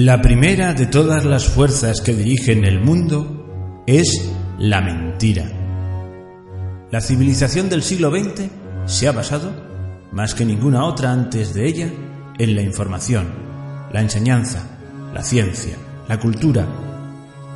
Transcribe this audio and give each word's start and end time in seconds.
La 0.00 0.22
primera 0.22 0.74
de 0.74 0.86
todas 0.86 1.24
las 1.24 1.48
fuerzas 1.48 2.00
que 2.00 2.14
dirigen 2.14 2.64
el 2.64 2.78
mundo 2.78 3.82
es 3.84 4.30
la 4.56 4.80
mentira. 4.80 5.50
La 6.92 7.00
civilización 7.00 7.68
del 7.68 7.82
siglo 7.82 8.12
XX 8.12 8.48
se 8.86 9.08
ha 9.08 9.12
basado, 9.12 9.50
más 10.12 10.36
que 10.36 10.44
ninguna 10.44 10.84
otra 10.84 11.10
antes 11.10 11.52
de 11.52 11.66
ella, 11.66 11.90
en 12.38 12.54
la 12.54 12.62
información, 12.62 13.26
la 13.92 14.00
enseñanza, 14.00 14.78
la 15.12 15.24
ciencia, 15.24 15.74
la 16.08 16.20
cultura, 16.20 16.64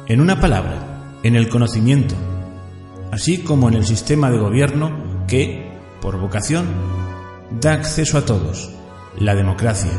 en 0.08 0.20
una 0.20 0.40
palabra, 0.40 1.20
en 1.22 1.36
el 1.36 1.48
conocimiento, 1.48 2.16
así 3.12 3.38
como 3.38 3.68
en 3.68 3.74
el 3.74 3.86
sistema 3.86 4.32
de 4.32 4.38
gobierno 4.38 5.24
que, 5.28 5.70
por 6.00 6.18
vocación, 6.18 6.66
da 7.60 7.74
acceso 7.74 8.18
a 8.18 8.24
todos, 8.24 8.68
la 9.16 9.36
democracia 9.36 9.92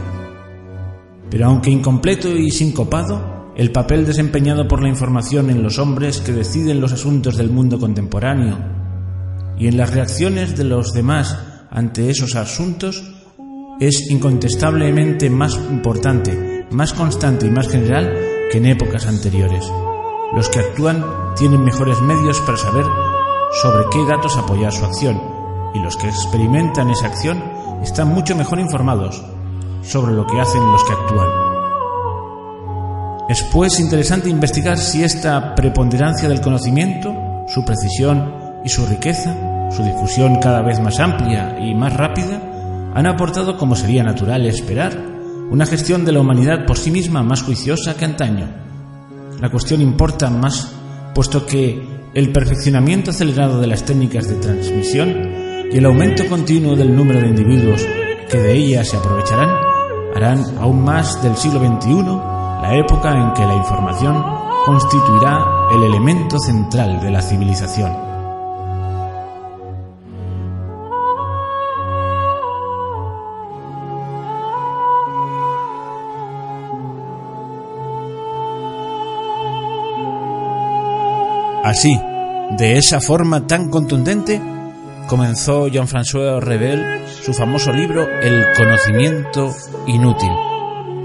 pero 1.30 1.48
aunque 1.48 1.70
incompleto 1.70 2.30
y 2.30 2.52
sincopado, 2.52 3.52
el 3.56 3.72
papel 3.72 4.06
desempeñado 4.06 4.68
por 4.68 4.82
la 4.82 4.90
información 4.90 5.50
en 5.50 5.62
los 5.62 5.78
hombres 5.78 6.22
que 6.22 6.32
deciden 6.32 6.82
los 6.82 6.92
asuntos 6.92 7.38
del 7.38 7.52
mundo 7.52 7.80
contemporáneo 7.80 8.58
y 9.58 9.68
en 9.68 9.78
las 9.78 9.94
reacciones 9.94 10.58
de 10.58 10.64
los 10.64 10.94
demás 10.94 11.38
ante 11.70 12.10
esos 12.10 12.36
asuntos 12.36 13.04
es 13.80 14.10
incontestablemente 14.10 15.30
más 15.30 15.56
importante, 15.56 16.66
más 16.72 16.94
constante 16.94 17.46
y 17.46 17.52
más 17.52 17.68
general 17.68 18.14
que 18.52 18.58
en 18.58 18.66
épocas 18.68 19.06
anteriores. 19.06 19.66
Los 20.36 20.50
que 20.50 20.60
actúan 20.60 21.04
tienen 21.36 21.64
mejores 21.64 22.02
medios 22.02 22.40
para 22.42 22.58
saber 22.58 22.86
sobre 23.62 23.86
qué 23.92 24.04
datos 24.08 24.36
apoyar 24.38 24.72
su 24.72 24.84
acción 24.84 25.22
y 25.76 25.80
los 25.80 25.96
que 25.98 26.08
experimentan 26.08 26.90
esa 26.90 27.08
acción 27.08 27.44
están 27.84 28.08
mucho 28.10 28.36
mejor 28.36 28.60
informados 28.60 29.24
sobre 29.84 30.14
lo 30.14 30.26
que 30.26 30.40
hacen 30.40 30.62
los 30.72 30.84
que 30.84 30.94
actúan. 30.94 31.28
Es 33.30 33.42
pues 33.52 33.80
interesante 33.80 34.30
investigar 34.30 34.78
si 34.78 35.04
esta 35.04 35.56
preponderancia 35.56 36.28
del 36.28 36.42
conocimiento, 36.42 37.46
su 37.48 37.64
precisión 37.64 38.34
y 38.66 38.70
su 38.70 38.86
riqueza, 38.86 39.70
su 39.72 39.84
difusión 39.84 40.40
cada 40.40 40.62
vez 40.62 40.80
más 40.80 41.00
amplia 41.00 41.58
y 41.60 41.74
más 41.74 41.94
rápida, 41.96 42.42
han 42.94 43.08
aportado, 43.08 43.58
como 43.58 43.76
sería 43.76 44.04
natural 44.04 44.46
esperar, 44.46 44.92
una 45.50 45.66
gestión 45.66 46.06
de 46.06 46.12
la 46.12 46.20
humanidad 46.20 46.66
por 46.66 46.78
sí 46.78 46.92
misma 46.92 47.24
más 47.24 47.44
juiciosa 47.44 47.96
que 47.96 48.06
antaño. 48.06 48.48
La 49.40 49.50
cuestión 49.50 49.82
importa 49.82 50.30
más, 50.30 50.74
puesto 51.16 51.46
que 51.46 51.82
el 52.14 52.32
perfeccionamiento 52.32 53.12
acelerado 53.12 53.60
de 53.60 53.68
las 53.68 53.84
técnicas 53.84 54.28
de 54.28 54.36
transmisión 54.36 55.70
y 55.72 55.78
el 55.78 55.86
aumento 55.86 56.28
continuo 56.28 56.76
del 56.76 56.96
número 56.96 57.20
de 57.22 57.30
individuos 57.30 57.86
que 58.30 58.38
de 58.38 58.54
ellas 58.54 58.90
se 58.90 58.98
aprovecharán 58.98 59.73
harán 60.16 60.44
aún 60.60 60.84
más 60.84 61.22
del 61.24 61.36
siglo 61.36 61.60
XXI 61.60 62.04
la 62.62 62.76
época 62.76 63.12
en 63.12 63.34
que 63.34 63.46
la 63.46 63.56
información 63.56 64.24
constituirá 64.66 65.46
el 65.74 65.84
elemento 65.84 66.40
central 66.40 67.02
de 67.02 67.12
la 67.12 67.22
civilización. 67.22 67.92
Así, 81.64 82.00
de 82.58 82.78
esa 82.78 83.00
forma 83.02 83.48
tan 83.48 83.70
contundente, 83.70 84.42
comenzó 85.08 85.68
Jean-François 85.68 86.40
Rebel 86.40 86.93
su 87.24 87.34
famoso 87.34 87.72
libro 87.72 88.10
El 88.22 88.52
conocimiento 88.54 89.56
inútil. 89.88 90.32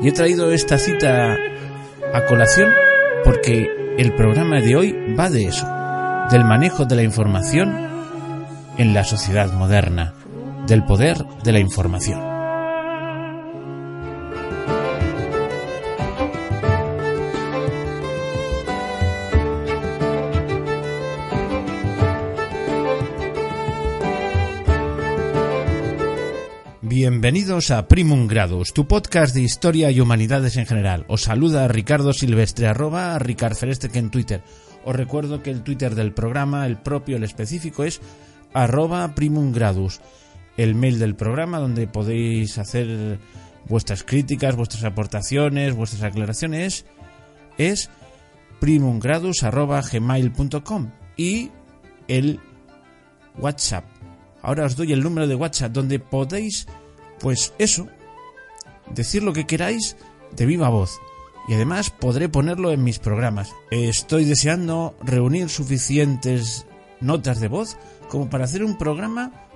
Y 0.03 0.09
he 0.09 0.13
traído 0.13 0.51
esta 0.53 0.77
cita 0.77 1.37
a 2.13 2.25
colación 2.27 2.73
porque 3.25 3.69
el 3.99 4.15
programa 4.15 4.61
de 4.61 4.77
hoy 4.77 5.15
va 5.19 5.31
de 5.31 5.47
eso, 5.47 5.67
del 6.31 6.45
manejo 6.45 6.87
de 6.87 6.97
la 6.97 7.03
información 7.03 7.89
en 8.79 8.95
la 8.95 9.05
sociedad 9.05 9.53
moderna, 9.53 10.15
del 10.67 10.85
poder 10.85 11.25
de 11.45 11.53
la 11.53 11.61
información. 11.61 12.28
Bienvenidos 27.29 27.71
a 27.71 27.89
Primum 27.89 28.27
Gradus, 28.27 28.73
tu 28.73 28.89
podcast 28.89 29.35
de 29.35 29.43
historia 29.43 29.91
y 29.91 30.01
humanidades 30.01 30.57
en 30.57 30.65
general. 30.65 31.05
Os 31.09 31.25
saluda 31.25 31.69
Ricardo 31.69 32.15
Silvestre, 32.15 32.69
arroba 32.69 33.19
Ricard 33.19 33.55
que 33.55 33.99
en 33.99 34.09
Twitter. 34.09 34.43
Os 34.87 34.97
recuerdo 34.97 35.43
que 35.43 35.51
el 35.51 35.63
Twitter 35.63 35.95
del 35.95 36.15
programa, 36.15 36.65
el 36.65 36.79
propio, 36.79 37.19
el 37.19 37.25
específico, 37.25 37.85
es 37.85 38.01
arroba 38.55 39.15
Primum 39.15 39.53
Gradus. 39.53 40.01
El 40.57 40.75
mail 40.75 40.99
del 40.99 41.17
programa 41.17 41.59
donde 41.59 41.87
podéis 41.87 42.57
hacer 42.57 43.19
vuestras 43.69 44.05
críticas, 44.05 44.57
vuestras 44.57 44.85
aportaciones, 44.85 45.75
vuestras 45.75 46.05
aclaraciones 46.05 46.87
es 47.59 47.91
primumgradus.gmail.com 48.59 50.91
y 51.19 51.51
el 52.09 52.41
WhatsApp. 53.37 53.85
Ahora 54.41 54.65
os 54.65 54.77
doy 54.77 54.95
el 54.95 55.03
número 55.03 55.27
de 55.27 55.35
WhatsApp 55.35 55.73
donde 55.73 55.99
podéis 55.99 56.67
pues 57.21 57.55
eso, 57.59 57.89
decir 58.95 59.23
lo 59.23 59.33
que 59.33 59.47
queráis 59.47 59.97
de 60.37 60.47
viva 60.47 60.69
voz. 60.69 61.01
Y 61.49 61.55
además 61.55 61.91
podré 61.91 62.29
ponerlo 62.29 62.73
en 62.73 62.85
mis 62.85 62.99
programas. 62.99 63.55
Estoy 63.71 64.25
deseando 64.25 64.95
reunir 65.03 65.49
suficientes 65.49 66.67
notas 67.01 67.41
de 67.41 67.49
voz 67.49 67.79
como 68.09 68.29
para 68.29 68.45
hacer 68.45 68.63
un 68.63 68.77
programa 68.77 69.49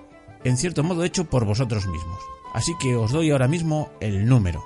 en 0.45 0.57
cierto 0.57 0.83
modo 0.83 1.05
hecho 1.05 1.29
por 1.29 1.45
vosotros 1.45 1.87
mismos. 1.87 2.19
Así 2.55 2.73
que 2.81 2.97
os 2.97 3.13
doy 3.13 3.31
ahora 3.31 3.49
mismo 3.49 3.91
el 4.01 4.27
número. 4.27 4.65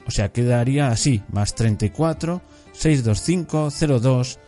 O 0.07 0.12
sea, 0.12 0.29
quedaría 0.29 0.88
así, 0.88 1.22
más 1.29 1.53
34 1.53 2.41
625 2.72 4.00
02 4.00 4.40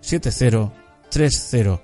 7030. 0.00 1.82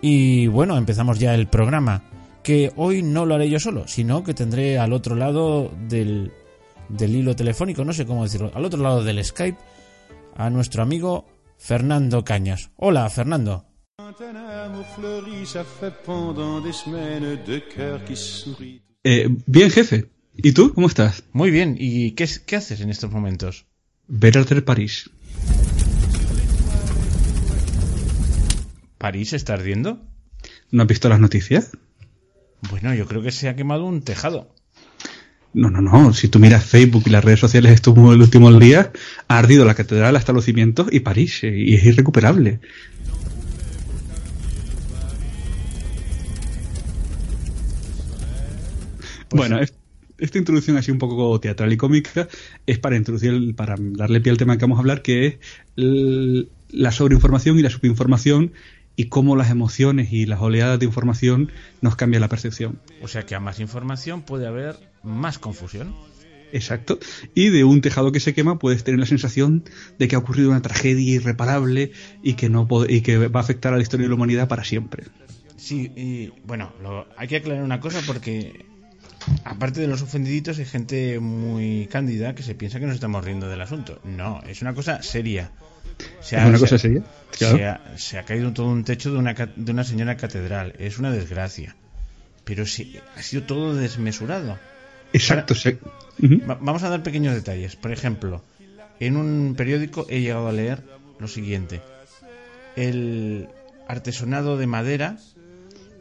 Y 0.00 0.48
bueno, 0.48 0.76
empezamos 0.76 1.20
ya 1.20 1.34
el 1.34 1.46
programa, 1.46 2.02
que 2.42 2.72
hoy 2.76 3.02
no 3.02 3.24
lo 3.24 3.36
haré 3.36 3.48
yo 3.48 3.60
solo, 3.60 3.86
sino 3.86 4.24
que 4.24 4.34
tendré 4.34 4.78
al 4.78 4.92
otro 4.92 5.14
lado 5.14 5.70
del, 5.88 6.32
del 6.88 7.14
hilo 7.14 7.36
telefónico, 7.36 7.84
no 7.84 7.92
sé 7.92 8.04
cómo 8.04 8.24
decirlo, 8.24 8.50
al 8.54 8.64
otro 8.64 8.82
lado 8.82 9.04
del 9.04 9.24
Skype, 9.24 9.58
a 10.34 10.50
nuestro 10.50 10.82
amigo 10.82 11.26
Fernando 11.56 12.24
Cañas. 12.24 12.70
Hola, 12.76 13.08
Fernando. 13.10 13.64
Eh, 19.04 19.28
bien, 19.46 19.70
jefe. 19.70 20.10
¿Y 20.36 20.52
tú? 20.52 20.72
¿Cómo 20.72 20.86
estás? 20.86 21.24
Muy 21.32 21.50
bien. 21.50 21.76
¿Y 21.78 22.12
qué, 22.12 22.28
qué 22.46 22.56
haces 22.56 22.80
en 22.80 22.90
estos 22.90 23.10
momentos? 23.10 23.66
Ver 24.08 24.38
al 24.38 24.64
París. 24.64 25.10
¿París 28.98 29.32
está 29.32 29.54
ardiendo? 29.54 30.00
¿No 30.70 30.82
has 30.82 30.88
visto 30.88 31.08
las 31.08 31.20
noticias? 31.20 31.70
Bueno, 32.70 32.94
yo 32.94 33.06
creo 33.06 33.22
que 33.22 33.32
se 33.32 33.48
ha 33.48 33.56
quemado 33.56 33.84
un 33.84 34.02
tejado. 34.02 34.54
No, 35.54 35.70
no, 35.70 35.82
no. 35.82 36.14
Si 36.14 36.28
tú 36.28 36.38
miras 36.38 36.64
Facebook 36.64 37.04
y 37.06 37.10
las 37.10 37.24
redes 37.24 37.40
sociales 37.40 37.72
estos 37.72 37.96
últimos 37.96 38.58
días, 38.58 38.88
ha 39.28 39.38
ardido 39.38 39.64
la 39.64 39.74
catedral 39.74 40.16
hasta 40.16 40.32
los 40.32 40.44
cimientos 40.44 40.88
y 40.90 41.00
París, 41.00 41.44
eh, 41.44 41.54
y 41.54 41.74
es 41.74 41.84
irrecuperable. 41.84 42.60
bueno, 49.30 49.60
es, 49.60 49.74
esta 50.22 50.38
introducción 50.38 50.76
así 50.76 50.90
un 50.90 50.98
poco 50.98 51.38
teatral 51.40 51.72
y 51.72 51.76
cómica 51.76 52.28
es 52.66 52.78
para 52.78 52.96
introducir, 52.96 53.54
para 53.56 53.74
darle 53.78 54.20
pie 54.20 54.30
al 54.30 54.38
tema 54.38 54.56
que 54.56 54.64
vamos 54.64 54.78
a 54.78 54.80
hablar, 54.80 55.02
que 55.02 55.26
es 55.26 55.36
la 55.76 56.92
sobreinformación 56.92 57.58
y 57.58 57.62
la 57.62 57.70
subinformación 57.70 58.52
y 58.94 59.06
cómo 59.06 59.36
las 59.36 59.50
emociones 59.50 60.12
y 60.12 60.26
las 60.26 60.40
oleadas 60.40 60.78
de 60.78 60.86
información 60.86 61.50
nos 61.80 61.96
cambian 61.96 62.20
la 62.20 62.28
percepción. 62.28 62.78
O 63.02 63.08
sea 63.08 63.26
que 63.26 63.34
a 63.34 63.40
más 63.40 63.58
información 63.58 64.22
puede 64.22 64.46
haber 64.46 64.76
más 65.02 65.38
confusión. 65.38 65.94
Exacto. 66.52 66.98
Y 67.34 67.48
de 67.48 67.64
un 67.64 67.80
tejado 67.80 68.12
que 68.12 68.20
se 68.20 68.34
quema 68.34 68.58
puedes 68.58 68.84
tener 68.84 69.00
la 69.00 69.06
sensación 69.06 69.64
de 69.98 70.06
que 70.06 70.14
ha 70.14 70.18
ocurrido 70.18 70.50
una 70.50 70.62
tragedia 70.62 71.14
irreparable 71.14 71.92
y 72.22 72.34
que 72.34 72.48
no 72.48 72.68
y 72.88 73.00
que 73.00 73.26
va 73.28 73.40
a 73.40 73.42
afectar 73.42 73.72
a 73.72 73.76
la 73.76 73.82
historia 73.82 74.04
de 74.04 74.10
la 74.10 74.14
humanidad 74.14 74.48
para 74.48 74.62
siempre. 74.62 75.04
Sí, 75.56 75.90
y 75.96 76.32
bueno, 76.44 76.72
hay 77.16 77.28
que 77.28 77.36
aclarar 77.36 77.64
una 77.64 77.80
cosa 77.80 78.00
porque 78.06 78.66
aparte 79.44 79.80
de 79.80 79.86
los 79.86 80.02
ofendiditos 80.02 80.58
hay 80.58 80.64
gente 80.64 81.20
muy 81.20 81.88
cándida 81.90 82.34
que 82.34 82.42
se 82.42 82.54
piensa 82.54 82.80
que 82.80 82.86
nos 82.86 82.94
estamos 82.94 83.24
riendo 83.24 83.48
del 83.48 83.60
asunto. 83.60 84.00
No, 84.04 84.42
es 84.46 84.62
una 84.62 84.74
cosa 84.74 85.02
seria. 85.02 85.50
¿Es 86.20 86.32
una 86.32 86.58
cosa 86.58 86.78
seria? 86.78 87.02
Se, 87.96 88.18
ha, 88.18 88.24
caído 88.24 88.52
todo 88.52 88.66
un 88.68 88.84
techo 88.84 89.12
de 89.12 89.18
una, 89.18 89.34
de 89.34 89.72
una 89.72 89.84
señora 89.84 90.16
catedral. 90.16 90.74
Es 90.78 90.98
una 90.98 91.10
desgracia. 91.10 91.76
Pero 92.44 92.66
sí, 92.66 92.98
ha 93.16 93.22
sido 93.22 93.44
todo 93.44 93.74
desmesurado. 93.74 94.58
Exacto. 95.12 95.54
Vamos 96.60 96.82
a 96.82 96.88
dar 96.88 97.02
pequeños 97.02 97.34
detalles. 97.34 97.76
Por 97.76 97.92
ejemplo, 97.92 98.42
en 99.00 99.16
un 99.16 99.54
periódico 99.56 100.06
he 100.08 100.20
llegado 100.20 100.48
a 100.48 100.52
leer 100.52 100.82
lo 101.18 101.28
siguiente. 101.28 101.82
El 102.76 103.48
artesonado 103.88 104.56
de 104.56 104.66
madera 104.66 105.18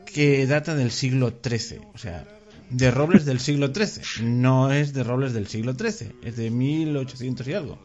que 0.05 0.45
data 0.47 0.75
del 0.75 0.91
siglo 0.91 1.33
XIII. 1.43 1.81
O 1.93 1.97
sea, 1.97 2.25
de 2.71 2.91
robles 2.91 3.25
del 3.25 3.39
siglo 3.39 3.71
XIII. 3.73 4.25
No 4.25 4.71
es 4.71 4.93
de 4.93 5.03
robles 5.03 5.33
del 5.33 5.47
siglo 5.47 5.73
XIII. 5.73 6.13
Es 6.23 6.37
de 6.37 6.49
1800 6.49 7.47
y 7.47 7.53
algo. 7.53 7.79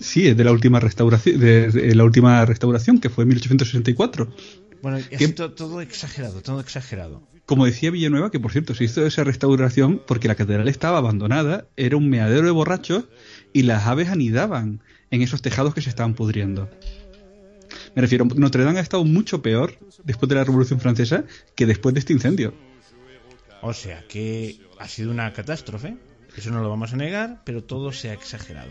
Sí, 0.00 0.26
es 0.28 0.36
de 0.36 0.44
la 0.44 0.52
última 0.52 0.80
restauración, 0.80 1.38
de, 1.38 1.94
la 1.94 2.04
última 2.04 2.44
restauración 2.44 2.98
que 2.98 3.10
fue 3.10 3.22
en 3.22 3.28
1864. 3.28 4.34
Bueno, 4.82 4.98
es 5.10 5.34
todo 5.34 5.80
exagerado, 5.80 6.40
todo 6.40 6.60
exagerado 6.60 7.22
como 7.46 7.66
decía 7.66 7.90
Villanueva, 7.90 8.30
que 8.30 8.40
por 8.40 8.52
cierto 8.52 8.74
se 8.74 8.84
hizo 8.84 9.04
esa 9.06 9.24
restauración 9.24 10.00
porque 10.06 10.28
la 10.28 10.36
catedral 10.36 10.68
estaba 10.68 10.98
abandonada, 10.98 11.66
era 11.76 11.96
un 11.96 12.08
meadero 12.08 12.46
de 12.46 12.50
borrachos 12.52 13.04
y 13.52 13.62
las 13.62 13.86
aves 13.86 14.08
anidaban 14.08 14.80
en 15.10 15.22
esos 15.22 15.42
tejados 15.42 15.74
que 15.74 15.82
se 15.82 15.90
estaban 15.90 16.14
pudriendo. 16.14 16.70
Me 17.94 18.02
refiero, 18.02 18.24
Notre 18.24 18.64
Dame 18.64 18.78
ha 18.78 18.82
estado 18.82 19.04
mucho 19.04 19.42
peor 19.42 19.78
después 20.04 20.28
de 20.28 20.36
la 20.36 20.44
Revolución 20.44 20.80
Francesa 20.80 21.24
que 21.54 21.66
después 21.66 21.94
de 21.94 22.00
este 22.00 22.12
incendio. 22.12 22.54
O 23.62 23.72
sea 23.72 24.04
que 24.08 24.60
ha 24.78 24.88
sido 24.88 25.10
una 25.10 25.32
catástrofe, 25.32 25.96
eso 26.36 26.50
no 26.50 26.62
lo 26.62 26.68
vamos 26.68 26.92
a 26.92 26.96
negar, 26.96 27.42
pero 27.44 27.62
todo 27.62 27.92
se 27.92 28.10
ha 28.10 28.12
exagerado. 28.12 28.70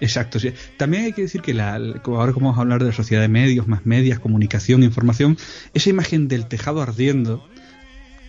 Exacto, 0.00 0.38
sí. 0.38 0.52
También 0.76 1.04
hay 1.04 1.12
que 1.12 1.22
decir 1.22 1.40
que 1.40 1.54
la, 1.54 1.74
ahora 1.74 2.32
como 2.32 2.46
vamos 2.46 2.58
a 2.58 2.62
hablar 2.62 2.80
de 2.80 2.86
la 2.86 2.92
sociedad 2.92 3.22
de 3.22 3.28
medios, 3.28 3.68
más 3.68 3.86
medias, 3.86 4.18
comunicación, 4.18 4.82
información, 4.82 5.38
esa 5.74 5.90
imagen 5.90 6.28
del 6.28 6.46
tejado 6.46 6.82
ardiendo 6.82 7.48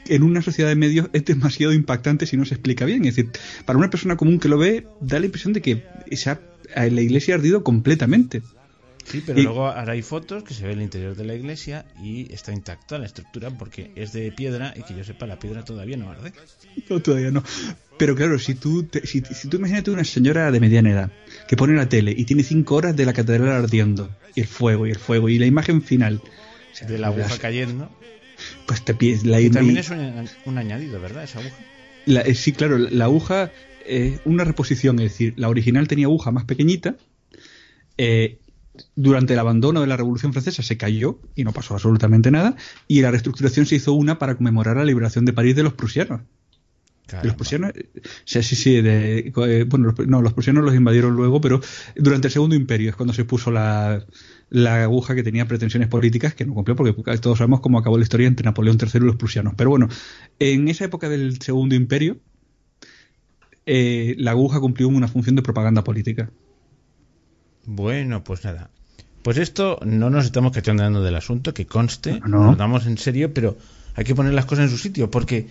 en 0.08 0.24
una 0.24 0.42
sociedad 0.42 0.70
de 0.70 0.76
medios 0.76 1.10
es 1.14 1.26
demasiado 1.26 1.74
impactante 1.74 2.28
si 2.28 2.38
no 2.38 2.46
se 2.46 2.54
explica 2.54 2.86
bien. 2.86 3.06
Es 3.06 3.16
decir, 3.16 3.32
para 3.66 3.80
una 3.80 3.90
persona 3.90 4.18
común 4.18 4.40
que 4.40 4.50
lo 4.50 4.58
ve, 4.58 4.88
da 5.02 5.20
la 5.20 5.26
impresión 5.26 5.54
de 5.54 5.62
que 5.62 5.84
la 6.76 7.02
iglesia 7.02 7.34
ha 7.34 7.38
ardido 7.38 7.64
completamente. 7.64 8.42
Sí, 9.06 9.22
pero 9.26 9.42
luego 9.42 9.68
ahora 9.68 9.94
hay 9.94 10.02
fotos 10.02 10.44
que 10.44 10.54
se 10.54 10.66
ve 10.66 10.74
el 10.74 10.82
interior 10.82 11.16
de 11.16 11.26
la 11.26 11.36
iglesia 11.36 11.86
y 12.02 12.32
está 12.34 12.54
intacta 12.54 12.98
la 12.98 13.06
estructura 13.06 13.52
porque 13.52 13.92
es 13.96 14.14
de 14.14 14.32
piedra 14.32 14.74
y 14.76 14.84
que 14.84 14.96
yo 14.96 15.04
sepa, 15.04 15.28
la 15.28 15.40
piedra 15.40 15.64
todavía 15.64 15.98
no 15.98 16.10
arde. 16.10 16.34
No, 16.90 17.02
todavía 17.02 17.32
no. 17.32 17.44
Pero 17.98 18.16
claro, 18.16 18.40
si 18.40 18.56
tú, 18.56 18.88
si, 19.04 19.22
si, 19.22 19.48
tú 19.48 19.58
imagínate 19.58 19.92
una 19.92 20.04
señora 20.04 20.52
de 20.52 20.60
mediana 20.60 20.92
edad 20.92 21.12
que 21.48 21.56
pone 21.56 21.76
la 21.76 21.88
tele 21.88 22.14
y 22.16 22.26
tiene 22.26 22.44
cinco 22.44 22.76
horas 22.76 22.96
de 22.96 23.06
la 23.06 23.14
catedral 23.14 23.50
ardiendo, 23.50 24.10
y 24.36 24.42
el 24.42 24.48
fuego, 24.48 24.88
y 24.88 24.92
el 24.92 24.98
fuego, 24.98 25.30
y 25.30 25.38
la 25.38 25.46
imagen 25.46 25.82
final. 25.82 26.22
de 26.88 26.98
la 26.98 27.08
aguja 27.08 27.38
cayendo. 27.38 27.90
Pues 28.66 28.84
te 28.84 28.94
pides 28.94 29.24
la 29.26 29.38
también 29.52 29.78
es 29.78 29.92
un, 30.46 30.58
añadido, 30.58 31.00
¿verdad? 31.00 31.24
Esa 31.24 31.40
aguja. 31.40 31.56
Eh, 32.08 32.36
sí, 32.36 32.52
claro, 32.52 32.78
la 32.78 33.06
aguja 33.06 33.52
es 33.86 34.20
una 34.26 34.44
reposición, 34.44 35.00
es 35.00 35.12
decir, 35.12 35.34
la 35.38 35.50
original 35.50 35.88
tenía 35.88 36.08
aguja 36.08 36.32
más 36.32 36.46
pequeñita. 36.46 36.96
Eh, 37.98 38.40
durante 38.96 39.34
el 39.34 39.40
abandono 39.40 39.82
de 39.82 39.88
la 39.88 39.98
Revolución 39.98 40.34
Francesa 40.34 40.64
se 40.64 40.78
cayó 40.78 41.20
y 41.36 41.44
no 41.44 41.52
pasó 41.52 41.76
absolutamente 41.76 42.32
nada. 42.32 42.56
Y 42.88 43.02
la 43.02 43.12
reestructuración 43.12 43.66
se 43.66 43.76
hizo 43.76 43.94
una 43.94 44.20
para 44.20 44.36
conmemorar 44.36 44.78
la 44.78 44.86
liberación 44.86 45.26
de 45.26 45.34
París 45.34 45.56
de 45.56 45.64
los 45.64 45.74
prusianos. 45.74 46.22
Los 47.22 47.36
prusianos, 47.36 47.74
sí, 48.26 48.42
sí, 48.42 48.56
sí, 48.56 48.82
eh, 48.84 49.32
bueno, 49.68 49.94
no, 50.08 50.22
los 50.22 50.34
prusianos 50.34 50.64
los 50.64 50.74
invadieron 50.74 51.16
luego, 51.16 51.42
pero 51.42 51.62
durante 51.96 52.28
el 52.28 52.32
Segundo 52.32 52.56
Imperio 52.56 52.90
es 52.90 52.96
cuando 52.96 53.14
se 53.14 53.24
puso 53.24 53.52
la, 53.52 54.04
la 54.50 54.84
aguja 54.84 55.14
que 55.14 55.22
tenía 55.22 55.48
pretensiones 55.48 55.90
políticas 55.90 56.34
que 56.34 56.46
no 56.46 56.54
cumplió, 56.54 56.76
porque 56.76 56.94
todos 57.18 57.38
sabemos 57.38 57.60
cómo 57.60 57.78
acabó 57.78 57.98
la 57.98 58.04
historia 58.04 58.26
entre 58.26 58.46
Napoleón 58.46 58.78
III 58.82 58.90
y 58.96 59.00
los 59.00 59.18
prusianos. 59.18 59.54
Pero 59.56 59.70
bueno, 59.70 59.90
en 60.40 60.68
esa 60.70 60.86
época 60.86 61.08
del 61.10 61.40
Segundo 61.42 61.76
Imperio, 61.76 62.18
eh, 63.66 64.16
la 64.18 64.32
aguja 64.32 64.60
cumplió 64.60 64.88
una 64.88 65.08
función 65.08 65.36
de 65.36 65.42
propaganda 65.42 65.84
política. 65.84 66.32
Bueno, 67.66 68.24
pues 68.24 68.44
nada. 68.44 68.70
Pues 69.22 69.38
esto 69.38 69.80
no 69.86 70.10
nos 70.10 70.26
estamos 70.26 70.52
cachondeando 70.52 71.02
del 71.02 71.16
asunto, 71.16 71.54
que 71.54 71.66
conste, 71.66 72.20
no. 72.22 72.46
nos 72.46 72.58
damos 72.58 72.86
en 72.86 72.98
serio, 72.98 73.34
pero 73.34 73.58
hay 73.96 74.04
que 74.04 74.16
poner 74.16 74.34
las 74.34 74.46
cosas 74.46 74.66
en 74.66 74.72
su 74.72 74.78
sitio, 74.78 75.10
porque, 75.10 75.48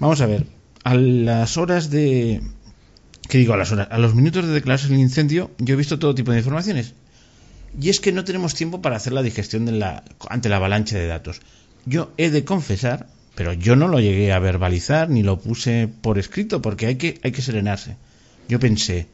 vamos 0.00 0.20
a 0.20 0.26
ver, 0.26 0.46
a 0.84 0.94
las 0.94 1.56
horas 1.56 1.90
de... 1.90 2.40
¿Qué 3.28 3.38
digo? 3.38 3.52
A 3.52 3.56
las 3.56 3.72
horas, 3.72 3.88
a 3.90 3.98
los 3.98 4.14
minutos 4.14 4.46
de 4.46 4.52
declararse 4.52 4.86
el 4.86 4.98
incendio, 4.98 5.50
yo 5.58 5.74
he 5.74 5.76
visto 5.76 5.98
todo 5.98 6.14
tipo 6.14 6.30
de 6.30 6.38
informaciones 6.38 6.94
y 7.80 7.90
es 7.90 8.00
que 8.00 8.12
no 8.12 8.24
tenemos 8.24 8.54
tiempo 8.54 8.80
para 8.80 8.96
hacer 8.96 9.12
la 9.12 9.22
digestión 9.22 9.66
de 9.66 9.72
la, 9.72 10.04
ante 10.28 10.48
la 10.48 10.56
avalancha 10.56 10.96
de 10.96 11.06
datos. 11.06 11.40
Yo 11.84 12.12
he 12.16 12.30
de 12.30 12.44
confesar, 12.44 13.06
pero 13.34 13.52
yo 13.52 13.76
no 13.76 13.88
lo 13.88 14.00
llegué 14.00 14.32
a 14.32 14.38
verbalizar 14.38 15.10
ni 15.10 15.22
lo 15.22 15.38
puse 15.38 15.88
por 15.88 16.18
escrito 16.18 16.62
porque 16.62 16.86
hay 16.86 16.96
que, 16.96 17.20
hay 17.22 17.32
que 17.32 17.42
serenarse. 17.42 17.96
Yo 18.48 18.58
pensé, 18.58 19.08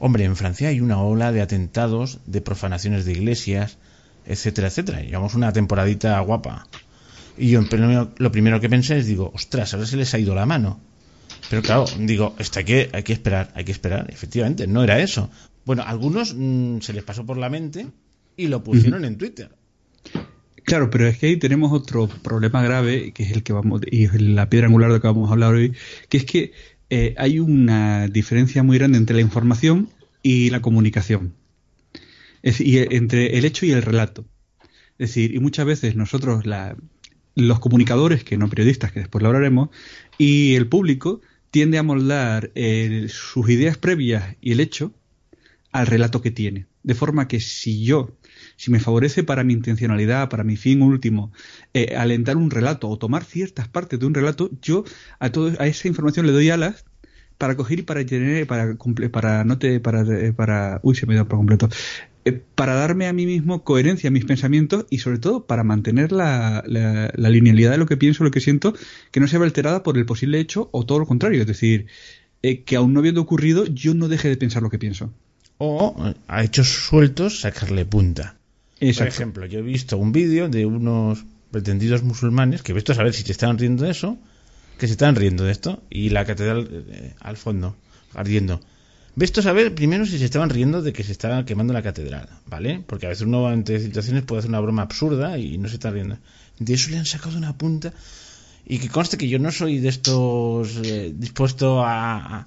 hombre, 0.00 0.24
en 0.24 0.34
Francia 0.34 0.70
hay 0.70 0.80
una 0.80 1.00
ola 1.00 1.30
de 1.30 1.42
atentados, 1.42 2.18
de 2.26 2.40
profanaciones 2.40 3.04
de 3.04 3.12
iglesias, 3.12 3.78
etcétera, 4.26 4.68
etcétera. 4.68 5.02
Llevamos 5.02 5.34
una 5.34 5.52
temporadita 5.52 6.18
guapa. 6.20 6.66
Y 7.38 7.50
yo 7.50 7.62
lo 8.18 8.32
primero 8.32 8.60
que 8.60 8.68
pensé 8.68 8.98
es, 8.98 9.06
digo, 9.06 9.30
ostras, 9.34 9.72
ahora 9.72 9.86
se 9.86 9.96
les 9.96 10.12
ha 10.14 10.18
ido 10.18 10.34
la 10.34 10.46
mano. 10.46 10.80
Pero 11.48 11.62
claro, 11.62 11.84
digo, 11.98 12.34
esto 12.38 12.58
hay 12.58 12.64
que, 12.64 12.90
hay 12.92 13.02
que 13.02 13.12
esperar, 13.12 13.52
hay 13.54 13.64
que 13.64 13.72
esperar. 13.72 14.10
Efectivamente, 14.10 14.66
no 14.66 14.82
era 14.82 14.98
eso. 15.00 15.30
Bueno, 15.64 15.84
algunos 15.86 16.34
mm, 16.36 16.80
se 16.80 16.92
les 16.92 17.04
pasó 17.04 17.24
por 17.24 17.36
la 17.36 17.48
mente 17.48 17.86
y 18.36 18.48
lo 18.48 18.64
pusieron 18.64 19.04
en 19.04 19.16
Twitter. 19.16 19.50
Claro, 20.64 20.90
pero 20.90 21.08
es 21.08 21.18
que 21.18 21.26
ahí 21.26 21.36
tenemos 21.36 21.72
otro 21.72 22.08
problema 22.08 22.62
grave, 22.62 23.12
que 23.12 23.24
es 23.24 23.32
el 23.32 23.42
que 23.42 23.52
vamos, 23.52 23.82
y 23.90 24.04
es 24.04 24.20
la 24.20 24.48
piedra 24.48 24.66
angular 24.66 24.92
de 24.92 25.00
que 25.00 25.06
vamos 25.06 25.28
a 25.28 25.32
hablar 25.32 25.54
hoy, 25.54 25.74
que 26.08 26.18
es 26.18 26.24
que 26.24 26.52
eh, 26.90 27.14
hay 27.16 27.38
una 27.38 28.08
diferencia 28.08 28.62
muy 28.62 28.78
grande 28.78 28.98
entre 28.98 29.16
la 29.16 29.22
información 29.22 29.88
y 30.22 30.50
la 30.50 30.60
comunicación. 30.60 31.34
Es, 32.42 32.60
y 32.60 32.78
entre 32.78 33.38
el 33.38 33.44
hecho 33.44 33.64
y 33.64 33.70
el 33.70 33.82
relato. 33.82 34.26
Es 34.98 35.10
decir, 35.10 35.34
y 35.34 35.38
muchas 35.38 35.66
veces 35.66 35.96
nosotros, 35.96 36.44
los 37.34 37.60
comunicadores, 37.60 38.24
que 38.24 38.36
no 38.36 38.50
periodistas, 38.50 38.92
que 38.92 39.00
después 39.00 39.22
lo 39.22 39.28
hablaremos, 39.28 39.70
y 40.18 40.56
el 40.56 40.66
público 40.66 41.20
tiende 41.50 41.78
a 41.78 41.82
moldar 41.82 42.50
eh, 42.54 43.06
sus 43.08 43.48
ideas 43.48 43.78
previas 43.78 44.36
y 44.40 44.52
el 44.52 44.60
hecho 44.60 44.92
al 45.72 45.86
relato 45.86 46.20
que 46.20 46.30
tiene. 46.30 46.66
De 46.82 46.94
forma 46.94 47.28
que 47.28 47.40
si 47.40 47.84
yo, 47.84 48.16
si 48.60 48.70
me 48.70 48.78
favorece 48.78 49.24
para 49.24 49.42
mi 49.42 49.54
intencionalidad, 49.54 50.28
para 50.28 50.44
mi 50.44 50.54
fin 50.54 50.82
último, 50.82 51.32
eh, 51.72 51.96
alentar 51.96 52.36
un 52.36 52.50
relato 52.50 52.90
o 52.90 52.98
tomar 52.98 53.24
ciertas 53.24 53.68
partes 53.68 53.98
de 53.98 54.04
un 54.04 54.12
relato, 54.12 54.50
yo 54.60 54.84
a, 55.18 55.30
todo, 55.32 55.52
a 55.58 55.66
esa 55.66 55.88
información 55.88 56.26
le 56.26 56.32
doy 56.32 56.50
alas 56.50 56.84
para 57.38 57.56
coger 57.56 57.78
y 57.78 57.82
para 57.84 58.04
tener, 58.04 58.46
para, 58.46 58.76
para, 59.10 59.44
no 59.44 59.58
te, 59.58 59.80
para, 59.80 60.02
eh, 60.02 60.34
para, 60.34 60.78
uy, 60.82 60.94
se 60.94 61.06
me 61.06 61.14
dio 61.14 61.26
por 61.26 61.38
completo, 61.38 61.70
eh, 62.26 62.38
para 62.54 62.74
darme 62.74 63.06
a 63.06 63.14
mí 63.14 63.24
mismo 63.24 63.64
coherencia 63.64 64.08
a 64.08 64.10
mis 64.10 64.26
pensamientos 64.26 64.84
y 64.90 64.98
sobre 64.98 65.20
todo 65.20 65.46
para 65.46 65.64
mantener 65.64 66.12
la, 66.12 66.62
la, 66.66 67.30
linealidad 67.30 67.70
de 67.70 67.78
lo 67.78 67.86
que 67.86 67.96
pienso, 67.96 68.24
lo 68.24 68.30
que 68.30 68.40
siento, 68.40 68.74
que 69.10 69.20
no 69.20 69.26
se 69.26 69.38
vea 69.38 69.46
alterada 69.46 69.82
por 69.82 69.96
el 69.96 70.04
posible 70.04 70.38
hecho 70.38 70.68
o 70.72 70.84
todo 70.84 70.98
lo 70.98 71.06
contrario, 71.06 71.40
es 71.40 71.46
decir, 71.46 71.86
que 72.42 72.76
aún 72.76 72.92
no 72.92 73.00
habiendo 73.00 73.22
ocurrido 73.22 73.64
yo 73.64 73.94
no 73.94 74.08
deje 74.08 74.28
de 74.28 74.36
pensar 74.36 74.62
lo 74.62 74.68
que 74.68 74.78
pienso 74.78 75.14
o 75.60 75.94
a 76.26 76.42
hechos 76.42 76.68
sueltos 76.68 77.40
sacarle 77.40 77.84
punta. 77.84 78.39
Por 78.80 79.06
ejemplo, 79.06 79.46
yo 79.46 79.58
he 79.58 79.62
visto 79.62 79.98
un 79.98 80.10
vídeo 80.10 80.48
de 80.48 80.64
unos 80.64 81.24
pretendidos 81.50 82.02
musulmanes 82.02 82.62
que 82.62 82.72
he 82.72 82.74
visto 82.74 82.92
a 82.92 82.94
saber 82.94 83.12
si 83.12 83.22
se 83.22 83.32
estaban 83.32 83.58
riendo 83.58 83.84
de 83.84 83.90
eso, 83.90 84.18
que 84.78 84.86
se 84.86 84.92
estaban 84.92 85.16
riendo 85.16 85.44
de 85.44 85.52
esto, 85.52 85.82
y 85.90 86.08
la 86.08 86.24
catedral 86.24 86.66
eh, 86.88 87.14
al 87.20 87.36
fondo, 87.36 87.76
ardiendo. 88.14 88.60
Visto 89.16 89.42
saber 89.42 89.74
primero 89.74 90.06
si 90.06 90.18
se 90.18 90.24
estaban 90.24 90.48
riendo 90.48 90.80
de 90.80 90.94
que 90.94 91.04
se 91.04 91.12
estaba 91.12 91.44
quemando 91.44 91.74
la 91.74 91.82
catedral, 91.82 92.28
¿vale? 92.46 92.82
Porque 92.86 93.06
a 93.06 93.10
veces 93.10 93.26
uno 93.26 93.48
ante 93.48 93.78
situaciones 93.80 94.22
puede 94.22 94.38
hacer 94.38 94.48
una 94.48 94.60
broma 94.60 94.82
absurda 94.82 95.36
y 95.36 95.58
no 95.58 95.68
se 95.68 95.74
está 95.74 95.90
riendo. 95.90 96.16
De 96.58 96.74
eso 96.74 96.90
le 96.90 96.98
han 96.98 97.06
sacado 97.06 97.36
una 97.36 97.58
punta. 97.58 97.92
Y 98.64 98.78
que 98.78 98.88
conste 98.88 99.18
que 99.18 99.28
yo 99.28 99.38
no 99.38 99.50
soy 99.50 99.78
de 99.78 99.88
estos 99.88 100.76
eh, 100.84 101.12
dispuesto 101.14 101.82
a, 101.84 102.46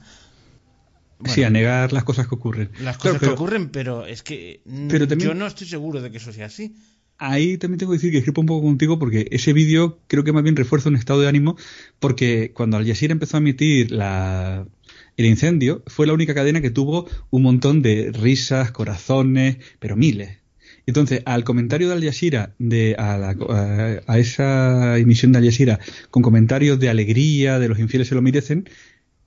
sí, 1.25 1.43
a 1.43 1.49
negar 1.49 1.93
las 1.93 2.03
cosas 2.03 2.27
que 2.27 2.35
ocurren. 2.35 2.69
Las 2.81 2.97
cosas 2.97 3.19
que 3.19 3.27
ocurren, 3.27 3.69
pero 3.69 4.05
es 4.05 4.23
que 4.23 4.61
pero 4.89 5.05
yo 5.05 5.33
no 5.33 5.47
estoy 5.47 5.67
seguro 5.67 6.01
de 6.01 6.11
que 6.11 6.17
eso 6.17 6.31
sea 6.31 6.47
así. 6.47 6.75
Ahí 7.17 7.57
también 7.57 7.77
tengo 7.77 7.91
que 7.91 7.97
decir 7.97 8.11
que 8.11 8.17
escribo 8.17 8.41
un 8.41 8.47
poco 8.47 8.65
contigo 8.65 8.99
porque 8.99 9.27
ese 9.31 9.53
vídeo 9.53 9.99
creo 10.07 10.23
que 10.23 10.33
más 10.33 10.43
bien 10.43 10.55
refuerza 10.55 10.89
un 10.89 10.95
estado 10.95 11.21
de 11.21 11.27
ánimo 11.27 11.57
porque 11.99 12.51
cuando 12.53 12.77
Al 12.77 12.87
Jazeera 12.87 13.13
empezó 13.13 13.37
a 13.37 13.39
emitir 13.39 13.91
la, 13.91 14.67
el 15.15 15.25
incendio 15.25 15.83
fue 15.87 16.07
la 16.07 16.13
única 16.13 16.33
cadena 16.33 16.61
que 16.61 16.71
tuvo 16.71 17.07
un 17.29 17.43
montón 17.43 17.81
de 17.81 18.11
risas, 18.11 18.71
corazones, 18.71 19.57
pero 19.79 19.95
miles. 19.95 20.39
Entonces, 20.85 21.21
al 21.25 21.43
comentario 21.43 21.87
de 21.87 21.93
Al 21.93 22.03
Jazeera, 22.03 22.55
de, 22.59 22.95
a, 22.97 24.17
esa 24.17 24.97
emisión 24.97 25.31
de 25.31 25.37
Al 25.37 25.45
Jazeera, 25.45 25.79
con 26.09 26.23
comentarios 26.23 26.79
de 26.79 26.89
alegría, 26.89 27.59
de 27.59 27.69
los 27.69 27.79
infieles 27.79 28.09
se 28.09 28.15
lo 28.15 28.21
merecen, 28.21 28.69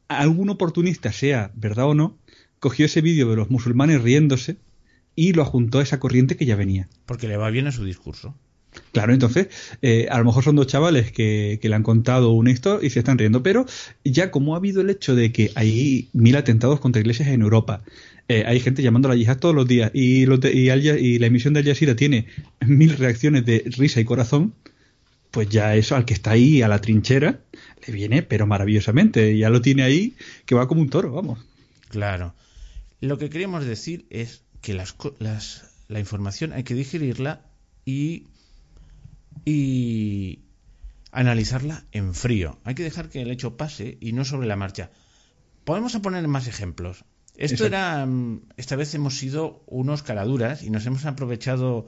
algún 0.08 0.50
oportunista, 0.50 1.12
sea 1.12 1.50
verdad 1.54 1.86
o 1.86 1.94
no, 1.94 2.18
cogió 2.60 2.86
ese 2.86 3.00
vídeo 3.00 3.30
de 3.30 3.36
los 3.36 3.50
musulmanes 3.50 4.02
riéndose 4.02 4.56
y 5.14 5.32
lo 5.32 5.42
ajuntó 5.42 5.78
a 5.78 5.82
esa 5.82 6.00
corriente 6.00 6.36
que 6.36 6.46
ya 6.46 6.56
venía. 6.56 6.88
Porque 7.06 7.28
le 7.28 7.36
va 7.36 7.50
bien 7.50 7.66
a 7.66 7.72
su 7.72 7.84
discurso. 7.84 8.34
Claro, 8.92 9.12
entonces, 9.12 9.48
eh, 9.82 10.06
a 10.10 10.18
lo 10.18 10.24
mejor 10.24 10.44
son 10.44 10.56
dos 10.56 10.66
chavales 10.66 11.12
que, 11.12 11.58
le 11.62 11.74
han 11.74 11.82
contado 11.82 12.30
una 12.30 12.50
historia 12.50 12.86
y 12.86 12.90
se 12.90 12.98
están 12.98 13.18
riendo, 13.18 13.42
pero 13.42 13.66
ya 14.04 14.30
como 14.30 14.54
ha 14.54 14.58
habido 14.58 14.80
el 14.82 14.90
hecho 14.90 15.14
de 15.14 15.32
que 15.32 15.50
hay 15.54 16.08
mil 16.12 16.36
atentados 16.36 16.80
contra 16.80 17.00
iglesias 17.00 17.28
en 17.28 17.42
Europa, 17.42 17.82
eh, 18.28 18.44
hay 18.46 18.60
gente 18.60 18.82
llamando 18.82 19.08
a 19.08 19.12
la 19.12 19.16
yihad 19.16 19.38
todos 19.38 19.54
los 19.54 19.66
días 19.66 19.90
y, 19.94 20.24
y, 20.24 21.18
la 21.18 21.26
emisión 21.26 21.54
de 21.54 21.60
Al 21.60 21.66
Jazeera 21.66 21.96
tiene 21.96 22.26
mil 22.66 22.96
reacciones 22.96 23.44
de 23.44 23.64
risa 23.76 24.00
y 24.00 24.04
corazón, 24.04 24.54
pues 25.36 25.50
ya 25.50 25.76
eso 25.76 25.96
al 25.96 26.06
que 26.06 26.14
está 26.14 26.30
ahí 26.30 26.62
a 26.62 26.68
la 26.68 26.80
trinchera 26.80 27.40
le 27.86 27.92
viene, 27.92 28.22
pero 28.22 28.46
maravillosamente, 28.46 29.36
ya 29.36 29.50
lo 29.50 29.60
tiene 29.60 29.82
ahí 29.82 30.16
que 30.46 30.54
va 30.54 30.66
como 30.66 30.80
un 30.80 30.88
toro, 30.88 31.12
vamos. 31.12 31.44
Claro. 31.90 32.34
Lo 33.02 33.18
que 33.18 33.28
queríamos 33.28 33.66
decir 33.66 34.06
es 34.08 34.44
que 34.62 34.72
las, 34.72 34.96
las, 35.18 35.74
la 35.88 36.00
información 36.00 36.54
hay 36.54 36.64
que 36.64 36.72
digerirla 36.72 37.42
y 37.84 38.28
y 39.44 40.40
analizarla 41.12 41.84
en 41.92 42.14
frío. 42.14 42.58
Hay 42.64 42.74
que 42.74 42.84
dejar 42.84 43.10
que 43.10 43.20
el 43.20 43.30
hecho 43.30 43.58
pase 43.58 43.98
y 44.00 44.14
no 44.14 44.24
sobre 44.24 44.46
la 44.46 44.56
marcha. 44.56 44.90
Podemos 45.64 45.94
poner 45.96 46.26
más 46.28 46.46
ejemplos. 46.46 47.04
Esto 47.36 47.66
era. 47.66 48.06
Mm, 48.06 48.40
esta 48.56 48.74
vez 48.74 48.94
hemos 48.94 49.18
sido 49.18 49.62
unos 49.66 50.02
caraduras 50.02 50.62
y 50.62 50.70
nos 50.70 50.86
hemos 50.86 51.04
aprovechado 51.04 51.86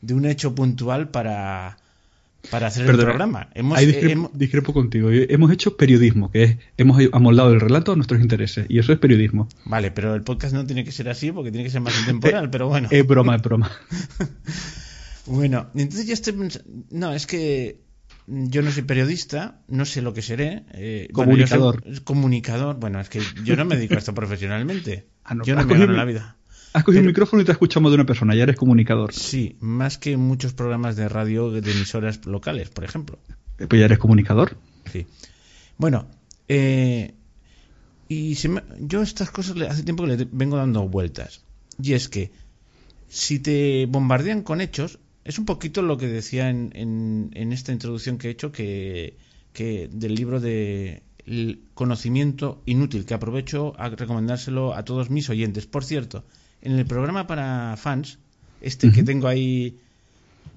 de 0.00 0.14
un 0.14 0.24
hecho 0.24 0.54
puntual 0.54 1.10
para, 1.10 1.76
para 2.50 2.68
hacer 2.68 2.88
el 2.88 2.96
programa. 2.96 3.48
Hemos, 3.54 3.78
discrepo, 4.34 4.72
contigo. 4.72 5.10
Hemos 5.10 5.50
hecho 5.52 5.76
periodismo, 5.76 6.30
que 6.30 6.42
es. 6.42 6.56
Hemos 6.76 7.00
amoldado 7.12 7.52
el 7.52 7.60
relato 7.60 7.92
a 7.92 7.96
nuestros 7.96 8.20
intereses. 8.20 8.66
Y 8.68 8.78
eso 8.78 8.92
es 8.92 8.98
periodismo. 8.98 9.48
Vale, 9.64 9.90
pero 9.90 10.14
el 10.14 10.22
podcast 10.22 10.54
no 10.54 10.66
tiene 10.66 10.84
que 10.84 10.92
ser 10.92 11.08
así 11.08 11.32
porque 11.32 11.50
tiene 11.50 11.64
que 11.64 11.70
ser 11.70 11.80
más 11.80 11.98
intemporal, 11.98 12.50
pero 12.50 12.68
bueno. 12.68 12.88
Es 12.90 13.06
broma, 13.06 13.36
es 13.36 13.42
broma. 13.42 13.70
Bueno, 15.26 15.70
entonces 15.74 16.06
ya 16.06 16.14
estoy 16.14 16.34
pensando... 16.34 16.70
No, 16.90 17.12
es 17.12 17.26
que 17.26 17.80
yo 18.26 18.62
no 18.62 18.70
soy 18.70 18.82
periodista, 18.82 19.60
no 19.68 19.84
sé 19.84 20.02
lo 20.02 20.14
que 20.14 20.22
seré. 20.22 20.64
Eh, 20.72 21.08
comunicador. 21.12 21.82
comunicador. 22.04 22.76
Bueno, 22.76 23.00
es 23.00 23.08
que 23.08 23.20
yo 23.44 23.56
no 23.56 23.64
me 23.64 23.76
dedico 23.76 23.94
a 23.94 23.98
esto 23.98 24.14
profesionalmente. 24.14 25.08
Ah, 25.24 25.36
yo 25.44 25.54
no 25.54 25.64
me 25.64 25.78
gano 25.78 25.92
la 25.92 26.04
vida. 26.04 26.36
Has 26.76 26.84
cogido 26.84 27.00
un 27.00 27.06
micrófono 27.06 27.40
y 27.40 27.46
te 27.46 27.52
escuchamos 27.52 27.90
de 27.90 27.94
una 27.94 28.04
persona, 28.04 28.34
ya 28.34 28.42
eres 28.42 28.56
comunicador. 28.56 29.10
Sí, 29.14 29.56
más 29.60 29.96
que 29.96 30.18
muchos 30.18 30.52
programas 30.52 30.94
de 30.94 31.08
radio 31.08 31.50
de 31.50 31.70
emisoras 31.70 32.26
locales, 32.26 32.68
por 32.68 32.84
ejemplo. 32.84 33.18
Eh, 33.58 33.66
pues 33.66 33.80
ya 33.80 33.86
eres 33.86 33.98
comunicador. 33.98 34.58
Sí. 34.92 35.06
Bueno, 35.78 36.06
eh, 36.48 37.14
y 38.10 38.34
yo 38.80 39.00
estas 39.00 39.30
cosas 39.30 39.58
hace 39.62 39.84
tiempo 39.84 40.04
que 40.04 40.18
le 40.18 40.28
vengo 40.30 40.58
dando 40.58 40.86
vueltas. 40.86 41.40
Y 41.82 41.94
es 41.94 42.10
que 42.10 42.30
si 43.08 43.38
te 43.38 43.86
bombardean 43.86 44.42
con 44.42 44.60
hechos, 44.60 44.98
es 45.24 45.38
un 45.38 45.46
poquito 45.46 45.80
lo 45.80 45.96
que 45.96 46.08
decía 46.08 46.50
en, 46.50 46.72
en, 46.74 47.52
esta 47.54 47.72
introducción 47.72 48.18
que 48.18 48.28
he 48.28 48.32
hecho 48.32 48.52
que, 48.52 49.16
del 49.54 50.14
libro 50.14 50.40
de 50.40 51.02
conocimiento 51.72 52.60
inútil, 52.66 53.06
que 53.06 53.14
aprovecho 53.14 53.72
a 53.78 53.88
recomendárselo 53.88 54.74
a 54.74 54.84
todos 54.84 55.08
mis 55.08 55.30
oyentes. 55.30 55.64
Por 55.64 55.82
cierto, 55.82 56.26
en 56.66 56.78
el 56.78 56.84
programa 56.84 57.26
para 57.26 57.76
fans, 57.76 58.18
este 58.60 58.90
que 58.90 59.02
tengo 59.02 59.28
ahí 59.28 59.78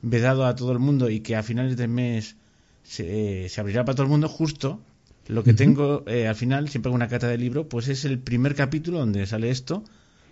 vedado 0.02 0.46
a 0.46 0.56
todo 0.56 0.72
el 0.72 0.80
mundo 0.80 1.10
y 1.10 1.20
que 1.20 1.36
a 1.36 1.44
finales 1.44 1.78
de 1.78 1.88
mes 1.88 2.36
se, 2.84 3.50
abrirá 3.58 3.86
para 3.86 3.96
todo 3.96 4.06
el 4.06 4.10
mundo, 4.10 4.28
justo 4.28 4.82
lo 5.28 5.44
que 5.44 5.54
tengo 5.54 6.04
eh, 6.08 6.28
al 6.28 6.36
final, 6.36 6.70
siempre 6.70 6.90
hago 6.90 6.96
una 6.96 7.08
cata 7.08 7.28
de 7.28 7.38
libro, 7.38 7.70
pues 7.70 7.88
es 7.88 8.06
el 8.06 8.18
primer 8.18 8.56
capítulo 8.56 8.98
donde 8.98 9.26
sale 9.28 9.52
esto 9.52 9.84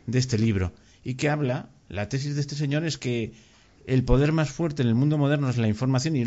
de 0.08 0.18
este 0.18 0.40
libro 0.40 0.74
y 1.04 1.14
que 1.14 1.30
habla, 1.30 1.70
la 1.90 2.10
tesis 2.10 2.34
de 2.34 2.42
este 2.42 2.56
señor 2.56 2.84
es 2.84 2.98
que 2.98 3.34
el 3.86 4.04
poder 4.04 4.32
más 4.32 4.50
fuerte 4.50 4.82
en 4.82 4.88
el 4.90 4.96
mundo 4.96 5.18
moderno 5.18 5.50
es 5.50 5.58
la 5.58 5.68
información 5.68 6.16
y 6.16 6.26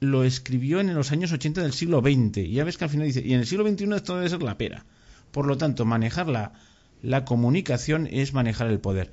lo, 0.00 0.24
escribió 0.24 0.78
en 0.78 0.94
los 0.94 1.10
años 1.10 1.32
80 1.32 1.62
del 1.62 1.72
siglo 1.72 2.00
XX. 2.00 2.38
Y 2.38 2.52
ya 2.52 2.62
ves 2.62 2.78
que 2.78 2.84
al 2.84 2.90
final 2.90 3.06
dice, 3.08 3.22
y 3.26 3.32
en 3.32 3.40
el 3.40 3.46
siglo 3.46 3.68
XXI 3.68 3.94
esto 3.94 4.14
debe 4.14 4.28
ser 4.28 4.42
la 4.44 4.56
pera. 4.56 4.84
Por 5.32 5.46
lo 5.46 5.56
tanto, 5.56 5.84
manejar 5.84 6.28
la, 7.02 7.24
comunicación 7.24 8.08
es 8.10 8.32
manejar 8.32 8.68
el 8.68 8.80
poder. 8.80 9.10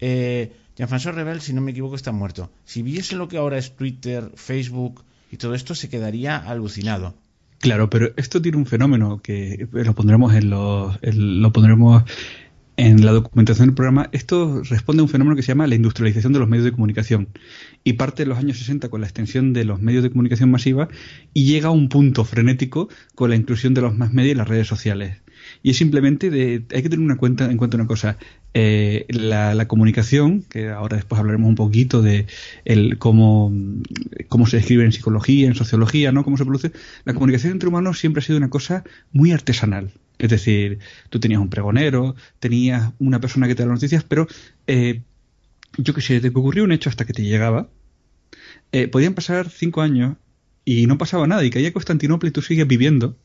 Eh, 0.00 0.52
Jean-François 0.76 1.14
Rebel, 1.14 1.40
si 1.40 1.52
no 1.52 1.60
me 1.60 1.70
equivoco, 1.70 1.96
está 1.96 2.12
muerto. 2.12 2.50
Si 2.64 2.82
viese 2.82 3.16
lo 3.16 3.28
que 3.28 3.38
ahora 3.38 3.58
es 3.58 3.76
Twitter, 3.76 4.30
Facebook 4.34 5.04
y 5.30 5.36
todo 5.38 5.54
esto, 5.54 5.74
se 5.74 5.88
quedaría 5.88 6.36
alucinado. 6.36 7.14
Claro, 7.58 7.88
pero 7.88 8.12
esto 8.16 8.42
tiene 8.42 8.58
un 8.58 8.66
fenómeno 8.66 9.20
que 9.22 9.66
lo 9.72 9.94
pondremos 9.94 10.34
en 10.34 10.50
lo 10.50 11.52
pondremos 11.52 12.04
en 12.76 13.04
la 13.04 13.12
documentación 13.12 13.68
del 13.68 13.74
programa, 13.74 14.08
esto 14.12 14.62
responde 14.62 15.00
a 15.00 15.04
un 15.04 15.08
fenómeno 15.08 15.34
que 15.34 15.42
se 15.42 15.48
llama 15.48 15.66
la 15.66 15.74
industrialización 15.74 16.32
de 16.34 16.38
los 16.38 16.48
medios 16.48 16.64
de 16.64 16.72
comunicación 16.72 17.28
y 17.84 17.94
parte 17.94 18.22
de 18.22 18.28
los 18.28 18.38
años 18.38 18.58
60 18.58 18.90
con 18.90 19.00
la 19.00 19.06
extensión 19.06 19.54
de 19.54 19.64
los 19.64 19.80
medios 19.80 20.02
de 20.02 20.10
comunicación 20.10 20.50
masiva 20.50 20.88
y 21.32 21.46
llega 21.46 21.68
a 21.68 21.72
un 21.72 21.88
punto 21.88 22.24
frenético 22.24 22.88
con 23.14 23.30
la 23.30 23.36
inclusión 23.36 23.72
de 23.72 23.80
los 23.80 23.96
más 23.96 24.12
medios 24.12 24.34
y 24.34 24.38
las 24.38 24.48
redes 24.48 24.68
sociales. 24.68 25.22
Y 25.62 25.70
es 25.70 25.76
simplemente 25.76 26.30
de, 26.30 26.64
hay 26.74 26.82
que 26.82 26.88
tener 26.88 27.04
una 27.04 27.16
cuenta, 27.16 27.50
en 27.50 27.56
cuenta 27.56 27.76
una 27.76 27.86
cosa, 27.86 28.18
eh, 28.54 29.06
la, 29.08 29.68
comunicación, 29.68 30.42
que 30.42 30.70
ahora 30.70 30.96
después 30.96 31.18
hablaremos 31.18 31.48
un 31.48 31.54
poquito 31.56 32.02
de 32.02 32.26
el, 32.64 32.98
cómo, 32.98 33.52
cómo 34.28 34.46
se 34.46 34.58
escribe 34.58 34.84
en 34.84 34.92
psicología, 34.92 35.46
en 35.46 35.54
sociología, 35.54 36.12
¿no? 36.12 36.24
Cómo 36.24 36.36
se 36.36 36.44
produce. 36.44 36.72
La 37.04 37.14
comunicación 37.14 37.52
entre 37.52 37.68
humanos 37.68 37.98
siempre 37.98 38.20
ha 38.20 38.24
sido 38.24 38.38
una 38.38 38.50
cosa 38.50 38.84
muy 39.12 39.32
artesanal. 39.32 39.92
Es 40.18 40.30
decir, 40.30 40.78
tú 41.10 41.20
tenías 41.20 41.40
un 41.40 41.50
pregonero, 41.50 42.16
tenías 42.38 42.92
una 42.98 43.20
persona 43.20 43.46
que 43.46 43.54
te 43.54 43.62
da 43.62 43.68
las 43.68 43.76
noticias, 43.76 44.04
pero 44.04 44.26
eh, 44.66 45.02
yo 45.76 45.94
que 45.94 46.00
sé, 46.00 46.20
te 46.20 46.28
ocurrió 46.28 46.64
un 46.64 46.72
hecho 46.72 46.88
hasta 46.88 47.04
que 47.04 47.12
te 47.12 47.22
llegaba. 47.22 47.68
Eh, 48.72 48.88
podían 48.88 49.14
pasar 49.14 49.50
cinco 49.50 49.82
años 49.82 50.16
y 50.64 50.86
no 50.86 50.98
pasaba 50.98 51.26
nada, 51.26 51.44
y 51.44 51.50
caía 51.50 51.72
Constantinopla 51.72 52.28
y 52.28 52.32
tú 52.32 52.42
sigues 52.42 52.66
viviendo 52.66 53.16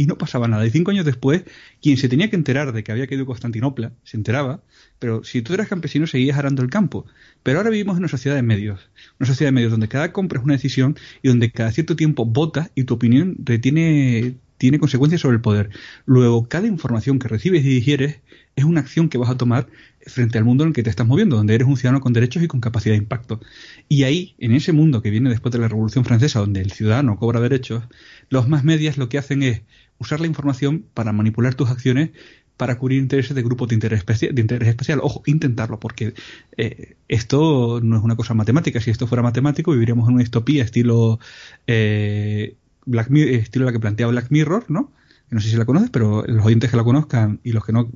y 0.00 0.06
no 0.06 0.16
pasaba 0.16 0.48
nada. 0.48 0.66
Y 0.66 0.70
cinco 0.70 0.92
años 0.92 1.04
después, 1.04 1.44
quien 1.82 1.98
se 1.98 2.08
tenía 2.08 2.30
que 2.30 2.36
enterar 2.36 2.72
de 2.72 2.82
que 2.82 2.90
había 2.90 3.06
caído 3.06 3.26
Constantinopla, 3.26 3.92
se 4.02 4.16
enteraba, 4.16 4.62
pero 4.98 5.24
si 5.24 5.42
tú 5.42 5.52
eras 5.52 5.68
campesino 5.68 6.06
seguías 6.06 6.38
arando 6.38 6.62
el 6.62 6.70
campo. 6.70 7.04
Pero 7.42 7.58
ahora 7.58 7.68
vivimos 7.68 7.96
en 7.96 8.04
una 8.04 8.08
sociedad 8.08 8.34
de 8.34 8.42
medios, 8.42 8.88
una 9.18 9.26
sociedad 9.26 9.48
de 9.48 9.56
medios 9.56 9.72
donde 9.72 9.88
cada 9.88 10.10
compra 10.10 10.38
es 10.38 10.44
una 10.44 10.54
decisión 10.54 10.96
y 11.20 11.28
donde 11.28 11.50
cada 11.52 11.70
cierto 11.70 11.96
tiempo 11.96 12.24
votas 12.24 12.70
y 12.74 12.84
tu 12.84 12.94
opinión 12.94 13.36
retiene 13.44 14.36
tiene 14.56 14.78
consecuencias 14.78 15.22
sobre 15.22 15.36
el 15.36 15.40
poder. 15.40 15.70
Luego, 16.04 16.46
cada 16.46 16.66
información 16.66 17.18
que 17.18 17.28
recibes 17.28 17.64
y 17.64 17.68
digieres 17.68 18.20
es 18.56 18.64
una 18.64 18.80
acción 18.80 19.08
que 19.08 19.16
vas 19.16 19.30
a 19.30 19.38
tomar 19.38 19.68
frente 20.06 20.36
al 20.36 20.44
mundo 20.44 20.64
en 20.64 20.68
el 20.68 20.74
que 20.74 20.82
te 20.82 20.90
estás 20.90 21.06
moviendo, 21.06 21.36
donde 21.36 21.54
eres 21.54 21.66
un 21.66 21.78
ciudadano 21.78 22.02
con 22.02 22.12
derechos 22.12 22.42
y 22.42 22.46
con 22.46 22.60
capacidad 22.60 22.94
de 22.94 22.98
impacto. 22.98 23.40
Y 23.88 24.02
ahí, 24.04 24.34
en 24.38 24.52
ese 24.52 24.72
mundo 24.72 25.00
que 25.00 25.08
viene 25.08 25.30
después 25.30 25.52
de 25.52 25.58
la 25.58 25.68
Revolución 25.68 26.04
Francesa, 26.04 26.40
donde 26.40 26.60
el 26.60 26.72
ciudadano 26.72 27.16
cobra 27.16 27.40
derechos, 27.40 27.84
los 28.28 28.48
más 28.48 28.62
medias 28.62 28.98
lo 28.98 29.08
que 29.08 29.16
hacen 29.16 29.42
es 29.42 29.62
usar 30.00 30.18
la 30.20 30.26
información 30.26 30.84
para 30.94 31.12
manipular 31.12 31.54
tus 31.54 31.70
acciones 31.70 32.10
para 32.56 32.76
cubrir 32.76 32.98
intereses 32.98 33.34
de 33.34 33.42
grupos 33.42 33.68
de 33.68 33.74
interés, 33.74 34.00
especial, 34.00 34.34
de 34.34 34.42
interés 34.42 34.68
especial. 34.68 35.00
Ojo, 35.02 35.22
intentarlo, 35.24 35.80
porque 35.80 36.12
eh, 36.58 36.96
esto 37.08 37.80
no 37.82 37.96
es 37.96 38.02
una 38.02 38.16
cosa 38.16 38.34
matemática. 38.34 38.82
Si 38.82 38.90
esto 38.90 39.06
fuera 39.06 39.22
matemático, 39.22 39.72
viviríamos 39.72 40.06
en 40.08 40.14
una 40.16 40.22
distopía 40.22 40.62
estilo 40.62 41.20
eh, 41.66 42.56
Black 42.84 43.10
estilo 43.12 43.64
la 43.64 43.72
que 43.72 43.80
plantea 43.80 44.08
Black 44.08 44.26
Mirror, 44.28 44.66
¿no? 44.68 44.92
No 45.30 45.40
sé 45.40 45.48
si 45.48 45.56
la 45.56 45.64
conoces, 45.64 45.88
pero 45.88 46.22
los 46.26 46.44
oyentes 46.44 46.70
que 46.70 46.76
la 46.76 46.84
conozcan 46.84 47.40
y 47.44 47.52
los 47.52 47.64
que 47.64 47.72
no, 47.72 47.90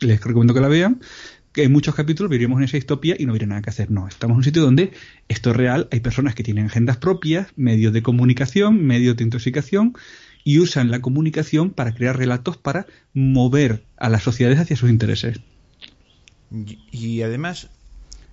les 0.00 0.18
recomiendo 0.22 0.54
que 0.54 0.60
la 0.60 0.68
vean, 0.68 1.00
que 1.52 1.64
en 1.64 1.72
muchos 1.72 1.94
capítulos 1.94 2.30
viviríamos 2.30 2.58
en 2.58 2.64
esa 2.64 2.78
distopía 2.78 3.16
y 3.18 3.26
no 3.26 3.32
hubiera 3.32 3.46
nada 3.46 3.60
que 3.60 3.68
hacer. 3.68 3.90
No, 3.90 4.08
estamos 4.08 4.34
en 4.34 4.38
un 4.38 4.44
sitio 4.44 4.62
donde 4.62 4.92
esto 5.28 5.50
es 5.50 5.56
real, 5.56 5.88
hay 5.90 6.00
personas 6.00 6.34
que 6.34 6.42
tienen 6.42 6.66
agendas 6.66 6.96
propias, 6.96 7.48
medios 7.56 7.92
de 7.92 8.02
comunicación, 8.02 8.82
medios 8.82 9.16
de 9.16 9.24
intoxicación 9.24 9.94
y 10.46 10.60
usan 10.60 10.92
la 10.92 11.00
comunicación 11.00 11.70
para 11.70 11.92
crear 11.92 12.16
relatos 12.16 12.56
para 12.56 12.86
mover 13.12 13.82
a 13.96 14.08
las 14.08 14.22
sociedades 14.22 14.60
hacia 14.60 14.76
sus 14.76 14.88
intereses. 14.88 15.40
Y 16.92 17.22
además, 17.22 17.68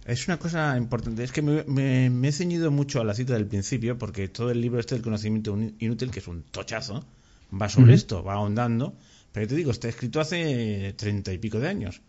es 0.05 0.27
una 0.27 0.37
cosa 0.37 0.77
importante. 0.77 1.23
Es 1.23 1.31
que 1.31 1.41
me, 1.41 2.27
he 2.27 2.31
ceñido 2.31 2.69
mucho 2.69 3.01
a 3.01 3.03
la 3.03 3.15
cita 3.15 3.33
del 3.33 3.47
principio, 3.47 3.97
porque 3.97 4.27
todo 4.27 4.51
el 4.51 4.61
libro 4.61 4.79
este 4.79 4.93
del 4.93 5.03
conocimiento 5.03 5.57
inútil, 5.79 6.11
que 6.11 6.19
es 6.19 6.27
un 6.27 6.43
tochazo, 6.43 7.03
va 7.51 7.67
sobre 7.67 7.95
esto, 7.95 8.23
va 8.23 8.35
ahondando. 8.35 8.93
Pero 9.31 9.47
te 9.47 9.55
digo, 9.55 9.71
está 9.71 9.89
escrito 9.89 10.21
hace 10.21 10.93
treinta 10.95 11.33
y 11.33 11.39
pico 11.39 11.59
de 11.59 11.67
años, 11.67 12.01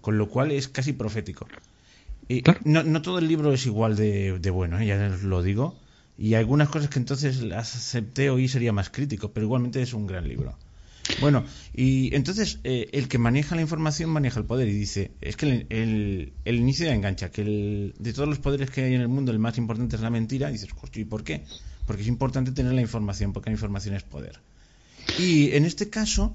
con 0.00 0.18
lo 0.18 0.28
cual 0.28 0.50
es 0.50 0.66
casi 0.66 0.94
profético. 0.94 1.46
Y 2.28 2.42
no, 2.64 2.82
no, 2.82 3.02
todo 3.02 3.20
el 3.20 3.28
libro 3.28 3.52
es 3.52 3.66
igual 3.66 3.94
de, 3.94 4.36
de 4.36 4.50
bueno, 4.50 4.80
¿eh? 4.80 4.86
ya 4.86 5.16
lo 5.22 5.44
digo. 5.44 5.78
Y 6.16 6.34
algunas 6.34 6.68
cosas 6.68 6.88
que 6.88 6.98
entonces 6.98 7.42
las 7.42 7.74
acepté 7.74 8.30
hoy 8.30 8.48
sería 8.48 8.72
más 8.72 8.90
crítico, 8.90 9.32
pero 9.32 9.46
igualmente 9.46 9.82
es 9.82 9.92
un 9.94 10.06
gran 10.06 10.28
libro. 10.28 10.56
Bueno, 11.20 11.44
y 11.74 12.14
entonces 12.14 12.60
eh, 12.64 12.88
el 12.92 13.08
que 13.08 13.18
maneja 13.18 13.54
la 13.54 13.62
información 13.62 14.10
maneja 14.10 14.40
el 14.40 14.46
poder 14.46 14.68
y 14.68 14.72
dice, 14.72 15.10
es 15.20 15.36
que 15.36 15.66
el, 15.68 16.32
el, 16.44 16.56
inicio 16.56 16.86
ya 16.86 16.94
engancha, 16.94 17.30
que 17.30 17.42
el, 17.42 17.94
de 17.98 18.12
todos 18.12 18.28
los 18.28 18.38
poderes 18.38 18.70
que 18.70 18.84
hay 18.84 18.94
en 18.94 19.02
el 19.02 19.08
mundo 19.08 19.30
el 19.30 19.38
más 19.38 19.58
importante 19.58 19.96
es 19.96 20.02
la 20.02 20.10
mentira, 20.10 20.48
y 20.48 20.54
dices, 20.54 20.70
¿y 20.94 21.04
por 21.04 21.22
qué? 21.22 21.44
Porque 21.86 22.02
es 22.02 22.08
importante 22.08 22.52
tener 22.52 22.72
la 22.72 22.80
información, 22.80 23.32
porque 23.32 23.50
la 23.50 23.54
información 23.54 23.94
es 23.94 24.02
poder. 24.02 24.40
Y 25.18 25.52
en 25.52 25.66
este 25.66 25.90
caso, 25.90 26.34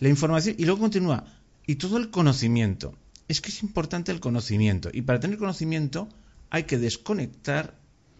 la 0.00 0.08
información, 0.08 0.56
y 0.58 0.64
luego 0.64 0.80
continúa, 0.80 1.26
y 1.66 1.74
todo 1.74 1.98
el 1.98 2.10
conocimiento. 2.10 2.94
Es 3.28 3.40
que 3.40 3.50
es 3.50 3.62
importante 3.62 4.10
el 4.10 4.20
conocimiento, 4.20 4.88
y 4.92 5.02
para 5.02 5.20
tener 5.20 5.36
conocimiento 5.36 6.08
hay 6.50 6.64
que 6.64 6.78
desconectar 6.78 7.74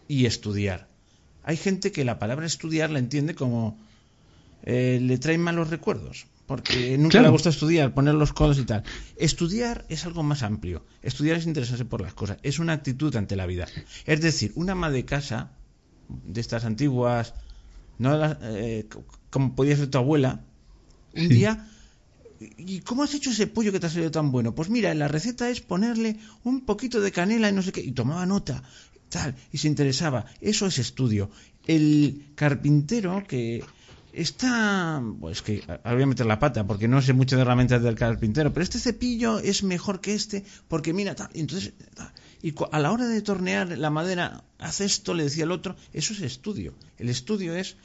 y 0.08 0.26
estudiar. 0.26 0.88
Hay 1.42 1.56
gente 1.56 1.92
que 1.92 2.04
la 2.04 2.18
palabra 2.18 2.46
estudiar 2.46 2.90
la 2.90 2.98
entiende 2.98 3.34
como 3.34 3.78
eh, 4.62 4.98
le 5.02 5.18
traen 5.18 5.40
malos 5.40 5.70
recuerdos, 5.70 6.26
porque 6.46 6.96
nunca 6.98 7.20
le 7.20 7.28
gusta 7.28 7.50
estudiar, 7.50 7.94
poner 7.94 8.14
los 8.14 8.32
codos 8.32 8.58
y 8.58 8.64
tal. 8.64 8.84
Estudiar 9.16 9.84
es 9.88 10.04
algo 10.06 10.22
más 10.22 10.42
amplio. 10.42 10.84
Estudiar 11.02 11.36
es 11.36 11.46
interesarse 11.46 11.84
por 11.84 12.00
las 12.00 12.14
cosas, 12.14 12.38
es 12.42 12.58
una 12.58 12.74
actitud 12.74 13.14
ante 13.16 13.36
la 13.36 13.46
vida. 13.46 13.66
Es 14.06 14.20
decir, 14.20 14.52
una 14.54 14.72
ama 14.72 14.90
de 14.90 15.04
casa, 15.04 15.52
de 16.08 16.40
estas 16.40 16.64
antiguas, 16.64 17.34
no 17.98 18.36
eh, 18.42 18.86
como 19.30 19.54
podía 19.54 19.76
ser 19.76 19.88
tu 19.88 19.98
abuela, 19.98 20.44
un 21.14 21.28
día 21.28 21.68
¿Y 22.56 22.80
cómo 22.80 23.02
has 23.02 23.14
hecho 23.14 23.30
ese 23.30 23.46
pollo 23.46 23.72
que 23.72 23.80
te 23.80 23.86
ha 23.86 23.90
salido 23.90 24.10
tan 24.10 24.32
bueno? 24.32 24.54
Pues 24.54 24.68
mira, 24.68 24.94
la 24.94 25.08
receta 25.08 25.48
es 25.48 25.60
ponerle 25.60 26.18
un 26.44 26.64
poquito 26.64 27.00
de 27.00 27.12
canela 27.12 27.48
y 27.48 27.52
no 27.52 27.62
sé 27.62 27.72
qué. 27.72 27.80
Y 27.80 27.92
tomaba 27.92 28.26
nota, 28.26 28.62
tal, 29.12 29.36
y 29.52 29.58
se 29.58 29.68
interesaba. 29.68 30.26
Eso 30.40 30.66
es 30.66 30.78
estudio. 30.78 31.30
El 31.66 32.32
carpintero 32.34 33.22
que 33.28 33.62
Está, 34.12 35.02
pues 35.20 35.40
que 35.40 35.64
ahora 35.66 35.94
voy 35.94 36.02
a 36.02 36.06
meter 36.06 36.26
la 36.26 36.38
pata 36.38 36.66
porque 36.66 36.86
no 36.86 37.00
sé 37.00 37.14
mucho 37.14 37.36
de 37.36 37.42
herramientas 37.42 37.82
del 37.82 37.94
carpintero, 37.94 38.52
pero 38.52 38.62
este 38.62 38.78
cepillo 38.78 39.38
es 39.38 39.62
mejor 39.62 40.02
que 40.02 40.12
este 40.12 40.44
porque 40.68 40.92
mira, 40.92 41.14
tal, 41.14 41.30
entonces, 41.32 41.72
y 42.42 42.52
a 42.72 42.78
la 42.78 42.92
hora 42.92 43.08
de 43.08 43.22
tornear 43.22 43.78
la 43.78 43.88
madera, 43.88 44.44
hace 44.58 44.84
esto, 44.84 45.14
le 45.14 45.24
decía 45.24 45.44
el 45.44 45.50
otro, 45.50 45.76
eso 45.94 46.12
es 46.12 46.20
estudio. 46.20 46.74
El 46.98 47.08
estudio 47.08 47.54
es 47.54 47.76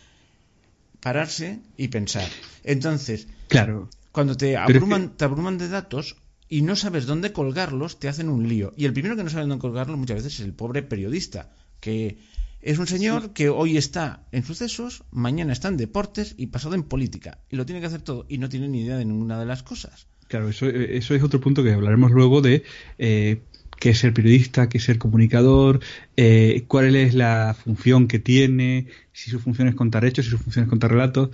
pararse 0.99 1.61
y 1.77 1.87
pensar. 1.87 2.27
Entonces, 2.65 3.27
claro. 3.47 3.89
cuando 4.11 4.35
te 4.35 4.57
abruman, 4.57 5.15
te 5.15 5.23
abruman 5.23 5.57
de 5.57 5.69
datos 5.69 6.17
y 6.49 6.61
no 6.61 6.75
sabes 6.75 7.05
dónde 7.05 7.33
colgarlos, 7.33 7.99
te 7.99 8.07
hacen 8.07 8.29
un 8.29 8.47
lío. 8.47 8.73
Y 8.77 8.85
el 8.85 8.93
primero 8.93 9.15
que 9.15 9.23
no 9.23 9.29
sabe 9.29 9.47
dónde 9.47 9.59
colgarlos 9.59 9.97
muchas 9.97 10.17
veces 10.17 10.39
es 10.39 10.45
el 10.45 10.53
pobre 10.53 10.83
periodista, 10.83 11.51
que 11.79 12.17
es 12.61 12.79
un 12.79 12.87
señor 12.87 13.33
que 13.33 13.49
hoy 13.49 13.77
está 13.77 14.23
en 14.31 14.43
sucesos, 14.43 15.03
mañana 15.11 15.53
está 15.53 15.67
en 15.67 15.77
deportes 15.77 16.35
y 16.37 16.47
pasado 16.47 16.75
en 16.75 16.83
política. 16.83 17.39
Y 17.49 17.55
lo 17.55 17.65
tiene 17.65 17.81
que 17.81 17.87
hacer 17.87 18.01
todo 18.01 18.25
y 18.27 18.37
no 18.37 18.49
tiene 18.49 18.67
ni 18.67 18.81
idea 18.81 18.97
de 18.97 19.05
ninguna 19.05 19.39
de 19.39 19.45
las 19.45 19.63
cosas. 19.63 20.07
Claro, 20.27 20.49
eso, 20.49 20.67
eso 20.67 21.15
es 21.15 21.23
otro 21.23 21.39
punto 21.39 21.63
que 21.63 21.71
hablaremos 21.71 22.11
luego 22.11 22.41
de 22.41 22.63
eh, 22.97 23.41
qué 23.79 23.91
es 23.91 23.99
ser 23.99 24.13
periodista, 24.13 24.67
qué 24.69 24.77
es 24.77 24.83
ser 24.83 24.97
comunicador, 24.97 25.79
eh, 26.17 26.65
cuál 26.67 26.95
es 26.95 27.13
la 27.13 27.55
función 27.63 28.07
que 28.07 28.19
tiene, 28.19 28.87
si 29.13 29.29
su 29.29 29.39
función 29.39 29.67
es 29.67 29.75
contar 29.75 30.03
hechos, 30.03 30.25
si 30.25 30.31
su 30.31 30.37
función 30.37 30.65
es 30.65 30.69
contar 30.69 30.91
relatos. 30.91 31.29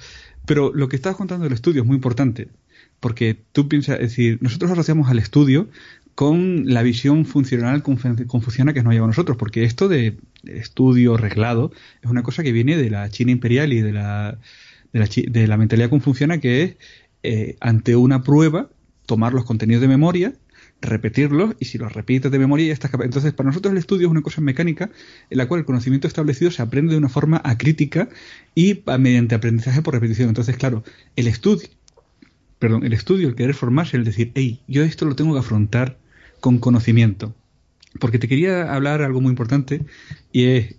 Pero 0.46 0.74
lo 0.74 0.89
que 0.89 0.98
estás 0.98 1.15
contando 1.15 1.46
del 1.46 1.53
estudio 1.53 1.82
es 1.82 1.88
muy 1.88 1.96
importante, 1.96 2.50
porque 3.03 3.36
tú 3.51 3.67
piensas, 3.67 3.95
es 3.95 4.12
decir, 4.12 4.38
nosotros 4.39 4.72
asociamos 4.72 5.10
al 5.10 5.19
estudio 5.19 5.67
con 6.15 6.74
la 6.74 6.83
visión 6.83 7.25
funcional 7.25 7.83
confuciana 7.83 8.74
que 8.74 8.81
nos 8.81 8.93
lleva 8.93 9.03
a 9.03 9.07
nosotros, 9.07 9.36
porque 9.36 9.65
esto 9.65 9.89
de 9.89 10.15
estudio 10.45 11.17
reglado 11.17 11.74
es 12.01 12.10
una 12.10 12.24
cosa 12.24 12.43
que 12.43 12.53
viene 12.53 12.77
de 12.77 12.89
la 12.89 13.10
China 13.10 13.31
imperial 13.31 13.74
y 13.74 13.81
de 13.81 13.92
la, 13.92 14.37
de 14.94 15.48
la, 15.48 15.57
mentalidad 15.57 15.89
confuciana 15.89 16.37
que 16.37 16.63
es 16.63 16.75
eh, 17.24 17.57
ante 17.59 17.98
una 17.98 18.24
prueba 18.24 18.70
tomar 19.05 19.33
los 19.33 19.44
contenidos 19.44 19.81
de 19.81 19.89
memoria 19.89 20.33
repetirlos 20.79 21.55
y 21.59 21.66
si 21.66 21.77
los 21.77 21.92
repites 21.92 22.31
de 22.31 22.39
memoria 22.39 22.68
ya 22.68 22.74
estás 22.74 22.92
capaz. 22.92 23.05
Entonces, 23.05 23.33
para 23.33 23.48
nosotros 23.48 23.72
el 23.72 23.77
estudio 23.77 24.07
es 24.07 24.11
una 24.11 24.22
cosa 24.22 24.42
mecánica 24.42 24.92
en 25.29 25.37
la 25.37 25.48
cual 25.48 25.59
el 25.59 25.66
conocimiento 25.66 26.07
establecido 26.07 26.51
se 26.51 26.61
aprende 26.61 26.92
de 26.92 26.98
una 26.98 27.09
forma 27.09 27.42
acrítica 27.44 28.09
y 28.55 28.81
mediante 29.00 29.35
aprendizaje 29.35 29.81
por 29.81 29.94
repetición. 29.94 30.29
Entonces, 30.29 30.57
claro, 30.57 30.83
el 31.16 31.27
estudio, 31.27 31.68
perdón, 32.64 32.86
el 32.86 32.94
estudio, 32.94 33.28
el 33.28 33.36
querer 33.36 33.56
formarse, 33.56 33.98
el 33.98 34.06
decir, 34.06 34.32
hey, 34.36 34.62
yo 34.70 34.84
esto 34.84 35.04
lo 35.04 35.18
tengo 35.18 35.34
que 35.34 35.40
afrontar 35.42 36.00
con 36.40 36.60
conocimiento. 36.60 37.36
Porque 38.00 38.20
te 38.20 38.30
quería 38.30 38.74
hablar 38.74 39.02
algo 39.02 39.20
muy 39.20 39.32
importante 39.32 39.86
y 40.32 40.46
es 40.46 40.76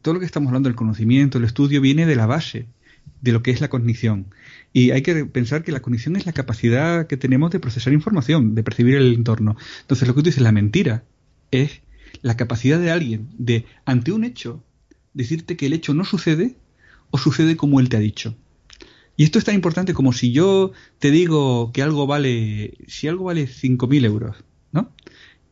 todo 0.00 0.14
lo 0.14 0.20
que 0.20 0.24
estamos 0.24 0.46
hablando 0.46 0.70
del 0.70 0.74
conocimiento, 0.74 1.36
el 1.36 1.44
estudio, 1.44 1.82
viene 1.82 2.06
de 2.06 2.16
la 2.16 2.24
base 2.24 2.66
de 3.20 3.32
lo 3.32 3.42
que 3.42 3.50
es 3.50 3.60
la 3.60 3.68
cognición. 3.68 4.32
Y 4.72 4.92
hay 4.92 5.02
que 5.02 5.26
pensar 5.26 5.64
que 5.64 5.70
la 5.70 5.82
cognición 5.82 6.16
es 6.16 6.24
la 6.24 6.32
capacidad 6.32 7.06
que 7.06 7.18
tenemos 7.18 7.50
de 7.50 7.60
procesar 7.60 7.92
información, 7.92 8.54
de 8.54 8.62
percibir 8.62 8.94
el 8.94 9.12
entorno. 9.12 9.58
Entonces, 9.82 10.08
lo 10.08 10.14
que 10.14 10.22
tú 10.22 10.30
dices, 10.30 10.42
la 10.42 10.50
mentira, 10.50 11.04
es 11.50 11.82
la 12.22 12.38
capacidad 12.38 12.80
de 12.80 12.90
alguien 12.90 13.28
de, 13.36 13.66
ante 13.84 14.12
un 14.12 14.24
hecho, 14.24 14.64
decirte 15.12 15.58
que 15.58 15.66
el 15.66 15.74
hecho 15.74 15.92
no 15.92 16.06
sucede 16.06 16.56
o 17.10 17.18
sucede 17.18 17.54
como 17.54 17.80
él 17.80 17.90
te 17.90 17.98
ha 17.98 18.00
dicho. 18.00 18.34
Y 19.16 19.24
esto 19.24 19.38
es 19.38 19.44
tan 19.44 19.54
importante 19.54 19.92
como 19.92 20.12
si 20.12 20.32
yo 20.32 20.72
te 20.98 21.10
digo 21.10 21.72
que 21.72 21.82
algo 21.82 22.06
vale, 22.06 22.74
si 22.86 23.08
algo 23.08 23.24
vale 23.24 23.46
5.000 23.46 24.04
euros, 24.04 24.36
¿no? 24.72 24.90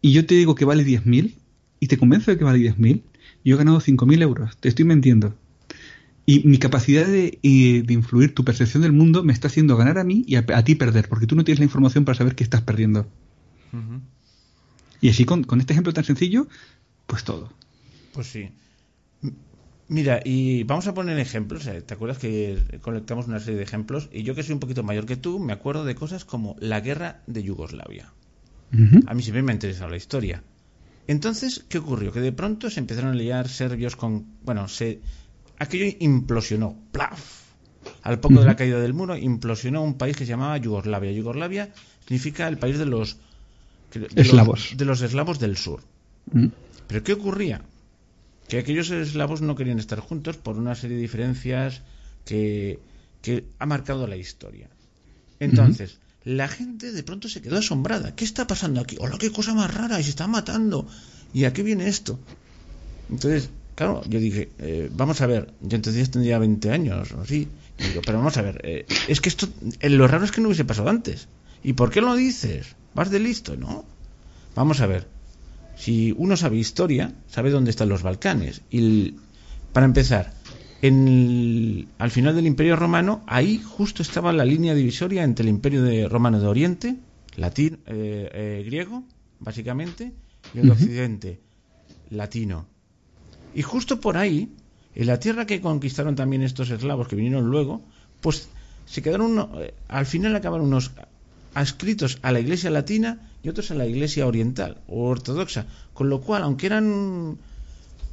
Y 0.01 0.13
yo 0.13 0.25
te 0.25 0.35
digo 0.35 0.55
que 0.55 0.65
vale 0.65 0.85
10.000 0.85 1.35
y 1.81 1.87
te 1.87 1.99
convenzo 1.99 2.31
de 2.31 2.39
que 2.39 2.45
vale 2.45 2.59
10.000, 2.59 3.03
yo 3.45 3.55
he 3.55 3.59
ganado 3.59 3.81
5.000 3.81 4.23
euros, 4.23 4.57
te 4.59 4.69
estoy 4.69 4.85
mintiendo. 4.85 5.35
Y 6.25 6.47
mi 6.47 6.59
capacidad 6.59 7.07
de, 7.07 7.39
de, 7.43 7.95
influir 7.95 8.35
tu 8.35 8.45
percepción 8.45 8.83
del 8.83 8.93
mundo 8.93 9.25
me 9.25 9.33
está 9.33 9.49
haciendo 9.49 9.77
ganar 9.77 9.99
a 9.99 10.05
mí 10.05 10.25
y 10.27 10.37
a, 10.37 10.45
ti 10.63 10.75
perder, 10.75 11.09
porque 11.09 11.27
tú 11.27 11.37
no 11.37 11.45
tienes 11.45 11.59
la 11.59 11.65
información 11.65 12.05
para 12.05 12.19
saber 12.19 12.35
qué 12.35 12.45
estás 12.45 12.61
perdiendo. 12.61 13.09
Y 15.01 15.09
así 15.09 15.25
con, 15.25 15.45
con 15.45 15.61
este 15.61 15.73
ejemplo 15.73 15.95
tan 15.95 16.05
sencillo, 16.05 16.47
pues 17.07 17.25
todo. 17.25 17.51
Pues 18.13 18.27
sí. 18.27 18.51
Mira, 19.89 20.21
y 20.23 20.65
vamos 20.65 20.87
a 20.87 20.93
poner 20.95 21.19
ejemplos. 21.19 21.67
Eh, 21.67 21.81
¿Te 21.81 21.95
acuerdas 21.95 22.19
que 22.19 22.59
conectamos 22.83 23.27
una 23.27 23.41
serie 23.41 23.57
de 23.57 23.63
ejemplos? 23.65 24.11
Y 24.13 24.23
yo 24.23 24.35
que 24.35 24.43
soy 24.43 24.53
un 24.53 24.61
poquito 24.61 24.83
mayor 24.83 25.07
que 25.07 25.17
tú, 25.17 25.39
me 25.39 25.55
acuerdo 25.55 25.85
de 25.85 25.95
cosas 25.95 26.27
como 26.27 26.57
la 26.61 26.81
guerra 26.81 27.23
de 27.27 27.43
Yugoslavia. 27.43 28.13
A 29.07 29.15
mí 29.15 29.23
siempre 29.23 29.43
me 29.43 29.53
ha 29.53 29.55
interesado 29.55 29.89
la 29.89 29.97
historia. 29.97 30.43
Entonces, 31.07 31.65
¿qué 31.71 31.79
ocurrió? 31.79 32.13
Que 32.13 32.21
de 32.21 32.33
pronto 32.33 32.69
se 32.69 32.81
empezaron 32.81 33.13
a 33.13 33.15
liar 33.15 33.49
serbios 33.49 33.97
con... 33.97 34.27
Bueno, 34.45 34.69
se... 34.69 35.01
aquello 35.59 35.97
implosionó. 36.01 36.77
¡Plaf! 36.93 37.45
Al 38.03 38.21
poco 38.21 38.41
de 38.41 38.45
la 38.45 38.57
caída 38.57 38.79
del 38.79 38.93
muro, 38.93 39.17
implosionó 39.17 39.83
un 39.83 39.95
país 39.95 40.19
que 40.19 40.27
se 40.27 40.31
llamaba 40.31 40.59
Yugoslavia. 40.59 41.13
Yugoslavia 41.13 41.71
significa 42.05 42.47
el 42.47 42.59
país 42.59 42.79
de 42.79 42.85
los... 42.85 43.17
eslavos. 44.17 44.75
de 44.77 44.85
los 44.85 45.01
eslavos 45.01 45.39
del 45.39 45.57
sur. 45.57 45.81
¿Pero 46.89 47.03
qué 47.03 47.15
ocurría? 47.15 47.63
Que 48.49 48.59
aquellos 48.59 48.91
eslavos 48.91 49.43
no 49.43 49.55
querían 49.55 49.79
estar 49.79 50.01
juntos 50.01 50.37
por 50.37 50.57
una 50.57 50.75
serie 50.75 50.97
de 50.97 51.03
diferencias 51.03 51.83
que, 52.25 52.81
que 53.23 53.45
ha 53.59 53.67
marcado 53.67 54.07
la 54.07 54.17
historia. 54.17 54.69
Entonces, 55.39 55.99
la 56.25 56.49
gente 56.49 56.93
de 56.93 57.03
pronto 57.03 57.29
se 57.29 57.43
quedó 57.43 57.59
asombrada. 57.59 58.15
¿Qué 58.17 58.25
está 58.25 58.47
pasando 58.47 58.81
aquí? 58.81 58.97
¡Hola, 58.99 59.19
qué 59.19 59.31
cosa 59.31 59.55
más 59.55 59.73
rara! 59.73 60.01
Y 60.01 60.05
se 60.05 60.11
está 60.11 60.27
matando. 60.27 60.87
¿Y 61.33 61.45
a 61.45 61.53
qué 61.53 61.63
viene 61.63 61.89
esto? 61.89 62.19
Entonces, 63.11 63.51
claro, 63.75 64.03
yo 64.09 64.19
dije, 64.19 64.51
eh, 64.59 64.91
vamos 64.93 65.21
a 65.21 65.27
ver, 65.27 65.53
yo 65.61 65.77
entonces 65.77 66.11
tendría 66.11 66.39
20 66.39 66.71
años 66.71 67.13
o 67.13 67.21
así. 67.21 67.49
digo, 67.79 68.01
pero 68.05 68.19
vamos 68.19 68.37
a 68.37 68.43
ver, 68.43 68.61
eh, 68.65 68.87
es 69.09 69.21
que 69.21 69.29
esto, 69.29 69.49
eh, 69.81 69.91
lo 69.91 70.09
raro 70.09 70.25
es 70.25 70.33
que 70.33 70.41
no 70.41 70.49
hubiese 70.49 70.65
pasado 70.65 70.89
antes. 70.89 71.29
¿Y 71.63 71.75
por 71.75 71.91
qué 71.91 72.01
lo 72.01 72.15
dices? 72.15 72.77
¿Vas 72.95 73.11
de 73.11 73.21
listo? 73.21 73.57
No. 73.57 73.85
Vamos 74.55 74.81
a 74.81 74.87
ver, 74.87 75.07
si 75.79 76.13
uno 76.17 76.37
sabe 76.37 76.57
historia, 76.57 77.15
sabe 77.29 77.51
dónde 77.51 77.71
están 77.71 77.89
los 77.89 78.03
Balcanes. 78.03 78.63
Y 78.69 79.15
para 79.73 79.87
empezar, 79.87 80.35
en 80.83 81.89
al 81.99 82.11
final 82.11 82.35
del 82.35 82.47
Imperio 82.47 82.75
Romano, 82.75 83.23
ahí 83.27 83.63
justo 83.63 84.03
estaba 84.03 84.33
la 84.33 84.45
línea 84.45 84.75
divisoria 84.75 85.23
entre 85.23 85.45
el 85.45 85.51
Imperio 85.51 85.83
de 85.85 86.09
Romano 86.09 86.41
de 86.41 86.49
Oriente, 86.49 86.97
latín, 87.37 87.79
eh, 87.87 88.29
eh, 88.33 88.63
griego, 88.67 89.05
básicamente, 89.39 90.13
y 90.53 90.59
el 90.59 90.67
de 90.67 90.73
Occidente, 90.73 91.41
latino. 92.11 92.67
Y 93.55 93.63
justo 93.63 94.01
por 94.01 94.17
ahí, 94.17 94.53
en 94.97 95.07
la 95.07 95.21
tierra 95.21 95.47
que 95.47 95.61
conquistaron 95.61 96.17
también 96.17 96.43
estos 96.43 96.71
eslavos 96.71 97.07
que 97.07 97.15
vinieron 97.15 97.49
luego, 97.49 97.83
pues 98.21 98.49
se 98.85 99.01
quedaron, 99.01 99.49
eh, 99.61 99.75
al 99.87 100.07
final 100.07 100.35
acabaron 100.35 100.67
unos 100.67 100.91
adscritos 101.61 102.19
a 102.23 102.33
la 102.33 102.41
Iglesia 102.41 102.71
latina 102.71 103.31
y 103.43 103.49
otros 103.49 103.71
a 103.71 103.75
la 103.75 103.87
Iglesia 103.87 104.27
oriental 104.27 104.79
o 104.87 105.09
ortodoxa, 105.09 105.67
con 105.95 106.09
lo 106.09 106.21
cual, 106.21 106.43
aunque 106.43 106.67
eran 106.67 107.39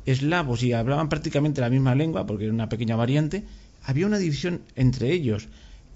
eslavos 0.06 0.64
y 0.64 0.74
hablaban 0.74 1.10
prácticamente 1.10 1.62
la 1.62 1.70
misma 1.70 1.96
lengua, 1.96 2.26
porque 2.26 2.46
era 2.46 2.54
una 2.54 2.70
pequeña 2.70 2.96
variante, 2.96 3.44
había 3.84 4.08
una 4.08 4.18
división 4.18 4.62
entre 4.76 5.12
ellos. 5.12 5.48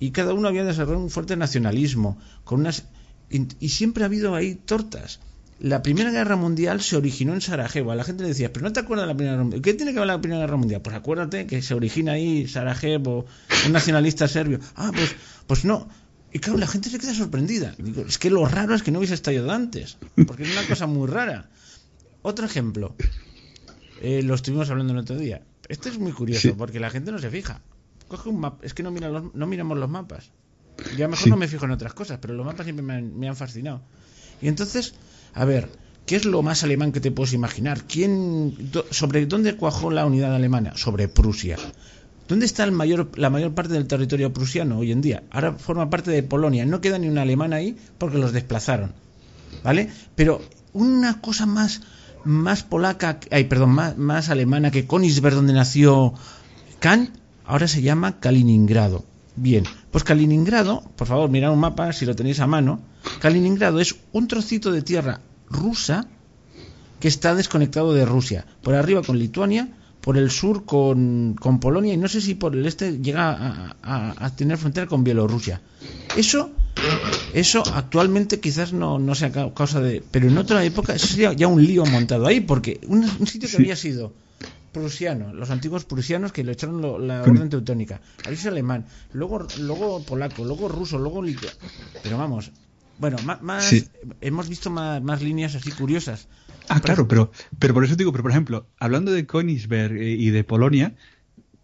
y 0.02 0.12
cada 0.12 0.34
uno 0.34 0.48
había 0.48 0.64
desarrollado 0.64 1.04
un 1.04 1.10
fuerte 1.10 1.36
nacionalismo, 1.36 2.18
con 2.46 2.62
unas 2.62 2.86
y, 3.30 3.70
siempre 3.70 4.04
ha 4.04 4.08
habido 4.08 4.36
ahí 4.36 4.56
tortas. 4.56 5.20
La 5.60 5.82
Primera 5.82 6.10
Guerra 6.10 6.36
Mundial 6.36 6.82
se 6.82 6.96
originó 6.96 7.34
en 7.34 7.42
Sarajevo. 7.42 7.92
A 7.92 7.96
la 7.96 8.04
gente 8.04 8.24
le 8.24 8.30
decía, 8.30 8.54
pero 8.54 8.66
no 8.66 8.72
te 8.72 8.80
acuerdas 8.80 9.06
de 9.06 9.14
la 9.14 9.18
Primera 9.18 9.34
Guerra 9.34 9.44
Mundial. 9.44 9.62
¿Qué 9.62 9.74
tiene 9.74 9.94
que 9.94 10.00
ver 10.00 10.08
la 10.08 10.22
Primera 10.22 10.42
Guerra 10.42 10.58
Mundial? 10.58 10.82
Pues 10.82 10.96
acuérdate 10.96 11.46
que 11.46 11.62
se 11.62 11.74
origina 11.74 12.14
ahí 12.14 12.48
Sarajevo, 12.48 13.26
un 13.66 13.74
nacionalista 13.74 14.28
serbio. 14.28 14.60
Ah, 14.76 14.92
pues, 14.94 15.16
pues 15.48 15.66
no. 15.66 15.88
Y 16.32 16.40
claro, 16.40 16.60
la 16.60 16.68
gente 16.68 16.90
se 16.90 17.00
queda 17.00 17.14
sorprendida. 17.14 17.74
Digo, 17.78 18.04
es 18.08 18.18
que 18.18 18.30
lo 18.30 18.46
raro 18.46 18.76
es 18.76 18.84
que 18.84 18.92
no 18.92 19.00
hubiese 19.00 19.16
estallado 19.16 19.52
antes, 19.52 19.98
porque 20.28 20.44
es 20.44 20.52
una 20.52 20.68
cosa 20.68 20.86
muy 20.86 21.08
rara. 21.08 21.50
Otro 22.22 22.46
ejemplo, 22.46 22.96
eh, 24.02 24.22
lo 24.22 24.36
estuvimos 24.36 24.70
hablando 24.70 24.94
el 24.94 25.00
otro 25.00 25.18
día. 25.18 25.42
Esto 25.68 25.90
es 25.90 25.98
muy 25.98 26.12
curioso, 26.12 26.56
porque 26.58 26.80
la 26.80 26.90
gente 26.90 27.12
no 27.12 27.20
se 27.20 27.30
fija. 27.30 27.62
Coge 28.08 28.30
un 28.30 28.40
mapa, 28.40 28.66
es 28.66 28.74
que 28.74 28.84
no, 28.84 28.92
mira 28.92 29.10
no 29.10 29.48
miramos 29.48 29.78
los 29.78 29.90
mapas. 29.90 30.32
Yo 30.98 31.06
a 31.06 31.08
lo 31.08 31.10
mejor 31.10 31.28
no 31.30 31.38
me 31.38 31.48
fijo 31.48 31.66
en 31.66 31.72
otras 31.72 31.94
cosas, 31.94 32.20
pero 32.22 32.34
los 32.34 32.46
mapas 32.46 32.66
siempre 32.66 32.84
me 32.84 33.28
han, 33.28 33.36
fascinado. 33.36 33.82
Y 34.42 34.48
entonces, 34.48 34.96
a 35.34 35.46
ver, 35.46 35.70
¿qué 36.06 36.16
es 36.16 36.26
lo 36.26 36.42
más 36.42 36.64
alemán 36.64 36.92
que 36.92 37.02
te 37.02 37.12
puedes 37.12 37.34
imaginar? 37.34 37.84
¿Quién, 37.84 38.72
¿Sobre 38.90 39.26
dónde 39.26 39.56
cuajó 39.56 39.92
la 39.92 40.06
unidad 40.06 40.34
alemana? 40.34 40.76
Sobre 40.76 41.08
Prusia. 41.08 41.58
¿Dónde 42.30 42.46
está 42.46 42.64
el 42.64 42.72
mayor, 42.72 43.10
la 43.16 43.32
mayor 43.32 43.56
parte 43.56 43.74
del 43.74 43.88
territorio 43.88 44.32
prusiano 44.32 44.78
hoy 44.78 44.92
en 44.92 45.02
día? 45.02 45.24
Ahora 45.32 45.54
forma 45.54 45.90
parte 45.90 46.12
de 46.12 46.22
Polonia. 46.22 46.64
No 46.64 46.80
queda 46.80 47.00
ni 47.00 47.10
un 47.10 47.18
alemán 47.18 47.54
ahí 47.54 47.76
porque 47.98 48.20
los 48.20 48.34
desplazaron. 48.34 48.94
¿Vale? 49.64 49.90
Pero 50.14 50.40
una 50.72 51.22
cosa 51.22 51.48
más, 51.48 51.82
más 52.24 52.62
polaca, 52.62 53.20
ay, 53.32 53.46
perdón, 53.46 53.72
más, 53.98 54.30
alemana 54.30 54.70
que 54.70 54.86
Königsberg, 54.86 55.34
donde 55.34 55.54
nació 55.54 56.14
Kant, 56.80 57.10
ahora 57.46 57.68
se 57.68 57.82
llama 57.82 58.20
Kaliningrado. 58.20 59.06
Bien, 59.36 59.64
pues 59.90 60.04
Kaliningrado, 60.04 60.84
por 60.98 61.08
favor, 61.08 61.32
mirad 61.32 61.52
un 61.52 61.60
mapa 61.60 61.92
si 61.94 62.06
lo 62.06 62.16
tenéis 62.16 62.40
a 62.42 62.48
mano. 62.48 62.80
Kaliningrado 63.22 63.80
es 63.80 63.96
un 64.12 64.28
trocito 64.28 64.72
de 64.72 64.84
tierra 64.84 65.22
rusa 65.50 66.06
que 67.00 67.08
está 67.08 67.34
desconectado 67.34 67.92
de 67.96 68.06
Rusia. 68.06 68.46
Por 68.62 68.76
arriba 68.76 69.02
con 69.02 69.18
Lituania, 69.18 69.70
por 70.02 70.18
el 70.18 70.32
sur 70.32 70.66
con, 70.66 71.36
Polonia 71.62 71.94
y 71.94 71.98
no 71.98 72.08
sé 72.08 72.22
si 72.22 72.36
por 72.36 72.56
el 72.56 72.66
este 72.66 73.00
llega 73.00 73.76
a, 73.82 74.36
tener 74.36 74.58
frontera 74.58 74.88
con 74.88 75.04
Bielorrusia. 75.04 75.62
Eso, 76.16 76.52
eso 77.34 77.64
actualmente 77.74 78.40
quizás 78.40 78.74
no, 78.74 79.00
no 79.00 79.16
sea 79.16 79.32
causa 79.32 79.82
de... 79.82 80.04
Pero 80.12 80.28
en 80.28 80.38
otra 80.38 80.64
época 80.64 80.94
eso 80.96 81.08
sería 81.08 81.34
ya 81.34 81.48
un 81.48 81.64
lío 81.64 81.86
montado 81.86 82.28
ahí, 82.28 82.40
porque 82.40 82.80
un, 82.88 83.08
sitio 83.28 83.50
que 83.50 83.58
había 83.58 83.76
sido 83.76 84.14
prusiano, 84.72 85.34
los 85.34 85.50
antiguos 85.50 85.84
prusianos 85.86 86.32
que 86.32 86.44
le 86.44 86.52
echaron 86.52 87.08
la 87.08 87.24
orden 87.24 87.50
teutónica, 87.50 88.02
ahí 88.26 88.36
es 88.36 88.46
alemán, 88.46 88.86
luego, 89.14 89.48
luego 89.60 90.04
polaco, 90.04 90.46
luego 90.46 90.68
ruso, 90.68 91.00
luego 91.00 91.24
pero 92.04 92.20
vamos, 92.20 92.52
bueno, 93.00 93.18
más, 93.42 93.90
hemos 94.22 94.50
visto 94.50 94.70
más, 94.70 95.22
líneas 95.22 95.56
así 95.56 95.72
curiosas. 95.72 96.28
Ah, 96.68 96.82
claro, 96.82 97.08
pero, 97.08 97.32
pero 97.58 97.74
por 97.74 97.84
eso 97.84 97.96
digo, 97.96 98.12
pero 98.12 98.24
por 98.24 98.32
ejemplo, 98.32 98.68
hablando 98.80 99.12
de 99.12 99.26
Königsberg 99.26 99.98
eh, 99.98 100.12
y 100.12 100.30
de 100.30 100.44
Polonia, 100.44 100.96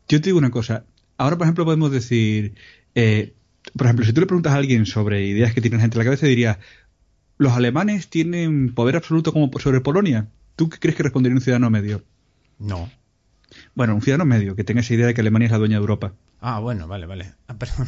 yo 0.08 0.20
te 0.22 0.30
digo 0.30 0.40
una 0.40 0.50
cosa. 0.50 0.86
Ahora, 1.18 1.38
por 1.38 1.46
ejemplo, 1.46 1.66
podemos 1.66 1.92
decir, 1.92 2.56
eh, 2.96 3.34
por 3.76 3.88
ejemplo, 3.88 4.06
si 4.06 4.14
tú 4.14 4.22
le 4.22 4.28
preguntas 4.28 4.54
a 4.54 4.58
alguien 4.58 4.86
sobre 4.86 5.26
ideas 5.26 5.54
que 5.54 5.62
tiene 5.62 5.80
gente 5.80 5.96
en 5.96 6.00
la 6.00 6.06
cabeza, 6.06 6.26
diría, 6.26 6.60
¿los 7.38 7.54
alemanes 7.54 8.10
tienen 8.10 8.74
poder 8.74 8.96
absoluto 8.96 9.32
como 9.32 9.52
sobre 9.60 9.82
Polonia? 9.82 10.28
¿Tú 10.56 10.70
qué 10.70 10.80
crees 10.80 10.96
que 10.96 11.04
respondería 11.04 11.36
un 11.36 11.42
ciudadano 11.42 11.70
medio? 11.70 12.04
No. 12.58 12.90
Bueno, 13.76 13.94
un 13.94 14.02
ciudadano 14.02 14.26
medio 14.26 14.56
que 14.56 14.64
tenga 14.64 14.82
esa 14.82 14.94
idea 14.94 15.08
de 15.08 15.14
que 15.14 15.22
Alemania 15.22 15.48
es 15.48 15.52
la 15.52 15.58
dueña 15.58 15.76
de 15.76 15.82
Europa. 15.82 16.14
Ah, 16.40 16.60
bueno, 16.60 16.88
vale, 16.88 17.06
vale. 17.06 17.34
Ah, 17.48 17.56
perdón. 17.58 17.88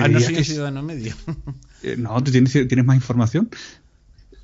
Ah, 0.00 0.08
no 0.08 0.20
soy 0.20 0.36
un 0.36 0.44
ciudadano 0.44 0.82
medio. 0.82 1.14
Eh, 1.82 1.96
no, 1.96 2.22
tú 2.22 2.30
tienes, 2.30 2.52
tienes 2.52 2.84
más 2.84 2.94
información. 2.94 3.48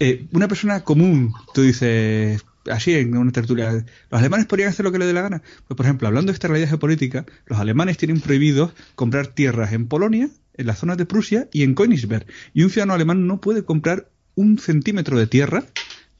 Eh, 0.00 0.26
una 0.32 0.48
persona 0.48 0.84
común, 0.84 1.34
tú 1.52 1.60
dices, 1.60 2.42
así 2.70 2.94
en 2.94 3.14
una 3.14 3.30
tertulia, 3.30 3.84
¿los 4.10 4.18
alemanes 4.18 4.46
podrían 4.46 4.70
hacer 4.70 4.84
lo 4.84 4.90
que 4.90 4.98
les 4.98 5.06
dé 5.06 5.12
la 5.12 5.20
gana? 5.20 5.42
Pues, 5.68 5.76
por 5.76 5.84
ejemplo, 5.84 6.08
hablando 6.08 6.32
de 6.32 6.34
esta 6.34 6.48
realidad 6.48 6.70
geopolítica, 6.70 7.26
los 7.44 7.58
alemanes 7.58 7.98
tienen 7.98 8.22
prohibido 8.22 8.72
comprar 8.94 9.26
tierras 9.26 9.74
en 9.74 9.86
Polonia, 9.86 10.30
en 10.54 10.66
las 10.66 10.78
zonas 10.78 10.96
de 10.96 11.04
Prusia 11.04 11.48
y 11.52 11.62
en 11.62 11.74
Königsberg. 11.74 12.26
Y 12.54 12.62
un 12.62 12.70
ciudadano 12.70 12.94
alemán 12.94 13.26
no 13.26 13.40
puede 13.40 13.64
comprar 13.64 14.08
un 14.34 14.58
centímetro 14.58 15.18
de 15.18 15.26
tierra 15.26 15.64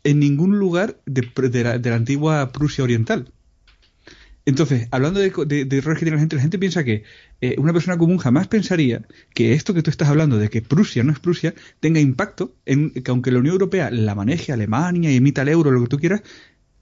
en 0.05 0.21
ningún 0.21 0.59
lugar 0.59 1.01
de, 1.07 1.31
la, 1.65 1.95
antigua 1.95 2.53
Prusia 2.53 2.85
Oriental. 2.85 3.33
Entonces, 4.47 4.87
hablando 4.93 5.19
de, 5.19 5.31
de, 5.65 5.77
errores 5.77 5.99
que 5.99 6.05
tiene 6.05 6.17
la 6.17 6.21
gente, 6.21 6.37
la 6.37 6.43
gente 6.43 6.59
piensa 6.61 6.85
que 6.85 7.03
eh, 7.41 7.57
una 7.59 7.73
persona 7.73 7.99
común 7.99 8.19
jamás 8.19 8.47
pensaría 8.47 9.03
que 9.35 9.55
esto 9.55 9.75
que 9.75 9.83
tú 9.83 9.91
estás 9.91 10.09
hablando 10.09 10.39
de 10.39 10.49
que 10.49 10.63
Prusia 10.63 11.03
no 11.03 11.11
es 11.11 11.19
Prusia 11.19 11.53
tenga 11.81 11.99
impacto 11.99 12.55
en 12.65 12.91
que 12.91 13.11
aunque 13.11 13.33
la 13.33 13.41
Unión 13.41 13.55
Europea 13.55 13.91
la 13.91 14.15
maneje 14.15 14.53
Alemania 14.53 15.11
y 15.11 15.17
emita 15.17 15.43
el 15.43 15.49
euro, 15.49 15.73
lo 15.73 15.83
que 15.83 15.89
tú 15.89 15.99
quieras, 15.99 16.23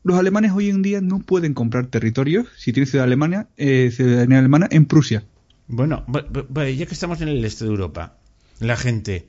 los 0.03 0.19
alemanes 0.19 0.53
hoy 0.53 0.69
en 0.69 0.83
día 0.83 1.01
no 1.01 1.21
pueden 1.21 1.55
comprar 1.55 1.87
territorios, 1.87 2.47
si 2.55 2.75
tienen 2.75 2.87
ciudadanía, 2.87 3.49
eh, 3.57 3.91
ciudadanía 3.91 4.41
alemana, 4.41 4.69
en 4.71 4.85
Prusia. 4.85 5.25
Bueno, 5.67 6.05
ya 6.55 6.87
que 6.87 6.93
estamos 6.93 7.23
en 7.23 7.29
el 7.29 7.43
este 7.47 7.65
de 7.65 7.71
Europa, 7.71 8.19
la 8.61 8.77
gente 8.77 9.25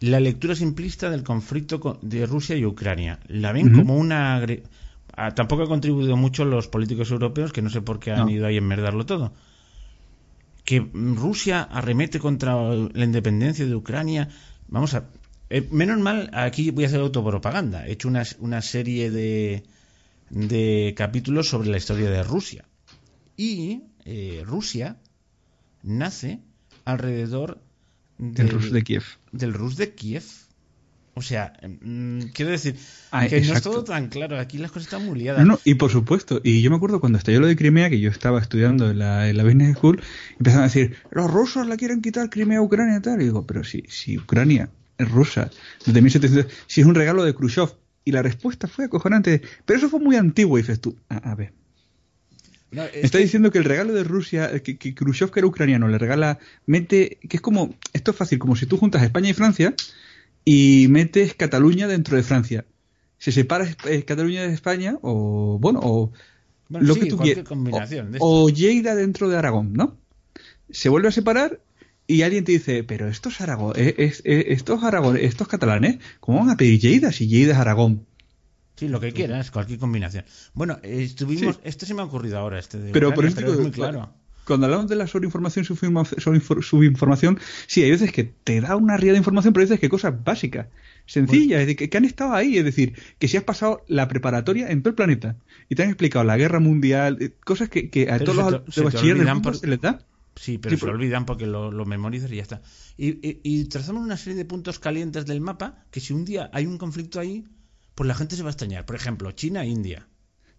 la 0.00 0.20
lectura 0.20 0.54
simplista 0.54 1.08
del 1.08 1.22
conflicto 1.22 1.98
de 2.02 2.26
Rusia 2.26 2.54
y 2.54 2.66
Ucrania. 2.66 3.18
La 3.28 3.52
ven 3.52 3.72
como 3.72 3.96
una... 3.96 4.44
Ah, 5.16 5.34
tampoco 5.34 5.62
ha 5.62 5.68
contribuido 5.68 6.16
mucho 6.16 6.44
los 6.44 6.68
políticos 6.68 7.10
europeos, 7.10 7.52
que 7.52 7.62
no 7.62 7.70
sé 7.70 7.80
por 7.80 7.98
qué 7.98 8.12
han 8.12 8.28
ido 8.28 8.46
ahí 8.46 8.56
a 8.56 8.58
enmerdarlo 8.58 9.06
todo. 9.06 9.32
Que 10.64 10.80
Rusia 10.92 11.62
arremete 11.62 12.18
contra 12.18 12.54
la 12.54 13.04
independencia 13.04 13.64
de 13.64 13.74
Ucrania. 13.74 14.28
Vamos 14.68 14.94
a... 14.94 15.08
Eh, 15.48 15.66
menos 15.70 15.98
mal, 16.00 16.28
aquí 16.34 16.70
voy 16.70 16.84
a 16.84 16.88
hacer 16.88 17.00
autopropaganda. 17.00 17.86
He 17.86 17.92
hecho 17.92 18.08
una, 18.08 18.24
una 18.40 18.60
serie 18.60 19.10
de, 19.10 19.62
de 20.28 20.94
capítulos 20.96 21.48
sobre 21.48 21.70
la 21.70 21.78
historia 21.78 22.10
de 22.10 22.22
Rusia. 22.22 22.64
Y 23.36 23.84
eh, 24.04 24.42
Rusia 24.44 24.98
nace 25.82 26.40
alrededor 26.84 27.62
del, 28.18 28.50
Rus 28.50 28.70
de 28.70 28.82
Kiev. 28.82 29.04
Del 29.32 29.54
Rus 29.54 29.76
de 29.76 29.94
Kiev. 29.94 30.24
O 31.18 31.22
sea, 31.22 31.54
mm, 31.62 32.24
quiero 32.34 32.50
decir 32.50 32.76
ah, 33.10 33.26
que 33.26 33.40
no 33.40 33.54
es 33.54 33.62
todo 33.62 33.82
tan 33.84 34.08
claro. 34.08 34.38
Aquí 34.38 34.58
las 34.58 34.70
cosas 34.70 34.88
están 34.88 35.06
muy 35.06 35.18
liadas. 35.18 35.46
No, 35.46 35.58
y 35.64 35.74
por 35.76 35.90
supuesto. 35.90 36.42
Y 36.44 36.60
yo 36.60 36.68
me 36.68 36.76
acuerdo 36.76 37.00
cuando 37.00 37.16
estalló 37.16 37.40
lo 37.40 37.46
de 37.46 37.56
Crimea, 37.56 37.88
que 37.88 37.98
yo 38.00 38.10
estaba 38.10 38.38
estudiando 38.38 38.90
en 38.90 38.98
la, 38.98 39.26
en 39.26 39.38
la 39.38 39.44
Business 39.44 39.78
School, 39.78 40.02
empezaron 40.32 40.64
a 40.64 40.66
decir, 40.66 40.96
los 41.10 41.30
rusos 41.30 41.66
la 41.66 41.78
quieren 41.78 42.02
quitar 42.02 42.28
Crimea 42.28 42.58
a 42.58 42.62
Ucrania 42.62 42.98
y 42.98 43.00
tal. 43.00 43.22
Y 43.22 43.24
digo, 43.24 43.46
pero 43.46 43.64
si, 43.64 43.82
si 43.88 44.18
Ucrania 44.18 44.68
es 44.98 45.10
rusa, 45.10 45.50
desde 45.86 46.02
1700, 46.02 46.52
si 46.66 46.82
es 46.82 46.86
un 46.86 46.94
regalo 46.94 47.24
de 47.24 47.34
Khrushchev. 47.34 47.70
Y 48.04 48.12
la 48.12 48.20
respuesta 48.20 48.68
fue 48.68 48.84
acojonante. 48.84 49.40
Pero 49.64 49.78
eso 49.78 49.88
fue 49.88 50.00
muy 50.00 50.16
antiguo, 50.16 50.58
dices 50.58 50.80
tú. 50.82 50.98
a 51.08 51.34
ver, 51.34 51.54
Está 52.92 53.16
diciendo 53.16 53.50
que 53.50 53.56
el 53.56 53.64
regalo 53.64 53.94
de 53.94 54.04
Rusia, 54.04 54.60
que, 54.60 54.76
que, 54.76 54.94
Khrushchev, 54.94 55.30
que 55.30 55.40
era 55.40 55.46
ucraniano, 55.46 55.88
le 55.88 55.96
regala, 55.96 56.38
mete, 56.66 57.18
que 57.26 57.38
es 57.38 57.40
como, 57.40 57.74
esto 57.94 58.10
es 58.10 58.16
fácil, 58.16 58.38
como 58.38 58.54
si 58.54 58.66
tú 58.66 58.76
juntas 58.76 59.02
España 59.02 59.30
y 59.30 59.32
Francia 59.32 59.74
y 60.48 60.86
metes 60.88 61.34
Cataluña 61.34 61.88
dentro 61.88 62.16
de 62.16 62.22
Francia. 62.22 62.64
Se 63.18 63.32
separa 63.32 63.66
eh, 63.86 64.04
Cataluña 64.04 64.42
de 64.42 64.54
España, 64.54 64.96
o 65.02 65.58
bueno, 65.60 65.80
o 65.82 66.12
lo 66.68 66.94
que 66.94 67.06
tú 67.06 67.18
quieras. 67.18 67.44
O, 68.20 68.48
Lleida 68.48 68.94
dentro 68.94 69.28
de 69.28 69.36
Aragón, 69.36 69.72
¿no? 69.72 69.98
Se 70.70 70.88
vuelve 70.88 71.08
a 71.08 71.12
separar 71.12 71.60
y 72.06 72.22
alguien 72.22 72.44
te 72.44 72.52
dice, 72.52 72.84
pero 72.84 73.08
estos 73.08 73.40
Aragón, 73.40 73.74
eh, 73.76 73.94
eh, 73.98 74.44
estos 74.48 74.84
Aragón, 74.84 75.16
estos 75.16 75.48
catalanes, 75.48 75.98
¿cómo 76.20 76.38
van 76.38 76.50
a 76.50 76.56
pedir 76.56 76.78
Lleida 76.78 77.10
si 77.10 77.26
Lleida 77.26 77.54
es 77.54 77.58
Aragón? 77.58 78.06
Sí, 78.76 78.88
lo 78.88 79.00
que 79.00 79.12
quieras, 79.12 79.50
cualquier 79.50 79.80
combinación. 79.80 80.24
Bueno, 80.54 80.78
estuvimos. 80.82 81.58
Esto 81.64 81.86
se 81.86 81.94
me 81.94 82.02
ha 82.02 82.04
ocurrido 82.04 82.38
ahora, 82.38 82.60
este 82.60 82.78
de 82.78 82.92
Pero 82.92 83.12
por 83.12 83.26
eso 83.26 83.40
es 83.40 83.58
muy 83.58 83.72
claro. 83.72 84.12
Cuando 84.46 84.66
hablamos 84.66 84.86
de 84.88 84.94
la 84.94 85.08
sobreinformación 85.08 85.64
y 85.64 86.62
subinformación, 86.62 87.40
sí, 87.66 87.82
hay 87.82 87.90
veces 87.90 88.12
que 88.12 88.22
te 88.22 88.60
da 88.60 88.76
una 88.76 88.96
ría 88.96 89.10
de 89.10 89.18
información, 89.18 89.52
pero 89.52 89.62
hay 89.62 89.66
veces 89.66 89.80
que 89.80 89.88
cosas 89.88 90.22
básicas, 90.22 90.68
sencillas, 91.04 91.60
es 91.60 91.66
decir, 91.66 91.90
que, 91.90 91.96
han 91.96 92.04
estado 92.04 92.32
ahí. 92.32 92.56
Es 92.56 92.64
decir, 92.64 92.94
que 93.18 93.26
si 93.26 93.36
has 93.36 93.42
pasado 93.42 93.84
la 93.88 94.06
preparatoria 94.06 94.70
en 94.70 94.82
todo 94.82 94.90
el 94.90 94.94
planeta 94.94 95.36
y 95.68 95.74
te 95.74 95.82
han 95.82 95.88
explicado 95.88 96.24
la 96.24 96.36
guerra 96.36 96.60
mundial, 96.60 97.18
eh, 97.20 97.32
cosas 97.44 97.68
que, 97.68 98.08
a 98.08 98.20
todos 98.20 98.52
los 98.52 98.74
se 98.74 98.82
bachilleres 98.82 99.26
les 99.64 99.80
da. 99.80 100.06
Sí, 100.36 100.58
pero 100.58 100.76
se 100.76 100.86
olvidan 100.86 101.26
porque 101.26 101.46
lo, 101.46 101.72
lo, 101.72 101.84
memorizas 101.84 102.30
y 102.30 102.36
ya 102.36 102.42
está. 102.42 102.62
Y, 102.96 103.18
y, 103.42 103.64
trazamos 103.64 104.04
una 104.04 104.16
serie 104.16 104.36
de 104.36 104.44
puntos 104.44 104.78
calientes 104.78 105.26
del 105.26 105.40
mapa 105.40 105.84
que 105.90 105.98
si 105.98 106.12
un 106.12 106.24
día 106.24 106.50
hay 106.52 106.66
un 106.66 106.78
conflicto 106.78 107.18
ahí, 107.18 107.46
pues 107.96 108.06
la 108.06 108.14
gente 108.14 108.36
se 108.36 108.42
va 108.42 108.50
a 108.50 108.52
extrañar. 108.52 108.86
Por 108.86 108.94
ejemplo, 108.94 109.32
China 109.32 109.64
e 109.64 109.68
India. 109.68 110.06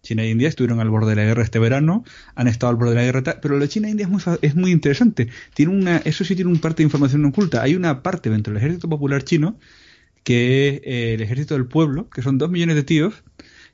China 0.08 0.22
e 0.22 0.30
India 0.30 0.48
estuvieron 0.48 0.80
al 0.80 0.88
borde 0.88 1.10
de 1.10 1.16
la 1.16 1.24
guerra 1.24 1.42
este 1.42 1.58
verano, 1.58 2.02
han 2.34 2.48
estado 2.48 2.70
al 2.70 2.76
borde 2.76 2.92
de 2.92 2.96
la 2.96 3.04
guerra, 3.04 3.40
pero 3.42 3.56
lo 3.56 3.60
de 3.60 3.68
China 3.68 3.88
e 3.88 3.90
India 3.90 4.06
es 4.06 4.10
muy, 4.10 4.22
es 4.40 4.54
muy 4.54 4.70
interesante. 4.70 5.28
Tiene 5.52 5.72
una, 5.72 5.98
eso 5.98 6.24
sí 6.24 6.34
tiene 6.34 6.50
un 6.50 6.60
parte 6.60 6.78
de 6.78 6.84
información 6.84 7.26
oculta. 7.26 7.60
Hay 7.60 7.74
una 7.74 8.02
parte 8.02 8.30
dentro 8.30 8.54
del 8.54 8.62
ejército 8.62 8.88
popular 8.88 9.22
chino 9.22 9.58
que 10.24 10.68
es 10.68 10.80
eh, 10.84 11.14
el 11.14 11.20
ejército 11.20 11.54
del 11.54 11.66
pueblo, 11.66 12.08
que 12.08 12.22
son 12.22 12.38
dos 12.38 12.50
millones 12.50 12.76
de 12.76 12.84
tíos 12.84 13.22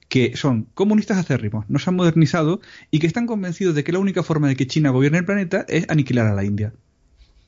que 0.09 0.37
son 0.37 0.64
comunistas 0.75 1.18
acérrimos, 1.18 1.64
no 1.68 1.79
se 1.79 1.88
han 1.88 1.97
modernizado 1.97 2.61
y 2.90 2.99
que 2.99 3.07
están 3.07 3.27
convencidos 3.27 3.75
de 3.77 3.85
que 3.85 3.92
la 3.92 4.01
única 4.01 4.23
forma 4.23 4.49
de 4.49 4.57
que 4.57 4.66
China 4.66 4.90
gobierne 4.90 5.18
el 5.18 5.25
planeta 5.25 5.64
es 5.68 5.88
aniquilar 5.88 6.27
a 6.27 6.35
la 6.35 6.44
India. 6.44 6.75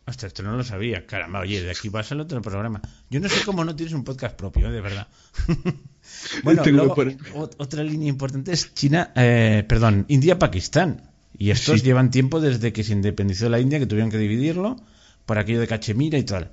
Hasta 0.07 0.29
esto 0.29 0.44
no 0.44 0.57
lo 0.57 0.62
sabía. 0.62 1.07
Caramba, 1.07 1.40
oye, 1.40 1.61
de 1.61 1.70
aquí 1.72 1.88
vas 1.88 2.12
al 2.12 2.20
otro 2.20 2.40
programa. 2.40 2.81
Yo 3.11 3.18
no 3.18 3.29
sé 3.29 3.44
cómo 3.44 3.64
no 3.64 3.75
tienes 3.75 3.92
un 3.92 4.05
podcast 4.05 4.37
propio, 4.37 4.70
de 4.70 4.81
verdad. 4.81 5.09
bueno, 6.42 6.62
luego, 6.64 6.94
otra 7.59 7.83
línea 7.83 8.09
importante 8.09 8.52
es 8.52 8.74
China, 8.74 9.12
eh, 9.14 9.64
perdón, 9.66 10.05
India-Pakistán. 10.09 11.02
Y 11.38 11.50
estos 11.50 11.83
llevan 11.83 12.11
tiempo 12.11 12.40
desde 12.40 12.72
que 12.72 12.83
se 12.83 12.92
independizó 12.92 13.48
la 13.48 13.61
India, 13.61 13.79
que 13.79 13.87
tuvieron 13.87 14.11
que 14.11 14.18
dividirlo 14.18 14.76
por 15.26 15.38
aquello 15.38 15.61
de 15.61 15.66
Cachemira 15.66 16.18
y 16.18 16.24
tal. 16.24 16.52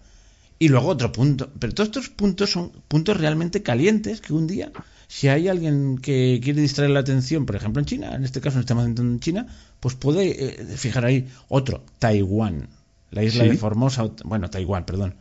Y 0.59 0.69
luego 0.69 0.87
otro 0.87 1.11
punto. 1.11 1.51
Pero 1.59 1.73
todos 1.73 1.89
estos 1.89 2.09
puntos 2.09 2.51
son 2.51 2.71
puntos 2.87 3.17
realmente 3.17 3.63
calientes 3.63 4.21
que 4.21 4.33
un 4.33 4.47
día, 4.47 4.71
si 5.07 5.27
hay 5.27 5.47
alguien 5.47 5.97
que 5.97 6.39
quiere 6.43 6.61
distraer 6.61 6.91
la 6.91 6.99
atención, 6.99 7.45
por 7.45 7.55
ejemplo 7.55 7.79
en 7.79 7.85
China, 7.85 8.15
en 8.15 8.23
este 8.23 8.41
caso 8.41 8.57
nos 8.57 8.63
estamos 8.63 8.85
en 8.85 9.19
China, 9.19 9.47
pues 9.79 9.95
puede 9.95 10.45
eh, 10.45 10.65
fijar 10.77 11.05
ahí 11.05 11.27
otro, 11.49 11.83
Taiwán. 11.99 12.69
La 13.11 13.23
isla 13.23 13.43
de 13.43 13.55
Formosa, 13.57 14.09
bueno, 14.25 14.49
Taiwán, 14.49 14.85
perdón. 14.85 15.15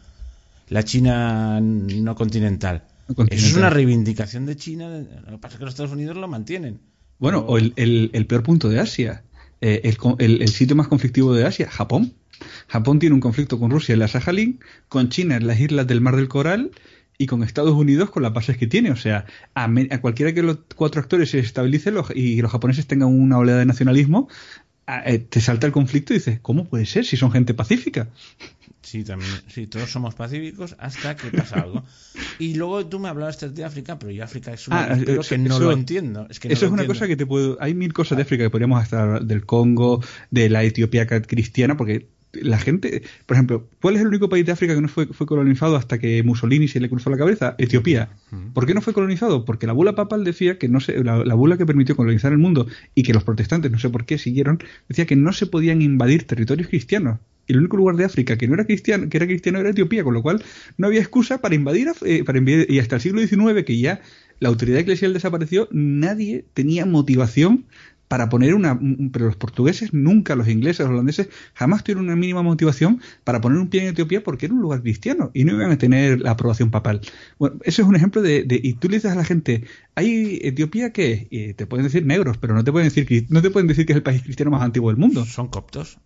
La 0.68 0.82
China 0.82 1.60
no 1.60 2.14
continental. 2.14 2.84
Eso 3.30 3.46
es 3.46 3.56
una 3.56 3.70
reivindicación 3.70 4.46
de 4.46 4.56
China. 4.56 4.88
Lo 5.24 5.32
que 5.32 5.38
pasa 5.38 5.54
es 5.54 5.58
que 5.58 5.64
los 5.64 5.74
Estados 5.74 5.92
Unidos 5.92 6.16
lo 6.16 6.28
mantienen. 6.28 6.80
Bueno, 7.18 7.40
o 7.40 7.58
el, 7.58 7.72
el, 7.76 8.26
peor 8.26 8.42
punto 8.42 8.68
de 8.68 8.80
Asia. 8.80 9.24
Eh, 9.60 9.94
el, 10.18 10.42
el, 10.42 10.48
sitio 10.48 10.74
más 10.74 10.88
conflictivo 10.88 11.34
de 11.34 11.44
Asia, 11.44 11.70
Japón. 11.70 12.14
Japón 12.66 12.98
tiene 12.98 13.14
un 13.14 13.20
conflicto 13.20 13.60
con 13.60 13.70
Rusia 13.70 13.92
en 13.92 14.00
la 14.00 14.08
Sajalín, 14.08 14.58
con 14.88 15.08
China 15.08 15.36
en 15.36 15.46
las 15.46 15.60
islas 15.60 15.86
del 15.86 16.00
Mar 16.00 16.16
del 16.16 16.28
Coral 16.28 16.72
y 17.18 17.26
con 17.26 17.44
Estados 17.44 17.74
Unidos 17.74 18.10
con 18.10 18.24
las 18.24 18.32
bases 18.32 18.56
que 18.56 18.66
tiene. 18.66 18.90
O 18.90 18.96
sea, 18.96 19.26
a, 19.54 19.68
cualquiera 20.00 20.34
que 20.34 20.42
los 20.42 20.58
cuatro 20.74 21.00
actores 21.00 21.30
se 21.30 21.38
estabilicen 21.38 21.94
y 22.14 22.40
los 22.42 22.50
japoneses 22.50 22.86
tengan 22.86 23.08
una 23.08 23.38
oleada 23.38 23.60
de 23.60 23.66
nacionalismo, 23.66 24.28
eh, 25.06 25.18
te 25.18 25.40
salta 25.40 25.66
el 25.66 25.72
conflicto 25.72 26.12
y 26.12 26.16
dices, 26.16 26.40
¿cómo 26.40 26.64
puede 26.64 26.86
ser 26.86 27.04
si 27.04 27.16
son 27.16 27.30
gente 27.30 27.54
pacífica? 27.54 28.08
Sí, 28.82 29.04
también, 29.04 29.30
sí, 29.46 29.68
todos 29.68 29.90
somos 29.90 30.14
pacíficos 30.14 30.74
hasta 30.78 31.14
que 31.16 31.30
pasa 31.30 31.60
algo. 31.60 31.84
Y 32.38 32.54
luego 32.54 32.84
tú 32.86 32.98
me 32.98 33.08
hablabas 33.08 33.54
de 33.54 33.64
África, 33.64 33.98
pero 33.98 34.10
yo 34.10 34.24
África 34.24 34.52
es 34.52 34.66
una 34.66 34.84
ah, 34.84 34.98
que 35.28 35.38
no 35.38 35.60
lo 35.60 35.72
entiendo. 35.72 36.26
eso 36.28 36.66
es 36.66 36.72
una 36.72 36.86
cosa 36.86 37.06
que 37.06 37.16
te 37.16 37.24
puedo... 37.24 37.56
Hay 37.60 37.74
mil 37.74 37.92
cosas 37.92 38.16
de 38.16 38.22
África 38.22 38.44
que 38.44 38.50
podríamos 38.50 38.82
estar 38.82 39.24
del 39.24 39.46
Congo, 39.46 40.02
de 40.30 40.50
la 40.50 40.64
Etiopía 40.64 41.06
cristiana, 41.06 41.76
porque 41.76 42.08
la 42.32 42.58
gente, 42.58 43.02
por 43.26 43.36
ejemplo, 43.36 43.68
¿cuál 43.80 43.96
es 43.96 44.00
el 44.00 44.08
único 44.08 44.28
país 44.28 44.46
de 44.46 44.52
África 44.52 44.74
que 44.74 44.80
no 44.80 44.88
fue, 44.88 45.06
fue 45.06 45.26
colonizado 45.26 45.76
hasta 45.76 45.98
que 45.98 46.22
Mussolini 46.22 46.66
se 46.66 46.80
le 46.80 46.88
cruzó 46.88 47.10
la 47.10 47.18
cabeza? 47.18 47.54
Etiopía. 47.58 48.10
¿Por 48.54 48.66
qué 48.66 48.74
no 48.74 48.80
fue 48.80 48.94
colonizado? 48.94 49.44
Porque 49.44 49.66
la 49.66 49.74
bula 49.74 49.94
papal 49.94 50.24
decía 50.24 50.58
que 50.58 50.68
no 50.68 50.80
se, 50.80 51.04
la, 51.04 51.34
bula 51.34 51.58
que 51.58 51.66
permitió 51.66 51.94
colonizar 51.94 52.32
el 52.32 52.38
mundo 52.38 52.66
y 52.94 53.02
que 53.02 53.12
los 53.12 53.24
protestantes, 53.24 53.70
no 53.70 53.78
sé 53.78 53.90
por 53.90 54.06
qué, 54.06 54.16
siguieron, 54.16 54.58
decía 54.88 55.06
que 55.06 55.16
no 55.16 55.32
se 55.32 55.46
podían 55.46 55.82
invadir 55.82 56.26
territorios 56.26 56.68
cristianos. 56.68 57.18
Y 57.46 57.52
el 57.52 57.58
único 57.58 57.76
lugar 57.76 57.96
de 57.96 58.04
África 58.04 58.38
que 58.38 58.46
no 58.46 58.54
era 58.54 58.64
cristiano, 58.64 59.08
que 59.10 59.16
era 59.16 59.26
cristiano 59.26 59.58
era 59.58 59.70
Etiopía, 59.70 60.04
con 60.04 60.14
lo 60.14 60.22
cual 60.22 60.42
no 60.78 60.86
había 60.86 61.00
excusa 61.00 61.40
para 61.40 61.54
invadir, 61.54 61.88
eh, 62.06 62.24
para 62.24 62.38
invadir 62.38 62.66
y 62.70 62.78
hasta 62.78 62.96
el 62.96 63.02
siglo 63.02 63.20
XIX 63.20 63.64
que 63.64 63.78
ya 63.78 64.00
la 64.38 64.48
autoridad 64.48 64.80
eclesial 64.80 65.12
desapareció, 65.12 65.68
nadie 65.70 66.44
tenía 66.54 66.86
motivación 66.86 67.66
para 68.12 68.28
poner 68.28 68.52
una... 68.52 68.78
Pero 69.10 69.24
los 69.24 69.36
portugueses 69.36 69.94
nunca, 69.94 70.36
los 70.36 70.46
ingleses, 70.46 70.80
los 70.80 70.90
holandeses, 70.90 71.30
jamás 71.54 71.82
tuvieron 71.82 72.04
una 72.04 72.14
mínima 72.14 72.42
motivación 72.42 73.00
para 73.24 73.40
poner 73.40 73.56
un 73.56 73.68
pie 73.68 73.84
en 73.84 73.88
Etiopía 73.88 74.22
porque 74.22 74.44
era 74.44 74.54
un 74.54 74.60
lugar 74.60 74.82
cristiano 74.82 75.30
y 75.32 75.44
no 75.44 75.54
iban 75.54 75.70
a 75.70 75.78
tener 75.78 76.20
la 76.20 76.32
aprobación 76.32 76.70
papal. 76.70 77.00
Bueno, 77.38 77.56
eso 77.64 77.80
es 77.80 77.88
un 77.88 77.96
ejemplo 77.96 78.20
de... 78.20 78.44
y 78.46 78.74
tú 78.74 78.90
le 78.90 78.98
dices 78.98 79.12
a 79.12 79.14
la 79.14 79.24
gente, 79.24 79.64
¿hay 79.94 80.40
Etiopía 80.42 80.92
qué 80.92 81.26
Y 81.30 81.54
te 81.54 81.64
pueden 81.64 81.86
decir 81.86 82.04
negros, 82.04 82.36
pero 82.36 82.54
no 82.54 82.62
te 82.62 82.70
pueden 82.70 82.90
decir, 82.90 83.26
no 83.30 83.40
te 83.40 83.48
pueden 83.48 83.66
decir 83.66 83.86
que 83.86 83.94
es 83.94 83.96
el 83.96 84.02
país 84.02 84.22
cristiano 84.22 84.50
más 84.50 84.60
antiguo 84.60 84.90
del 84.90 84.98
mundo. 84.98 85.24
Son 85.24 85.48
coptos. 85.48 85.98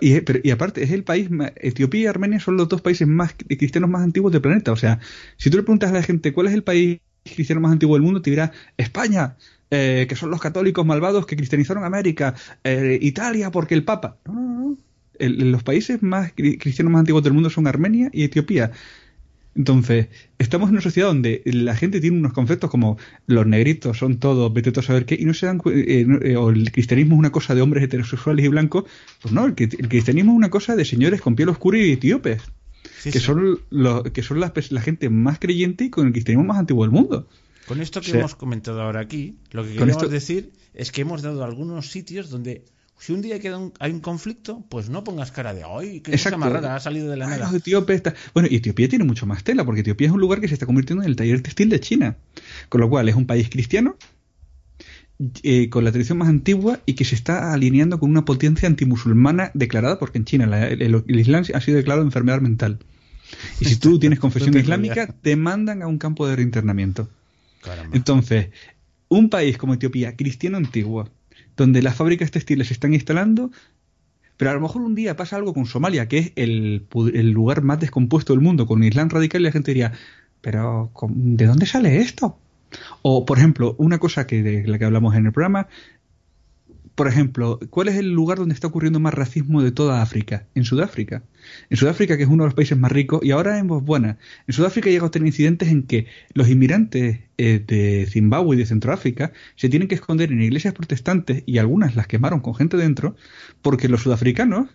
Y, 0.00 0.14
y, 0.46 0.50
aparte, 0.52 0.84
es 0.84 0.92
el 0.92 1.02
país, 1.02 1.28
Etiopía 1.56 2.02
y 2.02 2.06
Armenia 2.06 2.38
son 2.38 2.56
los 2.56 2.68
dos 2.68 2.82
países 2.82 3.08
más 3.08 3.34
cristianos 3.34 3.90
más 3.90 4.02
antiguos 4.02 4.30
del 4.30 4.42
planeta. 4.42 4.70
O 4.70 4.76
sea, 4.76 5.00
si 5.38 5.50
tú 5.50 5.56
le 5.56 5.64
preguntas 5.64 5.90
a 5.90 5.94
la 5.94 6.04
gente 6.04 6.32
cuál 6.32 6.46
es 6.46 6.54
el 6.54 6.62
país 6.62 7.00
cristiano 7.24 7.60
más 7.60 7.72
antiguo 7.72 7.96
del 7.96 8.04
mundo, 8.04 8.22
te 8.22 8.30
dirá 8.30 8.52
España. 8.76 9.36
Eh, 9.74 10.04
que 10.06 10.16
son 10.16 10.30
los 10.30 10.38
católicos 10.38 10.84
malvados 10.84 11.24
que 11.24 11.34
cristianizaron 11.34 11.82
América, 11.82 12.34
eh, 12.62 12.98
Italia 13.00 13.50
porque 13.50 13.72
el 13.72 13.84
Papa. 13.84 14.18
No, 14.26 14.34
no, 14.34 14.68
no. 14.68 14.76
los 15.18 15.62
países 15.62 16.02
más 16.02 16.34
cristianos 16.34 16.92
más 16.92 17.00
antiguos 17.00 17.22
del 17.22 17.32
mundo 17.32 17.48
son 17.48 17.66
Armenia 17.66 18.10
y 18.12 18.24
Etiopía. 18.24 18.72
Entonces, 19.54 20.08
estamos 20.38 20.68
en 20.68 20.74
una 20.74 20.82
sociedad 20.82 21.08
donde 21.08 21.40
la 21.46 21.74
gente 21.74 22.02
tiene 22.02 22.18
unos 22.18 22.34
conceptos 22.34 22.68
como 22.68 22.98
los 23.26 23.46
negritos 23.46 23.96
son 23.96 24.18
todos, 24.18 24.52
vete 24.52 24.78
a 24.78 24.82
saber 24.82 25.06
qué, 25.06 25.16
y 25.18 25.24
no 25.24 25.32
se 25.32 25.46
dan 25.46 25.62
eh, 25.64 26.36
o 26.36 26.50
el 26.50 26.70
cristianismo 26.70 27.14
es 27.14 27.18
una 27.20 27.32
cosa 27.32 27.54
de 27.54 27.62
hombres 27.62 27.82
heterosexuales 27.82 28.44
y 28.44 28.48
blancos. 28.48 28.84
Pues 29.22 29.32
no, 29.32 29.46
el, 29.46 29.54
cristianismo 29.54 30.32
es 30.32 30.36
una 30.36 30.50
cosa 30.50 30.76
de 30.76 30.84
señores 30.84 31.22
con 31.22 31.34
piel 31.34 31.48
oscura 31.48 31.78
y 31.78 31.92
etíopes, 31.92 32.42
que, 33.04 33.20
Son 33.20 33.58
los, 33.70 34.02
que 34.02 34.22
son 34.22 34.38
la 34.38 34.80
gente 34.82 35.08
más 35.08 35.38
creyente 35.38 35.84
y 35.84 35.90
con 35.90 36.08
el 36.08 36.12
cristianismo 36.12 36.46
más 36.46 36.58
antiguo 36.58 36.84
del 36.84 36.92
mundo. 36.92 37.26
Con 37.66 37.80
esto 37.80 38.00
que 38.00 38.12
hemos 38.12 38.34
comentado 38.34 38.82
ahora 38.82 39.00
aquí, 39.00 39.38
lo 39.50 39.64
que 39.64 39.74
queremos 39.74 40.10
decir 40.10 40.52
es 40.74 40.90
que 40.90 41.02
hemos 41.02 41.22
dado 41.22 41.44
algunos 41.44 41.90
sitios 41.90 42.30
donde 42.30 42.64
si 42.98 43.12
un 43.12 43.20
día 43.20 43.40
queda 43.40 43.58
hay 43.80 43.90
un 43.90 43.98
conflicto, 43.98 44.64
pues 44.68 44.88
no 44.88 45.02
pongas 45.02 45.32
cara 45.32 45.54
de 45.54 45.64
¡ay, 45.64 46.00
qué 46.00 46.12
cosa 46.12 46.36
más 46.36 46.52
rara! 46.52 46.76
Ha 46.76 46.80
salido 46.80 47.10
de 47.10 47.16
la 47.16 47.26
nada. 47.26 47.50
Bueno, 48.32 48.48
y 48.48 48.56
Etiopía 48.56 48.88
tiene 48.88 49.04
mucho 49.04 49.26
más 49.26 49.42
tela, 49.42 49.64
porque 49.64 49.80
Etiopía 49.80 50.06
es 50.06 50.12
un 50.12 50.20
lugar 50.20 50.40
que 50.40 50.46
se 50.46 50.54
está 50.54 50.66
convirtiendo 50.66 51.02
en 51.02 51.10
el 51.10 51.16
taller 51.16 51.42
textil 51.42 51.68
de 51.68 51.80
China. 51.80 52.16
Con 52.68 52.80
lo 52.80 52.88
cual 52.88 53.08
es 53.08 53.16
un 53.16 53.26
país 53.26 53.50
cristiano, 53.50 53.96
eh, 55.42 55.68
con 55.68 55.82
la 55.82 55.90
tradición 55.90 56.18
más 56.18 56.28
antigua 56.28 56.78
y 56.86 56.94
que 56.94 57.04
se 57.04 57.16
está 57.16 57.52
alineando 57.52 57.98
con 57.98 58.08
una 58.08 58.24
potencia 58.24 58.68
antimusulmana 58.68 59.50
declarada, 59.54 59.98
porque 59.98 60.18
en 60.18 60.24
China 60.24 60.68
el, 60.68 61.04
Islam 61.08 61.44
ha 61.54 61.60
sido 61.60 61.76
declarado 61.76 62.04
enfermedad 62.04 62.40
mental. 62.40 62.78
Y 63.60 63.64
si 63.64 63.76
tú 63.76 63.98
tienes 63.98 64.20
confesión 64.20 64.56
islámica, 64.56 65.08
te 65.08 65.34
mandan 65.36 65.82
a 65.82 65.88
un 65.88 65.98
campo 65.98 66.28
de 66.28 66.36
reinternamiento. 66.36 67.08
Entonces, 67.92 68.48
un 69.08 69.30
país 69.30 69.58
como 69.58 69.74
Etiopía, 69.74 70.16
cristiano 70.16 70.56
antiguo, 70.56 71.08
donde 71.56 71.82
las 71.82 71.96
fábricas 71.96 72.30
textiles 72.30 72.68
se 72.68 72.74
están 72.74 72.94
instalando, 72.94 73.50
pero 74.36 74.50
a 74.50 74.54
lo 74.54 74.60
mejor 74.60 74.82
un 74.82 74.94
día 74.94 75.16
pasa 75.16 75.36
algo 75.36 75.54
con 75.54 75.66
Somalia, 75.66 76.08
que 76.08 76.18
es 76.18 76.32
el, 76.36 76.86
lugar 77.30 77.62
más 77.62 77.78
descompuesto 77.78 78.32
del 78.32 78.42
mundo, 78.42 78.66
con 78.66 78.82
Islam 78.82 79.08
radical, 79.08 79.42
y 79.42 79.44
la 79.44 79.52
gente 79.52 79.70
diría, 79.70 79.92
pero 80.40 80.90
¿de 81.08 81.46
dónde 81.46 81.66
sale 81.66 81.98
esto? 81.98 82.38
O, 83.02 83.26
por 83.26 83.38
ejemplo, 83.38 83.74
una 83.78 83.98
cosa 83.98 84.26
que 84.26 84.42
de 84.42 84.66
la 84.66 84.78
que 84.78 84.84
hablamos 84.84 85.14
en 85.14 85.26
el 85.26 85.32
programa, 85.32 85.68
por 86.94 87.08
ejemplo, 87.08 87.58
¿cuál 87.70 87.88
es 87.88 87.96
el 87.96 88.10
lugar 88.10 88.38
donde 88.38 88.54
está 88.54 88.66
ocurriendo 88.66 89.00
más 89.00 89.14
racismo 89.14 89.62
de 89.62 89.72
toda 89.72 90.02
África? 90.02 90.46
En 90.54 90.64
Sudáfrica. 90.64 91.22
En 91.70 91.76
Sudáfrica, 91.76 92.16
que 92.16 92.24
es 92.24 92.28
uno 92.28 92.44
de 92.44 92.48
los 92.48 92.54
países 92.54 92.76
más 92.76 92.92
ricos, 92.92 93.20
y 93.22 93.30
ahora 93.30 93.58
en 93.58 93.66
Botswana. 93.66 94.18
En 94.46 94.54
Sudáfrica 94.54 94.90
llega 94.90 95.06
a 95.06 95.10
tener 95.10 95.26
incidentes 95.26 95.68
en 95.68 95.84
que 95.84 96.06
los 96.34 96.48
inmigrantes 96.48 97.20
eh, 97.38 97.64
de 97.66 98.06
Zimbabue 98.10 98.56
y 98.56 98.58
de 98.58 98.66
Centroáfrica 98.66 99.32
se 99.56 99.68
tienen 99.68 99.88
que 99.88 99.94
esconder 99.94 100.30
en 100.32 100.42
iglesias 100.42 100.74
protestantes, 100.74 101.42
y 101.46 101.58
algunas 101.58 101.96
las 101.96 102.06
quemaron 102.06 102.40
con 102.40 102.54
gente 102.54 102.76
dentro, 102.76 103.16
porque 103.62 103.88
los 103.88 104.02
sudafricanos 104.02 104.68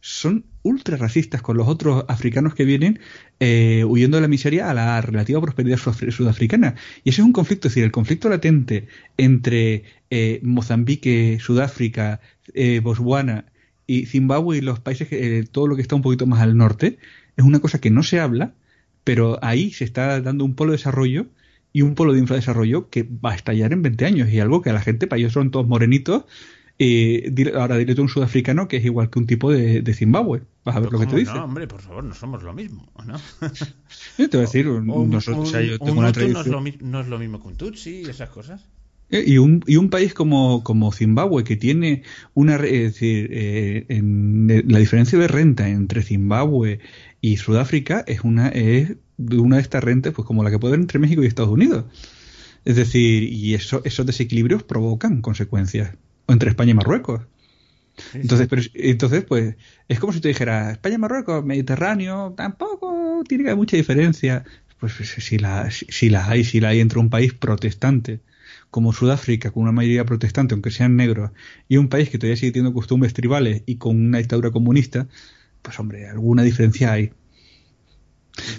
son 0.00 0.44
ultra 0.64 0.96
racistas 0.96 1.42
con 1.42 1.56
los 1.56 1.68
otros 1.68 2.04
africanos 2.08 2.54
que 2.54 2.64
vienen 2.64 2.98
eh, 3.38 3.84
huyendo 3.86 4.16
de 4.16 4.22
la 4.22 4.28
miseria 4.28 4.68
a 4.68 4.74
la 4.74 5.00
relativa 5.00 5.40
prosperidad 5.40 5.78
sudafricana. 5.78 6.74
Y 7.04 7.10
ese 7.10 7.20
es 7.20 7.26
un 7.26 7.32
conflicto, 7.32 7.68
es 7.68 7.74
decir, 7.74 7.84
el 7.84 7.92
conflicto 7.92 8.28
latente 8.28 8.88
entre 9.16 9.84
eh, 10.10 10.40
Mozambique, 10.42 11.38
Sudáfrica, 11.40 12.20
eh, 12.54 12.80
Botswana 12.80 13.46
y 13.86 14.06
Zimbabue 14.06 14.58
y 14.58 14.60
los 14.62 14.80
países, 14.80 15.08
eh, 15.12 15.44
todo 15.50 15.66
lo 15.68 15.76
que 15.76 15.82
está 15.82 15.94
un 15.94 16.02
poquito 16.02 16.26
más 16.26 16.40
al 16.40 16.56
norte, 16.56 16.98
es 17.36 17.44
una 17.44 17.60
cosa 17.60 17.80
que 17.80 17.90
no 17.90 18.02
se 18.02 18.20
habla, 18.20 18.54
pero 19.04 19.38
ahí 19.42 19.70
se 19.70 19.84
está 19.84 20.20
dando 20.20 20.44
un 20.44 20.54
polo 20.54 20.72
de 20.72 20.78
desarrollo 20.78 21.26
y 21.72 21.82
un 21.82 21.94
polo 21.94 22.12
de 22.12 22.20
infradesarrollo 22.20 22.88
que 22.88 23.02
va 23.02 23.32
a 23.32 23.34
estallar 23.34 23.72
en 23.72 23.82
20 23.82 24.06
años 24.06 24.30
y 24.30 24.40
algo 24.40 24.62
que 24.62 24.70
a 24.70 24.72
la 24.72 24.80
gente, 24.80 25.06
para 25.06 25.18
ellos 25.20 25.32
son 25.32 25.50
todos 25.50 25.66
morenitos, 25.66 26.24
y 26.76 27.48
ahora 27.50 27.76
dile 27.76 27.94
tú 27.94 28.02
un 28.02 28.08
sudafricano 28.08 28.66
que 28.66 28.78
es 28.78 28.84
igual 28.84 29.08
que 29.08 29.18
un 29.18 29.26
tipo 29.26 29.52
de, 29.52 29.94
Zimbabue. 29.94 30.42
Vas 30.64 30.76
a 30.76 30.80
ver 30.80 30.92
lo 30.92 30.98
que 30.98 31.06
te 31.06 31.16
dice. 31.16 31.32
No, 31.32 31.44
hombre, 31.44 31.68
por 31.68 31.80
favor, 31.80 32.02
no 32.02 32.14
somos 32.14 32.42
lo 32.42 32.52
mismo, 32.52 32.90
¿no? 33.06 33.14
te 34.16 34.26
voy 34.26 34.38
a 34.38 34.40
decir, 34.40 34.66
nosotros, 34.66 35.52
yo 35.52 35.78
tengo 35.78 36.00
una 36.00 36.12
tradición... 36.12 36.64
no, 36.80 37.00
es 37.00 37.08
lo, 37.08 37.18
mismo 37.18 37.40
que 37.40 37.48
un 37.48 37.56
Tutsi 37.56 38.02
y 38.02 38.10
esas 38.10 38.30
cosas. 38.30 38.66
Eh, 39.10 39.22
y 39.26 39.38
un, 39.38 39.62
y 39.66 39.76
un 39.76 39.90
país 39.90 40.14
como, 40.14 40.64
como 40.64 40.90
Zimbabue, 40.90 41.44
que 41.44 41.56
tiene 41.56 42.02
una. 42.32 42.56
Es 42.56 42.94
decir, 42.94 43.28
eh, 43.30 43.86
en, 43.88 44.64
la 44.66 44.78
diferencia 44.78 45.18
de 45.18 45.28
renta 45.28 45.68
entre 45.68 46.02
Zimbabue 46.02 46.80
y 47.20 47.36
Sudáfrica 47.36 48.02
es 48.06 48.24
una, 48.24 48.48
es 48.48 48.96
una 49.18 49.56
de 49.56 49.62
estas 49.62 49.84
rentas, 49.84 50.12
pues 50.14 50.26
como 50.26 50.42
la 50.42 50.50
que 50.50 50.58
puede 50.58 50.72
haber 50.72 50.80
entre 50.80 50.98
México 50.98 51.22
y 51.22 51.26
Estados 51.26 51.52
Unidos. 51.52 51.84
Es 52.64 52.76
decir, 52.76 53.24
y 53.24 53.54
eso, 53.54 53.82
esos 53.84 54.06
desequilibrios 54.06 54.62
provocan 54.62 55.20
consecuencias 55.20 55.94
o 56.26 56.32
entre 56.32 56.50
España 56.50 56.72
y 56.72 56.74
Marruecos. 56.74 57.22
entonces, 58.14 58.48
Pero, 58.48 58.62
entonces, 58.74 59.24
pues, 59.24 59.56
es 59.88 60.00
como 60.00 60.12
si 60.12 60.20
te 60.20 60.28
dijera, 60.28 60.72
España 60.72 60.96
y 60.96 60.98
Marruecos, 60.98 61.44
Mediterráneo, 61.44 62.34
tampoco 62.36 63.22
tiene 63.28 63.44
que 63.44 63.50
haber 63.50 63.58
mucha 63.58 63.76
diferencia. 63.76 64.44
Pues 64.80 64.94
si 64.94 65.38
la, 65.38 65.70
si 65.70 66.10
la 66.10 66.28
hay, 66.28 66.44
si 66.44 66.60
la 66.60 66.68
hay 66.68 66.80
entre 66.80 66.98
un 66.98 67.08
país 67.08 67.32
protestante 67.32 68.20
como 68.70 68.92
Sudáfrica, 68.92 69.52
con 69.52 69.62
una 69.62 69.72
mayoría 69.72 70.04
protestante, 70.04 70.52
aunque 70.52 70.72
sean 70.72 70.96
negros, 70.96 71.30
y 71.68 71.76
un 71.76 71.88
país 71.88 72.10
que 72.10 72.18
todavía 72.18 72.36
sigue 72.36 72.50
teniendo 72.50 72.74
costumbres 72.74 73.14
tribales 73.14 73.62
y 73.66 73.76
con 73.76 73.96
una 73.96 74.18
dictadura 74.18 74.50
comunista, 74.50 75.06
pues 75.62 75.78
hombre, 75.78 76.08
alguna 76.08 76.42
diferencia 76.42 76.92
hay. 76.92 77.12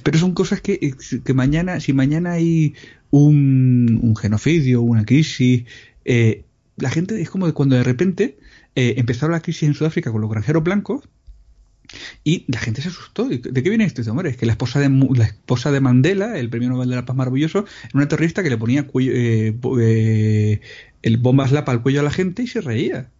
Pero 0.04 0.18
son 0.18 0.34
cosas 0.34 0.62
que, 0.62 0.96
que 1.24 1.34
mañana, 1.34 1.82
si 1.82 1.92
mañana 1.92 2.32
hay 2.32 2.76
un, 3.12 4.00
un 4.02 4.16
genocidio, 4.16 4.82
una 4.82 5.04
crisis, 5.04 5.66
eh, 6.06 6.45
la 6.78 6.90
gente 6.90 7.22
es 7.22 7.30
como 7.30 7.52
cuando 7.54 7.76
de 7.76 7.84
repente 7.84 8.38
eh, 8.76 8.96
empezaron 8.98 9.32
la 9.32 9.42
crisis 9.42 9.64
en 9.64 9.74
Sudáfrica 9.74 10.12
con 10.12 10.22
los 10.22 10.30
granjeros 10.30 10.64
blancos 10.64 11.08
y 12.24 12.46
la 12.48 12.60
gente 12.60 12.82
se 12.82 12.90
asustó. 12.90 13.28
¿De 13.30 13.40
qué 13.40 13.70
viene 13.70 13.86
esto? 13.86 14.02
hombre, 14.10 14.30
es 14.30 14.38
que 14.38 14.46
la 14.46 14.54
esposa 14.54 14.80
de 14.80 14.90
la 14.90 15.26
esposa 15.26 15.72
de 15.72 15.80
Mandela, 15.80 16.38
el 16.38 16.50
premio 16.50 16.70
Nobel 16.70 16.90
de 16.90 16.96
la 16.96 17.06
Paz 17.06 17.16
maravilloso, 17.16 17.60
era 17.60 17.92
una 17.94 18.08
terrorista 18.08 18.44
que 18.44 18.50
le 18.50 18.58
ponía 18.58 18.88
eh, 19.00 19.56
eh, 19.80 20.62
el 21.02 21.18
bombas 21.18 21.52
lapa 21.52 21.72
al 21.72 21.82
cuello 21.82 22.02
a 22.02 22.04
la 22.04 22.12
gente 22.12 22.44
y 22.44 22.48
se 22.48 22.62
reía. 22.62 23.12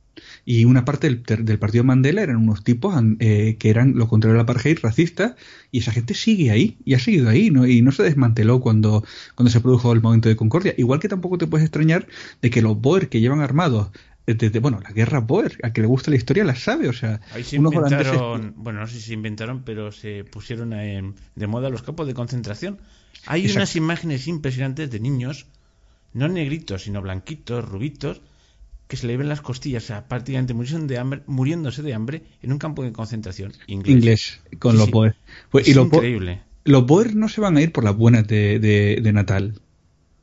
Y 0.46 0.66
una 0.66 0.86
parte 0.86 1.10
del, 1.10 1.60
partido 1.60 1.84
Mandela 1.84 2.22
eran 2.22 2.38
unos 2.38 2.64
tipos 2.64 2.96
eh, 3.20 3.58
que 3.58 3.70
eran 3.72 3.96
lo 3.96 4.08
contrario 4.08 4.36
al 4.36 4.44
apartheid, 4.44 4.78
racistas, 4.80 5.34
y 5.72 5.80
esa 5.80 5.92
gente 5.92 6.14
sigue 6.14 6.52
ahí, 6.52 6.78
y 6.86 6.94
ha 6.94 7.00
seguido 7.00 7.30
ahí, 7.30 7.50
¿no? 7.50 7.66
y 7.66 7.82
no 7.82 7.92
se 7.92 8.04
desmanteló 8.04 8.62
cuando, 8.62 9.04
cuando 9.34 9.50
se 9.50 9.60
produjo 9.60 9.92
el 9.92 10.02
momento 10.02 10.30
de 10.30 10.36
concordia. 10.36 10.76
Igual 10.78 11.00
que 11.00 11.10
tampoco 11.10 11.40
te 11.40 11.48
puedes 11.48 11.66
extrañar 11.66 12.08
de 12.44 12.50
que 12.52 12.62
los 12.62 12.80
Boer 12.80 13.10
que 13.10 13.22
llevan 13.22 13.42
armados 13.42 13.90
desde, 14.28 14.60
bueno, 14.60 14.80
la 14.82 14.92
guerra 14.92 15.20
Boer, 15.20 15.58
a 15.64 15.72
que 15.72 15.82
le 15.82 15.88
gusta 15.88 16.10
la 16.10 16.18
historia 16.18 16.44
la 16.44 16.56
sabe, 16.56 16.90
o 16.90 16.94
sea, 16.94 17.22
Ahí 17.32 17.44
se 17.44 17.58
inventaron, 17.58 18.54
bueno, 18.58 18.80
no 18.80 18.88
sé 18.88 18.96
si 18.96 19.02
se 19.02 19.14
inventaron, 19.14 19.64
pero 19.64 19.92
se 19.92 20.24
pusieron 20.24 20.72
de 20.72 21.48
moda 21.48 21.70
los 21.70 21.84
campos 21.84 22.08
de 22.08 22.14
concentración. 22.14 22.80
Hay 23.28 23.50
unas 23.52 23.76
imágenes 23.76 24.28
impresionantes 24.28 24.90
de 24.90 25.00
niños, 25.00 25.48
no 26.14 26.28
negritos, 26.28 26.84
sino 26.84 27.02
blanquitos, 27.02 27.68
rubitos, 27.68 28.22
que 28.88 28.98
se 28.98 29.08
le 29.08 29.18
ven 29.18 29.30
las 29.30 29.42
costillas, 29.42 29.84
o 29.84 29.88
sea, 29.88 30.08
prácticamente 30.08 30.54
muriéndose 30.54 30.88
de 30.88 31.00
hambre, 31.00 31.24
muriéndose 31.28 31.82
de 31.82 31.94
hambre 31.94 32.24
en 32.42 32.52
un 32.52 32.60
campo 32.60 32.84
de 32.84 32.92
concentración 32.92 33.54
inglés. 33.68 33.96
Inglés, 33.96 34.42
con 34.60 34.78
los 34.78 34.92
Boer. 34.92 35.16
Pues, 35.50 35.68
es 35.68 35.76
increíble. 35.76 36.42
los 36.64 36.86
Boer 36.86 37.16
no 37.16 37.28
se 37.28 37.42
van 37.42 37.58
a 37.58 37.62
ir 37.62 37.72
por 37.72 37.84
las 37.84 37.96
buenas 37.96 38.28
de, 38.28 38.60
de 38.60 39.14
Natal. 39.14 39.60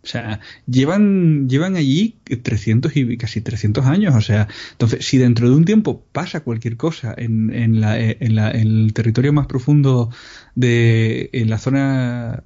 O 0.05 0.07
sea, 0.07 0.40
llevan, 0.66 1.48
llevan 1.48 1.77
allí 1.77 2.16
300 2.25 2.96
y 2.96 3.16
casi 3.16 3.40
300 3.40 3.87
años. 3.87 4.14
O 4.16 4.20
sea, 4.20 4.48
entonces, 4.72 5.07
si 5.07 5.16
dentro 5.16 5.48
de 5.48 5.55
un 5.55 5.64
tiempo 5.64 6.05
pasa 6.11 6.40
cualquier 6.40 6.77
cosa 6.77 7.14
en, 7.16 7.55
en, 7.55 7.81
la, 7.81 8.01
en, 8.01 8.35
la, 8.35 8.51
en 8.51 8.66
el 8.66 8.92
territorio 8.94 9.33
más 9.33 9.46
profundo 9.46 10.11
de, 10.57 11.31
en 11.33 11.51
la 11.51 11.59
zona 11.59 12.42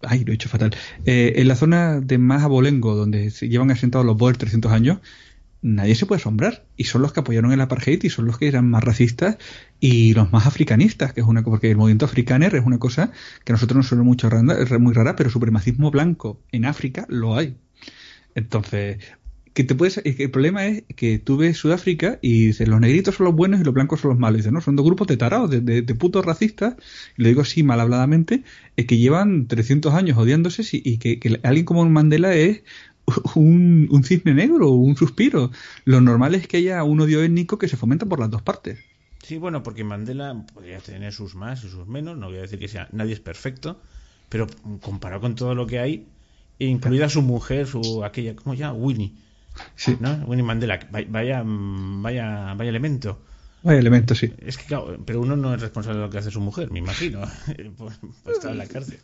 ay, 0.00 0.24
lo 0.24 0.32
he 0.32 0.34
hecho 0.34 0.48
fatal. 0.48 0.74
Eh, 1.04 1.34
en 1.36 1.48
la 1.48 1.56
zona 1.56 2.00
de 2.00 2.18
más 2.18 2.42
abolengo, 2.42 2.94
donde 2.94 3.30
se 3.30 3.48
llevan 3.48 3.70
asentados 3.70 4.06
los 4.06 4.16
Boers 4.16 4.38
300 4.38 4.72
años, 4.72 4.98
nadie 5.64 5.94
se 5.94 6.06
puede 6.06 6.20
asombrar. 6.20 6.66
Y 6.76 6.84
son 6.84 7.02
los 7.02 7.12
que 7.12 7.20
apoyaron 7.20 7.50
el 7.52 7.60
apartheid 7.60 8.04
y 8.04 8.10
son 8.10 8.26
los 8.26 8.38
que 8.38 8.46
eran 8.46 8.68
más 8.70 8.84
racistas 8.84 9.38
y 9.80 10.14
los 10.14 10.30
más 10.30 10.46
africanistas, 10.46 11.12
que 11.12 11.22
es 11.22 11.26
una 11.26 11.42
porque 11.42 11.70
el 11.70 11.76
movimiento 11.76 12.04
africaner 12.04 12.54
es 12.54 12.64
una 12.64 12.78
cosa 12.78 13.10
que 13.44 13.52
a 13.52 13.54
nosotros 13.54 13.78
nos 13.78 13.88
suena 13.88 14.04
mucho 14.04 14.28
es 14.28 14.80
muy 14.80 14.92
rara, 14.92 15.16
pero 15.16 15.30
supremacismo 15.30 15.90
blanco 15.90 16.40
en 16.52 16.66
África 16.66 17.06
lo 17.08 17.36
hay. 17.36 17.56
Entonces, 18.34 18.98
que 19.54 19.62
te 19.62 19.74
puedes, 19.76 19.98
el 20.04 20.30
problema 20.30 20.66
es 20.66 20.82
que 20.96 21.18
tú 21.18 21.36
ves 21.36 21.56
Sudáfrica 21.56 22.18
y 22.20 22.46
dices 22.46 22.66
los 22.66 22.80
negritos 22.80 23.14
son 23.14 23.26
los 23.26 23.36
buenos 23.36 23.60
y 23.60 23.64
los 23.64 23.72
blancos 23.72 24.00
son 24.00 24.10
los 24.10 24.18
malos. 24.18 24.36
Y 24.36 24.40
dices, 24.40 24.52
no, 24.52 24.60
son 24.60 24.76
dos 24.76 24.84
grupos 24.84 25.06
de 25.06 25.16
tarados, 25.16 25.48
de, 25.48 25.60
de, 25.60 25.94
putos 25.94 26.26
racistas, 26.26 26.74
y 27.16 27.22
lo 27.22 27.28
digo 27.28 27.42
así 27.42 27.62
mal 27.62 27.80
habladamente, 27.80 28.42
es 28.76 28.86
que 28.86 28.98
llevan 28.98 29.46
300 29.46 29.94
años 29.94 30.18
odiándose 30.18 30.62
y, 30.72 30.98
que, 30.98 31.20
que, 31.20 31.40
alguien 31.44 31.64
como 31.64 31.88
Mandela 31.88 32.34
es 32.34 32.64
un, 33.34 33.88
un 33.90 34.04
cisne 34.04 34.34
negro, 34.34 34.70
un 34.70 34.96
suspiro. 34.96 35.50
Lo 35.84 36.00
normal 36.00 36.34
es 36.34 36.48
que 36.48 36.58
haya 36.58 36.82
un 36.84 37.00
odio 37.00 37.22
étnico 37.22 37.58
que 37.58 37.68
se 37.68 37.76
fomenta 37.76 38.06
por 38.06 38.20
las 38.20 38.30
dos 38.30 38.42
partes. 38.42 38.78
Sí, 39.22 39.38
bueno, 39.38 39.62
porque 39.62 39.84
Mandela 39.84 40.44
podría 40.52 40.78
tener 40.80 41.12
sus 41.12 41.34
más 41.34 41.64
y 41.64 41.70
sus 41.70 41.86
menos, 41.86 42.18
no 42.18 42.26
voy 42.26 42.38
a 42.38 42.42
decir 42.42 42.58
que 42.58 42.68
sea 42.68 42.88
nadie 42.92 43.14
es 43.14 43.20
perfecto, 43.20 43.80
pero 44.28 44.46
comparado 44.82 45.22
con 45.22 45.34
todo 45.34 45.54
lo 45.54 45.66
que 45.66 45.78
hay, 45.78 46.06
incluida 46.58 47.08
su 47.08 47.22
mujer, 47.22 47.66
su 47.66 48.04
aquella, 48.04 48.36
¿cómo 48.36 48.54
ya? 48.54 48.72
Winnie. 48.72 49.14
Sí. 49.76 49.96
¿No? 49.98 50.12
Winnie 50.26 50.44
Mandela, 50.44 50.78
vaya, 50.90 51.42
vaya, 51.44 52.54
vaya 52.54 52.68
elemento. 52.68 53.18
Vaya 53.62 53.78
elemento, 53.78 54.14
sí. 54.14 54.30
Es 54.40 54.58
que, 54.58 54.76
pero 55.06 55.22
uno 55.22 55.36
no 55.36 55.54
es 55.54 55.60
responsable 55.62 56.00
de 56.00 56.06
lo 56.06 56.10
que 56.10 56.18
hace 56.18 56.30
su 56.30 56.42
mujer, 56.42 56.70
me 56.70 56.80
imagino, 56.80 57.20
pues, 57.78 57.98
pues 58.24 58.36
estar 58.36 58.52
en 58.52 58.58
la 58.58 58.66
cárcel. 58.66 58.98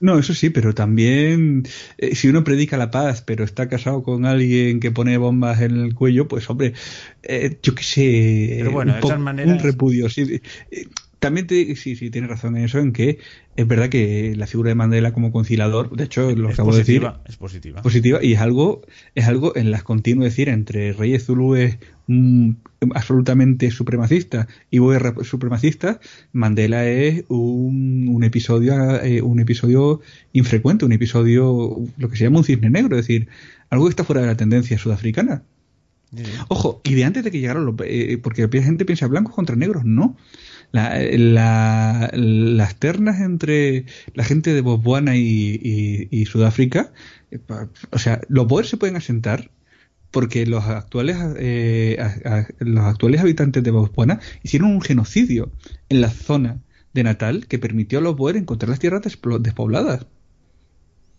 No, 0.00 0.18
eso 0.18 0.32
sí, 0.32 0.50
pero 0.50 0.74
también 0.74 1.64
eh, 1.96 2.14
si 2.14 2.28
uno 2.28 2.44
predica 2.44 2.76
la 2.76 2.90
paz, 2.90 3.22
pero 3.22 3.44
está 3.44 3.68
casado 3.68 4.02
con 4.02 4.26
alguien 4.26 4.78
que 4.78 4.92
pone 4.92 5.18
bombas 5.18 5.60
en 5.60 5.76
el 5.76 5.94
cuello, 5.94 6.28
pues 6.28 6.48
hombre, 6.48 6.74
eh, 7.22 7.58
yo 7.62 7.74
qué 7.74 7.82
sé, 7.82 8.54
pero 8.58 8.70
bueno, 8.70 8.94
un, 9.02 9.28
un 9.28 9.58
repudio. 9.58 10.08
Sí, 10.08 10.40
eh, 10.70 10.86
también 11.18 11.46
te, 11.46 11.74
sí, 11.76 11.96
sí, 11.96 12.10
tiene 12.10 12.28
razón 12.28 12.56
en 12.56 12.64
eso, 12.64 12.78
en 12.78 12.92
que 12.92 13.18
es 13.56 13.66
verdad 13.66 13.88
que 13.88 14.34
la 14.36 14.46
figura 14.46 14.68
de 14.68 14.76
Mandela 14.76 15.12
como 15.12 15.32
conciliador, 15.32 15.94
de 15.96 16.04
hecho, 16.04 16.30
lo 16.30 16.48
acabo 16.48 16.72
de 16.72 16.78
decir, 16.78 17.08
es 17.26 17.36
positiva. 17.36 17.82
Positiva 17.82 18.22
y 18.22 18.34
es 18.34 18.40
algo, 18.40 18.82
es 19.16 19.26
algo 19.26 19.56
en 19.56 19.70
las 19.72 19.82
continuo 19.82 20.24
decir 20.24 20.48
entre 20.48 20.92
Reyes 20.92 21.26
Zulúes 21.26 21.78
mm, 22.06 22.50
absolutamente 22.94 23.72
supremacista 23.72 24.46
y 24.70 24.78
Boer 24.78 25.14
supremacista, 25.24 25.98
Mandela 26.32 26.86
es 26.86 27.24
un, 27.28 28.08
un 28.08 28.22
episodio, 28.22 29.02
eh, 29.02 29.20
un 29.20 29.40
episodio 29.40 30.00
infrecuente, 30.32 30.84
un 30.84 30.92
episodio, 30.92 31.78
lo 31.96 32.08
que 32.08 32.16
se 32.16 32.24
llama 32.24 32.38
un 32.38 32.44
cisne 32.44 32.70
negro, 32.70 32.96
es 32.96 33.08
decir, 33.08 33.28
algo 33.70 33.86
que 33.86 33.90
está 33.90 34.04
fuera 34.04 34.20
de 34.20 34.28
la 34.28 34.36
tendencia 34.36 34.78
sudafricana. 34.78 35.42
Ojo, 36.48 36.80
y 36.84 36.94
de 36.94 37.04
antes 37.04 37.22
de 37.22 37.30
que 37.30 37.40
llegaron 37.40 37.66
los, 37.66 37.74
eh, 37.84 38.18
porque 38.22 38.48
la 38.50 38.62
gente 38.62 38.86
piensa 38.86 39.06
blancos 39.08 39.34
contra 39.34 39.56
negros, 39.56 39.84
no 39.84 40.16
la, 40.72 42.10
las 42.12 42.76
ternas 42.76 43.20
entre 43.20 43.86
la 44.14 44.24
gente 44.24 44.54
de 44.54 44.60
Botswana 44.60 45.16
y, 45.16 46.26
Sudáfrica, 46.26 46.92
eh, 47.30 47.38
o 47.90 47.98
sea, 47.98 48.20
los 48.28 48.46
poderes 48.46 48.70
se 48.70 48.76
pueden 48.76 48.96
asentar 48.96 49.50
porque 50.10 50.46
los 50.46 50.64
actuales 50.64 51.16
eh, 51.36 51.98
los 52.60 52.84
actuales 52.84 53.20
habitantes 53.20 53.62
de 53.62 53.70
Botswana 53.70 54.20
hicieron 54.42 54.70
un 54.70 54.80
genocidio 54.80 55.52
en 55.90 56.00
la 56.00 56.10
zona 56.10 56.62
de 56.94 57.02
Natal 57.02 57.46
que 57.46 57.58
permitió 57.58 57.98
a 57.98 58.02
los 58.02 58.16
Boer 58.16 58.36
encontrar 58.36 58.70
las 58.70 58.78
tierras 58.78 59.02
despobladas. 59.02 60.06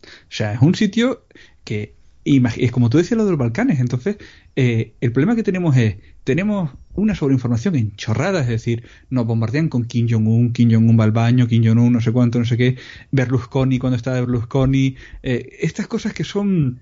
O 0.03 0.31
sea, 0.31 0.53
es 0.53 0.61
un 0.61 0.75
sitio 0.75 1.25
que 1.63 1.93
es 2.23 2.71
como 2.71 2.89
tú 2.89 2.97
decías 2.97 3.17
lo 3.17 3.25
de 3.25 3.31
los 3.31 3.39
Balcanes. 3.39 3.79
Entonces, 3.79 4.17
eh, 4.55 4.93
el 5.01 5.11
problema 5.11 5.35
que 5.35 5.43
tenemos 5.43 5.75
es, 5.77 5.97
tenemos 6.23 6.71
una 6.93 7.15
sobreinformación 7.15 7.75
enchorrada, 7.75 8.41
es 8.41 8.47
decir, 8.47 8.83
nos 9.09 9.25
bombardean 9.25 9.69
con 9.69 9.85
Kim 9.85 10.07
Jong-un, 10.09 10.51
Kim 10.51 10.69
Jong-un 10.71 10.99
va 10.99 11.05
al 11.05 11.11
baño, 11.11 11.47
Kim 11.47 11.63
Jong-un 11.63 11.93
no 11.93 12.01
sé 12.01 12.11
cuánto, 12.11 12.39
no 12.39 12.45
sé 12.45 12.57
qué, 12.57 12.77
Berlusconi 13.11 13.79
cuando 13.79 13.95
está 13.95 14.13
Berlusconi, 14.13 14.95
eh, 15.23 15.57
estas 15.61 15.87
cosas 15.87 16.13
que 16.13 16.23
son 16.23 16.81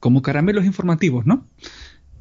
como 0.00 0.22
caramelos 0.22 0.64
informativos, 0.64 1.26
¿no? 1.26 1.46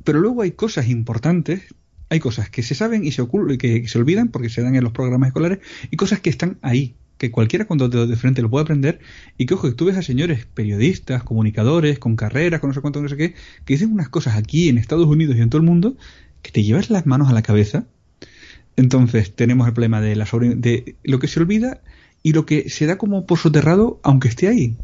Pero 0.04 0.20
luego 0.20 0.44
hay 0.44 0.52
cosas 0.52 0.88
importantes, 0.88 1.74
hay 2.10 2.20
cosas 2.20 2.50
que 2.50 2.64
se 2.64 2.76
saben 2.76 3.04
y 3.06 3.12
se 3.12 3.24
y 3.24 3.58
que 3.58 3.88
se 3.88 3.98
olvidan 3.98 4.30
porque 4.30 4.50
se 4.50 4.62
dan 4.62 4.76
en 4.76 4.84
los 4.84 4.94
programas 4.94 5.28
escolares, 5.28 5.60
y 5.90 5.98
cosas 5.98 6.20
que 6.20 6.30
están 6.30 6.58
ahí, 6.62 6.96
que 7.18 7.32
cualquiera 7.32 7.66
con 7.66 7.78
dos 7.78 7.90
de 7.90 8.16
frente 8.16 8.42
lo 8.42 8.50
puede 8.50 8.64
aprender 8.64 9.00
y 9.38 9.46
que 9.46 9.54
ojo, 9.54 9.70
que 9.70 9.76
tú 9.76 9.86
ves 9.86 9.98
a 9.98 10.02
señores 10.02 10.46
periodistas, 10.46 11.24
comunicadores, 11.24 12.00
con 12.00 12.16
carreras, 12.16 12.60
con 12.60 12.70
no 12.70 12.74
sé 12.74 12.82
cuánto, 12.82 13.02
no 13.02 13.10
sé 13.10 13.18
qué, 13.18 13.34
que 13.66 13.74
dicen 13.74 13.92
unas 13.92 14.10
cosas 14.10 14.36
aquí 14.36 14.70
en 14.70 14.78
Estados 14.78 15.08
Unidos 15.08 15.36
y 15.36 15.42
en 15.42 15.50
todo 15.50 15.62
el 15.62 15.68
mundo 15.68 15.96
que 16.42 16.52
te 16.52 16.64
llevas 16.64 16.90
las 16.90 17.06
manos 17.06 17.30
a 17.30 17.34
la 17.34 17.42
cabeza. 17.42 17.86
Entonces 18.76 19.34
tenemos 19.34 19.68
el 19.68 19.74
problema 19.74 20.02
de, 20.02 20.16
la 20.16 20.26
de 20.26 20.96
lo 21.04 21.20
que 21.20 21.28
se 21.28 21.40
olvida 21.40 21.82
y 22.24 22.34
lo 22.34 22.46
que 22.46 22.70
se 22.70 22.86
da 22.86 22.98
como 22.98 23.26
por 23.26 23.40
soterrado 23.40 24.00
aunque 24.04 24.28
esté 24.28 24.48
ahí. 24.48 24.76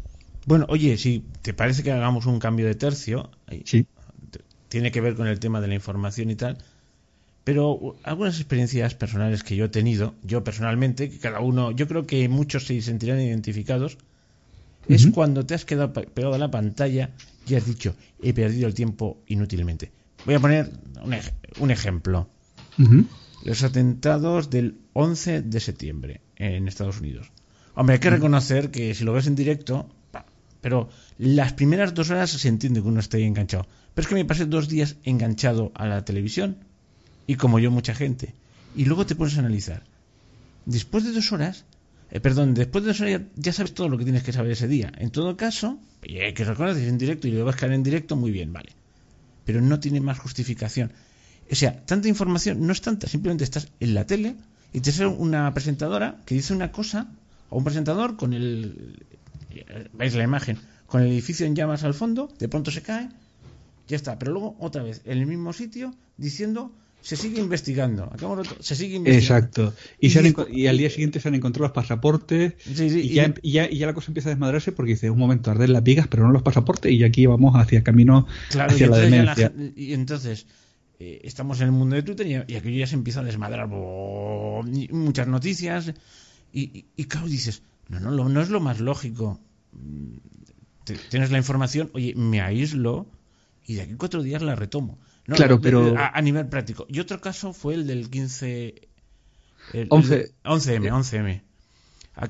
Bueno, 0.46 0.66
oye, 0.68 0.96
si 0.96 1.24
te 1.42 1.54
parece 1.54 1.82
que 1.82 1.92
hagamos 1.92 2.26
un 2.26 2.38
cambio 2.38 2.66
de 2.66 2.74
tercio, 2.74 3.30
sí. 3.64 3.86
tiene 4.68 4.90
que 4.90 5.00
ver 5.00 5.14
con 5.14 5.26
el 5.26 5.38
tema 5.38 5.60
de 5.60 5.68
la 5.68 5.74
información 5.74 6.30
y 6.30 6.36
tal, 6.36 6.58
pero 7.44 7.96
algunas 8.04 8.36
experiencias 8.36 8.94
personales 8.94 9.42
que 9.42 9.56
yo 9.56 9.64
he 9.64 9.68
tenido, 9.68 10.14
yo 10.22 10.44
personalmente, 10.44 11.10
que 11.10 11.18
cada 11.18 11.40
uno, 11.40 11.72
yo 11.72 11.88
creo 11.88 12.06
que 12.06 12.28
muchos 12.28 12.66
se 12.66 12.80
sentirán 12.82 13.20
identificados, 13.20 13.98
es 14.88 15.06
cuando 15.08 15.46
te 15.46 15.54
has 15.54 15.64
quedado 15.64 15.92
pegado 15.92 16.34
a 16.34 16.38
la 16.38 16.50
pantalla 16.50 17.10
y 17.46 17.54
has 17.54 17.66
dicho, 17.66 17.94
he 18.20 18.32
perdido 18.32 18.66
el 18.66 18.74
tiempo 18.74 19.22
inútilmente. 19.26 19.92
Voy 20.24 20.34
a 20.34 20.40
poner 20.40 20.70
un, 21.60 21.70
ejemplo. 21.70 22.28
Los 23.44 23.62
atentados 23.62 24.50
del 24.50 24.78
11 24.92 25.42
de 25.42 25.60
septiembre 25.60 26.20
en 26.36 26.68
Estados 26.68 27.00
Unidos. 27.00 27.30
Hombre, 27.74 27.94
hay 27.94 28.00
que 28.00 28.10
reconocer 28.10 28.70
que 28.70 28.94
si 28.94 29.04
lo 29.04 29.12
ves 29.12 29.26
en 29.26 29.34
directo, 29.34 29.88
pero 30.60 30.88
las 31.18 31.52
primeras 31.54 31.94
dos 31.94 32.10
horas 32.10 32.30
se 32.30 32.48
entiende 32.48 32.82
que 32.82 32.88
uno 32.88 33.00
esté 33.00 33.24
enganchado. 33.24 33.66
Pero 33.94 34.02
es 34.02 34.08
que 34.08 34.14
me 34.14 34.24
pasé 34.24 34.46
dos 34.46 34.68
días 34.68 34.96
enganchado 35.04 35.72
a 35.74 35.86
la 35.86 36.04
televisión 36.04 36.58
y 37.32 37.34
como 37.34 37.58
yo 37.58 37.70
mucha 37.70 37.94
gente. 37.94 38.34
Y 38.76 38.84
luego 38.84 39.06
te 39.06 39.14
pones 39.14 39.36
a 39.36 39.40
analizar. 39.40 39.84
Después 40.66 41.04
de 41.04 41.12
dos 41.12 41.32
horas, 41.32 41.64
eh, 42.10 42.20
perdón, 42.20 42.52
después 42.52 42.84
de 42.84 42.88
dos 42.88 43.00
horas 43.00 43.22
ya, 43.36 43.52
sabes 43.54 43.72
todo 43.72 43.88
lo 43.88 43.96
que 43.96 44.04
tienes 44.04 44.22
que 44.22 44.34
saber 44.34 44.52
ese 44.52 44.68
día. 44.68 44.92
En 44.98 45.10
todo 45.10 45.34
caso, 45.34 45.78
hay 46.02 46.34
que 46.34 46.44
reconocer 46.44 46.86
en 46.86 46.98
directo 46.98 47.26
y 47.26 47.30
lo 47.30 47.46
vas 47.46 47.56
a 47.56 47.58
caer 47.60 47.72
en 47.72 47.82
directo, 47.82 48.16
muy 48.16 48.32
bien, 48.32 48.52
vale. 48.52 48.72
Pero 49.46 49.62
no 49.62 49.80
tiene 49.80 50.02
más 50.02 50.18
justificación. 50.18 50.92
O 51.50 51.54
sea, 51.54 51.84
tanta 51.86 52.06
información 52.08 52.66
no 52.66 52.72
es 52.72 52.82
tanta, 52.82 53.08
simplemente 53.08 53.44
estás 53.44 53.68
en 53.80 53.94
la 53.94 54.04
tele 54.04 54.36
y 54.74 54.80
te 54.80 54.92
sale 54.92 55.08
una 55.08 55.52
presentadora 55.54 56.20
que 56.26 56.34
dice 56.34 56.52
una 56.52 56.70
cosa, 56.70 57.08
o 57.48 57.56
un 57.56 57.64
presentador 57.64 58.16
con 58.16 58.34
el. 58.34 59.06
¿Veis 59.94 60.14
la 60.14 60.24
imagen? 60.24 60.58
Con 60.86 61.00
el 61.00 61.08
edificio 61.10 61.46
en 61.46 61.56
llamas 61.56 61.82
al 61.82 61.94
fondo, 61.94 62.28
de 62.38 62.48
pronto 62.48 62.70
se 62.70 62.82
cae, 62.82 63.08
ya 63.88 63.96
está. 63.96 64.18
Pero 64.18 64.32
luego, 64.32 64.54
otra 64.60 64.82
vez, 64.82 65.00
en 65.06 65.16
el 65.16 65.26
mismo 65.26 65.54
sitio, 65.54 65.94
diciendo 66.18 66.72
se 67.02 67.16
sigue 67.16 67.40
investigando. 67.40 68.10
se 68.60 68.76
sigue 68.76 68.96
investigando. 68.96 69.10
Exacto. 69.10 69.74
Y, 70.00 70.66
al 70.66 70.78
día 70.78 70.88
siguiente 70.88 71.20
se 71.20 71.28
han 71.28 71.34
encontrado 71.34 71.64
los 71.64 71.72
pasaportes. 71.72 72.54
y, 72.66 73.08
ya, 73.10 73.34
ya, 73.42 73.86
la 73.86 73.92
cosa 73.92 74.10
empieza 74.10 74.28
a 74.28 74.32
desmadrarse 74.32 74.72
porque 74.72 74.92
dice, 74.92 75.10
un 75.10 75.18
momento, 75.18 75.50
arder 75.50 75.68
las 75.68 75.82
vigas, 75.82 76.06
pero 76.06 76.24
no 76.24 76.32
los 76.32 76.42
pasaportes, 76.42 76.92
y 76.92 77.02
aquí 77.02 77.26
vamos 77.26 77.54
hacia 77.56 77.82
camino 77.82 78.26
hacia 78.58 78.86
la 78.86 78.98
demencia. 78.98 79.52
y 79.76 79.92
entonces, 79.92 80.46
eh, 81.00 81.20
estamos 81.24 81.60
en 81.60 81.66
el 81.66 81.72
mundo 81.72 81.96
de 81.96 82.02
Twitter 82.04 82.26
y, 82.26 82.54
aquello 82.54 82.78
ya 82.78 82.86
se 82.86 82.94
empieza 82.94 83.20
a 83.20 83.24
desmadrar. 83.24 83.66
muchas 83.66 85.26
noticias. 85.26 85.92
Y, 86.52 86.84
claro, 87.06 87.26
dices, 87.26 87.62
no, 87.88 87.98
no, 87.98 88.28
no 88.28 88.40
es 88.40 88.48
lo 88.48 88.60
más 88.60 88.78
lógico. 88.78 89.40
Mm, 89.72 90.18
tienes 91.10 91.32
la 91.32 91.38
información, 91.38 91.90
oye, 91.94 92.14
me 92.14 92.40
aíslo 92.40 93.06
y 93.66 93.74
de 93.74 93.82
aquí 93.82 93.94
cuatro 93.94 94.22
días 94.22 94.42
la 94.42 94.54
retomo. 94.54 94.98
Claro, 95.24 95.60
pero. 95.60 95.94
A, 95.96 96.20
nivel 96.20 96.48
práctico. 96.48 96.86
Y 96.88 97.00
otro 97.00 97.20
caso 97.20 97.52
fue 97.52 97.74
el 97.74 97.86
del 97.86 98.10
15. 98.10 98.88
11. 99.88 100.34
11M, 100.44 100.90
11M. 100.90 101.42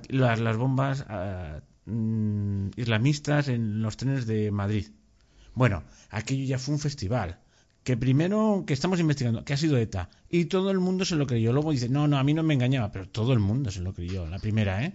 las, 0.08 0.38
las 0.38 0.56
bombas 0.56 1.04
ah, 1.08 1.60
mm, 1.86 2.68
islamistas 2.76 3.48
en 3.48 3.82
los 3.82 3.96
trenes 3.96 4.26
de 4.26 4.50
Madrid. 4.50 4.88
Bueno, 5.54 5.82
aquello 6.10 6.44
ya 6.44 6.58
fue 6.58 6.74
un 6.74 6.80
festival 6.80 7.38
que 7.84 7.96
primero 7.96 8.64
que 8.66 8.74
estamos 8.74 9.00
investigando, 9.00 9.44
que 9.44 9.54
ha 9.54 9.56
sido 9.56 9.76
ETA, 9.76 10.08
y 10.30 10.44
todo 10.46 10.70
el 10.70 10.78
mundo 10.78 11.04
se 11.04 11.16
lo 11.16 11.26
creyó. 11.26 11.52
Luego 11.52 11.72
dice, 11.72 11.88
no, 11.88 12.06
no, 12.06 12.18
a 12.18 12.24
mí 12.24 12.32
no 12.32 12.42
me 12.42 12.54
engañaba, 12.54 12.92
pero 12.92 13.08
todo 13.08 13.32
el 13.32 13.40
mundo 13.40 13.70
se 13.70 13.80
lo 13.80 13.92
creyó, 13.92 14.26
la 14.26 14.38
primera, 14.38 14.84
¿eh? 14.84 14.94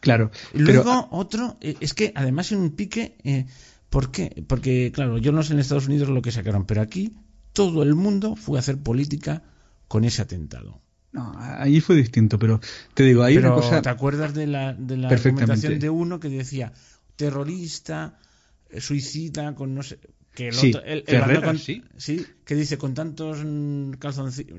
Claro. 0.00 0.30
Luego, 0.52 1.08
otro, 1.10 1.56
eh, 1.60 1.76
es 1.80 1.94
que 1.94 2.12
además 2.14 2.52
en 2.52 2.58
un 2.60 2.70
pique, 2.70 3.16
eh, 3.24 3.46
¿por 3.90 4.10
qué? 4.10 4.44
Porque, 4.46 4.92
claro, 4.92 5.18
yo 5.18 5.32
no 5.32 5.42
sé 5.42 5.52
en 5.52 5.58
Estados 5.58 5.86
Unidos 5.86 6.08
lo 6.08 6.22
que 6.22 6.32
sacaron, 6.32 6.64
pero 6.64 6.80
aquí 6.80 7.14
todo 7.52 7.82
el 7.82 7.94
mundo 7.94 8.36
fue 8.36 8.58
a 8.58 8.60
hacer 8.60 8.78
política 8.78 9.42
con 9.88 10.04
ese 10.04 10.22
atentado. 10.22 10.80
No, 11.12 11.32
allí 11.36 11.80
fue 11.80 11.96
distinto, 11.96 12.38
pero 12.38 12.60
te 12.94 13.02
digo, 13.02 13.24
hay 13.24 13.36
una 13.36 13.52
cosa. 13.52 13.82
¿Te 13.82 13.88
acuerdas 13.88 14.32
de 14.32 14.46
la, 14.46 14.72
de 14.72 14.96
la 14.96 15.08
argumentación 15.08 15.80
de 15.80 15.90
uno 15.90 16.20
que 16.20 16.28
decía 16.28 16.72
terrorista, 17.16 18.18
eh, 18.70 18.80
suicida, 18.80 19.54
con 19.56 19.74
no 19.74 19.82
sé 19.82 19.98
que 20.34 20.48
el 20.48 20.54
sí, 20.54 20.70
otro, 20.70 20.82
el, 20.84 21.04
sí. 21.96 22.26
que 22.44 22.54
dice 22.54 22.78
con 22.78 22.94
tantos 22.94 23.38
calzoncillos, 23.98 24.58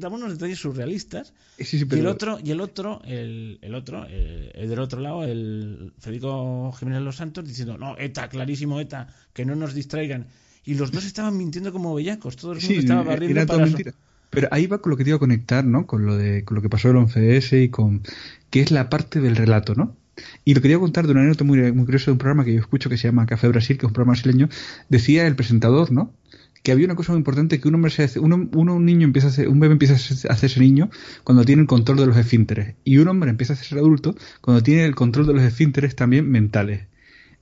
damos 0.00 0.20
unos 0.20 0.32
detalles 0.32 0.58
surrealistas. 0.58 1.34
y 1.58 1.98
el 1.98 2.06
otro, 2.06 2.38
y 2.42 2.50
el 2.50 2.60
otro, 2.60 3.02
el, 3.04 3.58
el 3.60 3.74
otro, 3.74 4.06
eh, 4.08 4.50
el, 4.54 4.68
del 4.70 4.78
otro 4.80 5.00
lado, 5.00 5.24
el 5.24 5.92
Federico 5.98 6.72
Jiménez 6.72 7.02
Los 7.02 7.16
Santos 7.16 7.46
diciendo, 7.46 7.76
no, 7.76 7.98
ETA, 7.98 8.28
clarísimo 8.28 8.80
ETA, 8.80 9.08
que 9.34 9.44
no 9.44 9.54
nos 9.56 9.74
distraigan. 9.74 10.26
Y 10.64 10.74
los 10.74 10.90
dos 10.90 11.04
estaban 11.04 11.36
mintiendo 11.36 11.72
como 11.72 11.94
bellacos, 11.94 12.36
todo 12.36 12.52
el 12.52 12.60
mundo 12.60 12.80
estaba 12.80 13.02
barriendo 13.02 13.46
para 13.46 13.64
mentira. 13.64 13.92
Pero 14.30 14.48
ahí 14.52 14.66
va 14.66 14.80
con 14.80 14.90
lo 14.90 14.96
que 14.96 15.04
te 15.04 15.10
iba 15.10 15.16
a 15.16 15.20
conectar, 15.20 15.64
¿no? 15.64 15.86
Con 15.86 16.06
lo 16.06 16.16
de 16.16 16.44
con 16.44 16.54
lo 16.54 16.62
que 16.62 16.68
pasó 16.68 16.90
el 16.90 16.96
11S 16.96 17.64
y 17.64 17.68
con 17.68 18.02
que 18.50 18.60
es 18.60 18.70
la 18.70 18.88
parte 18.88 19.20
del 19.20 19.34
relato, 19.34 19.74
¿no? 19.74 19.96
Y 20.44 20.54
lo 20.54 20.60
quería 20.60 20.78
contar 20.78 21.06
de 21.06 21.12
una 21.12 21.20
anécdota 21.20 21.44
muy, 21.44 21.72
muy 21.72 21.84
curiosa 21.84 22.06
de 22.06 22.12
un 22.12 22.18
programa 22.18 22.44
que 22.44 22.54
yo 22.54 22.60
escucho 22.60 22.88
que 22.88 22.96
se 22.96 23.08
llama 23.08 23.26
Café 23.26 23.48
Brasil, 23.48 23.76
que 23.78 23.86
es 23.86 23.88
un 23.88 23.94
programa 23.94 24.12
brasileño. 24.12 24.48
Decía 24.88 25.26
el 25.26 25.36
presentador, 25.36 25.92
¿no? 25.92 26.14
que 26.62 26.72
había 26.72 26.84
una 26.84 26.94
cosa 26.94 27.12
muy 27.12 27.18
importante 27.18 27.60
que 27.60 27.68
un 27.68 27.74
hombre 27.74 27.90
se 27.90 28.02
hace, 28.02 28.20
uno, 28.20 28.48
uno, 28.52 28.74
un 28.74 28.84
niño 28.84 29.04
empieza 29.06 29.28
a 29.28 29.30
hacer, 29.30 29.48
un 29.48 29.60
bebé 29.60 29.72
empieza 29.72 29.94
a 29.94 30.32
hacerse 30.32 30.60
niño 30.60 30.90
cuando 31.24 31.44
tiene 31.44 31.62
el 31.62 31.68
control 31.68 31.98
de 31.98 32.06
los 32.06 32.16
esfínteres 32.16 32.74
y 32.84 32.98
un 32.98 33.08
hombre 33.08 33.30
empieza 33.30 33.54
a 33.54 33.56
ser 33.56 33.78
adulto 33.78 34.14
cuando 34.40 34.62
tiene 34.62 34.84
el 34.84 34.94
control 34.94 35.26
de 35.26 35.34
los 35.34 35.42
esfínteres 35.42 35.96
también 35.96 36.30
mentales 36.30 36.88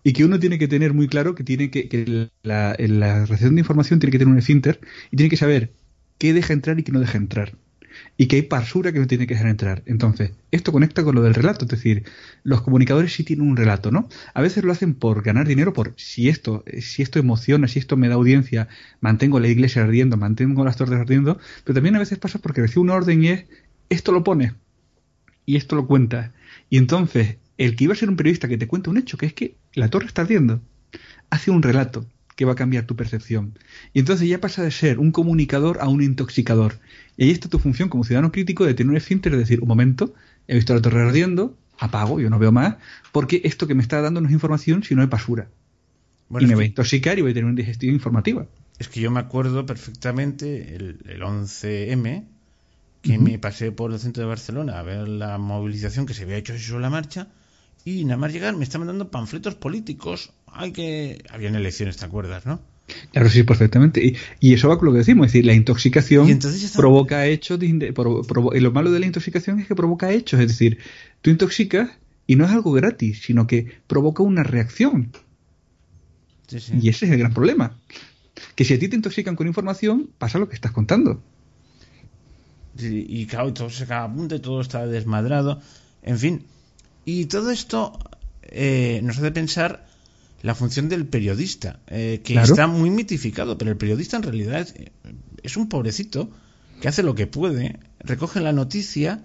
y 0.04 0.12
que 0.12 0.24
uno 0.24 0.38
tiene 0.38 0.58
que 0.58 0.68
tener 0.68 0.94
muy 0.94 1.08
claro 1.08 1.34
que 1.34 1.42
tiene 1.42 1.70
que, 1.70 1.88
que 1.88 2.30
la, 2.42 2.76
la 2.78 3.20
recepción 3.26 3.56
de 3.56 3.60
información 3.60 3.98
tiene 3.98 4.12
que 4.12 4.18
tener 4.18 4.32
un 4.32 4.38
esfínter 4.38 4.80
y 5.10 5.16
tiene 5.16 5.30
que 5.30 5.36
saber 5.36 5.72
qué 6.18 6.32
deja 6.32 6.52
entrar 6.52 6.78
y 6.78 6.84
qué 6.84 6.92
no 6.92 7.00
deja 7.00 7.18
entrar 7.18 7.56
y 8.20 8.26
que 8.26 8.36
hay 8.36 8.42
parsura 8.42 8.92
que 8.92 8.98
no 8.98 9.06
tiene 9.06 9.28
que 9.28 9.34
dejar 9.34 9.48
entrar. 9.48 9.82
Entonces, 9.86 10.32
esto 10.50 10.72
conecta 10.72 11.04
con 11.04 11.14
lo 11.14 11.22
del 11.22 11.34
relato, 11.34 11.64
es 11.64 11.70
decir, 11.70 12.02
los 12.42 12.62
comunicadores 12.62 13.12
sí 13.12 13.22
tienen 13.22 13.48
un 13.48 13.56
relato, 13.56 13.92
¿no? 13.92 14.08
A 14.34 14.42
veces 14.42 14.64
lo 14.64 14.72
hacen 14.72 14.94
por 14.94 15.22
ganar 15.22 15.46
dinero, 15.46 15.72
por 15.72 15.94
si 15.96 16.28
esto, 16.28 16.64
si 16.80 17.02
esto 17.02 17.20
emociona, 17.20 17.68
si 17.68 17.78
esto 17.78 17.96
me 17.96 18.08
da 18.08 18.16
audiencia, 18.16 18.66
mantengo 19.00 19.38
la 19.38 19.46
iglesia 19.46 19.84
ardiendo, 19.84 20.16
mantengo 20.16 20.64
las 20.64 20.76
torres 20.76 20.98
ardiendo, 21.00 21.38
pero 21.62 21.74
también 21.74 21.94
a 21.94 22.00
veces 22.00 22.18
pasa 22.18 22.40
porque 22.40 22.60
recibe 22.60 22.80
una 22.80 22.94
orden 22.94 23.22
y 23.22 23.28
es, 23.28 23.44
esto 23.88 24.10
lo 24.10 24.24
pone, 24.24 24.54
y 25.46 25.56
esto 25.56 25.76
lo 25.76 25.86
cuenta. 25.86 26.34
Y 26.68 26.76
entonces, 26.76 27.36
el 27.56 27.76
que 27.76 27.84
iba 27.84 27.92
a 27.92 27.96
ser 27.96 28.08
un 28.08 28.16
periodista 28.16 28.48
que 28.48 28.58
te 28.58 28.66
cuenta 28.66 28.90
un 28.90 28.98
hecho, 28.98 29.16
que 29.16 29.26
es 29.26 29.32
que 29.32 29.56
la 29.74 29.90
torre 29.90 30.06
está 30.06 30.22
ardiendo, 30.22 30.60
hace 31.30 31.52
un 31.52 31.62
relato 31.62 32.04
que 32.38 32.44
va 32.44 32.52
a 32.52 32.54
cambiar 32.54 32.86
tu 32.86 32.94
percepción. 32.94 33.58
Y 33.92 33.98
entonces 33.98 34.28
ya 34.28 34.40
pasa 34.40 34.62
de 34.62 34.70
ser 34.70 35.00
un 35.00 35.10
comunicador 35.10 35.78
a 35.80 35.88
un 35.88 36.04
intoxicador. 36.04 36.78
Y 37.16 37.24
ahí 37.24 37.30
está 37.32 37.48
tu 37.48 37.58
función 37.58 37.88
como 37.88 38.04
ciudadano 38.04 38.30
crítico 38.30 38.64
de 38.64 38.74
tener 38.74 38.92
un 38.92 38.96
esfínter 38.96 39.32
de 39.32 39.38
decir, 39.38 39.60
un 39.60 39.66
momento, 39.66 40.14
he 40.46 40.54
visto 40.54 40.72
la 40.72 40.80
torre 40.80 41.02
ardiendo, 41.02 41.58
apago, 41.80 42.20
yo 42.20 42.30
no 42.30 42.38
veo 42.38 42.52
más, 42.52 42.76
porque 43.10 43.40
esto 43.42 43.66
que 43.66 43.74
me 43.74 43.82
está 43.82 44.00
dando 44.00 44.20
no 44.20 44.28
es 44.28 44.32
información, 44.32 44.84
sino 44.84 45.02
es 45.02 45.10
basura. 45.10 45.48
y 46.38 46.46
me 46.46 46.54
voy 46.54 46.66
a 46.66 46.68
intoxicar 46.68 47.18
y 47.18 47.22
voy 47.22 47.32
a 47.32 47.34
tener 47.34 47.46
una 47.46 47.56
digestión 47.56 47.92
informativa. 47.92 48.46
Es 48.78 48.86
que 48.86 49.00
yo 49.00 49.10
me 49.10 49.18
acuerdo 49.18 49.66
perfectamente 49.66 50.76
el, 50.76 51.20
11M, 51.20 52.24
que 53.02 53.18
me 53.18 53.40
pasé 53.40 53.72
por 53.72 53.92
el 53.92 53.98
centro 53.98 54.22
de 54.22 54.28
Barcelona 54.28 54.78
a 54.78 54.84
ver 54.84 55.08
la 55.08 55.38
movilización 55.38 56.06
que 56.06 56.14
se 56.14 56.22
había 56.22 56.36
hecho 56.36 56.56
sobre 56.56 56.82
la 56.82 56.90
marcha, 56.90 57.26
y 57.84 58.04
nada 58.04 58.16
más 58.16 58.32
llegar 58.32 58.54
me 58.54 58.62
estaban 58.62 58.86
dando 58.86 59.10
panfletos 59.10 59.56
políticos. 59.56 60.32
Hay 60.54 60.72
que... 60.72 61.22
Habían 61.30 61.54
elecciones, 61.54 61.96
¿te 61.96 62.04
acuerdas, 62.04 62.46
no? 62.46 62.60
Claro, 63.12 63.28
sí, 63.28 63.42
perfectamente. 63.42 64.14
Y, 64.40 64.54
eso 64.54 64.68
va 64.68 64.78
con 64.78 64.86
lo 64.86 64.92
que 64.92 64.98
decimos, 64.98 65.26
es 65.26 65.32
decir, 65.32 65.46
la 65.46 65.54
intoxicación 65.54 66.38
provoca 66.74 67.26
hechos, 67.26 67.58
de, 67.58 67.66
y 67.66 68.60
lo 68.60 68.72
malo 68.72 68.90
de 68.90 69.00
la 69.00 69.06
intoxicación 69.06 69.60
es 69.60 69.66
que 69.66 69.74
provoca 69.74 70.10
hechos, 70.10 70.40
es 70.40 70.48
decir, 70.48 70.78
tú 71.20 71.30
intoxicas 71.30 71.90
y 72.26 72.36
no 72.36 72.44
es 72.44 72.50
algo 72.50 72.72
gratis, 72.72 73.22
sino 73.22 73.46
que 73.46 73.66
provoca 73.86 74.22
una 74.22 74.42
reacción. 74.42 75.12
Y 76.80 76.88
ese 76.88 77.06
es 77.06 77.12
el 77.12 77.18
gran 77.18 77.34
problema. 77.34 77.76
Que 78.54 78.64
si 78.64 78.74
a 78.74 78.78
ti 78.78 78.88
te 78.88 78.96
intoxican 78.96 79.36
con 79.36 79.46
información, 79.46 80.10
pasa 80.18 80.38
lo 80.38 80.48
que 80.48 80.54
estás 80.54 80.72
contando. 80.72 81.22
y 82.78 83.26
claro, 83.26 83.52
todo 83.52 83.68
se 83.68 83.84
acaba 83.84 84.04
a 84.04 84.14
punto, 84.14 84.40
todo 84.40 84.60
está 84.60 84.86
desmadrado. 84.86 85.60
En 86.02 86.18
fin, 86.18 86.44
y 87.04 87.26
todo 87.26 87.50
esto 87.50 87.98
eh, 88.42 89.00
nos 89.02 89.18
hace 89.18 89.30
pensar 89.32 89.87
la 90.42 90.54
función 90.54 90.88
del 90.88 91.06
periodista, 91.06 91.80
eh, 91.88 92.20
que 92.24 92.34
está 92.34 92.66
muy 92.66 92.90
mitificado, 92.90 93.58
pero 93.58 93.70
el 93.70 93.76
periodista 93.76 94.16
en 94.16 94.22
realidad 94.22 94.68
es, 95.42 95.56
un 95.56 95.68
pobrecito 95.68 96.30
que 96.80 96.88
hace 96.88 97.02
lo 97.02 97.14
que 97.14 97.26
puede, 97.26 97.80
recoge 98.00 98.40
la 98.40 98.52
noticia 98.52 99.24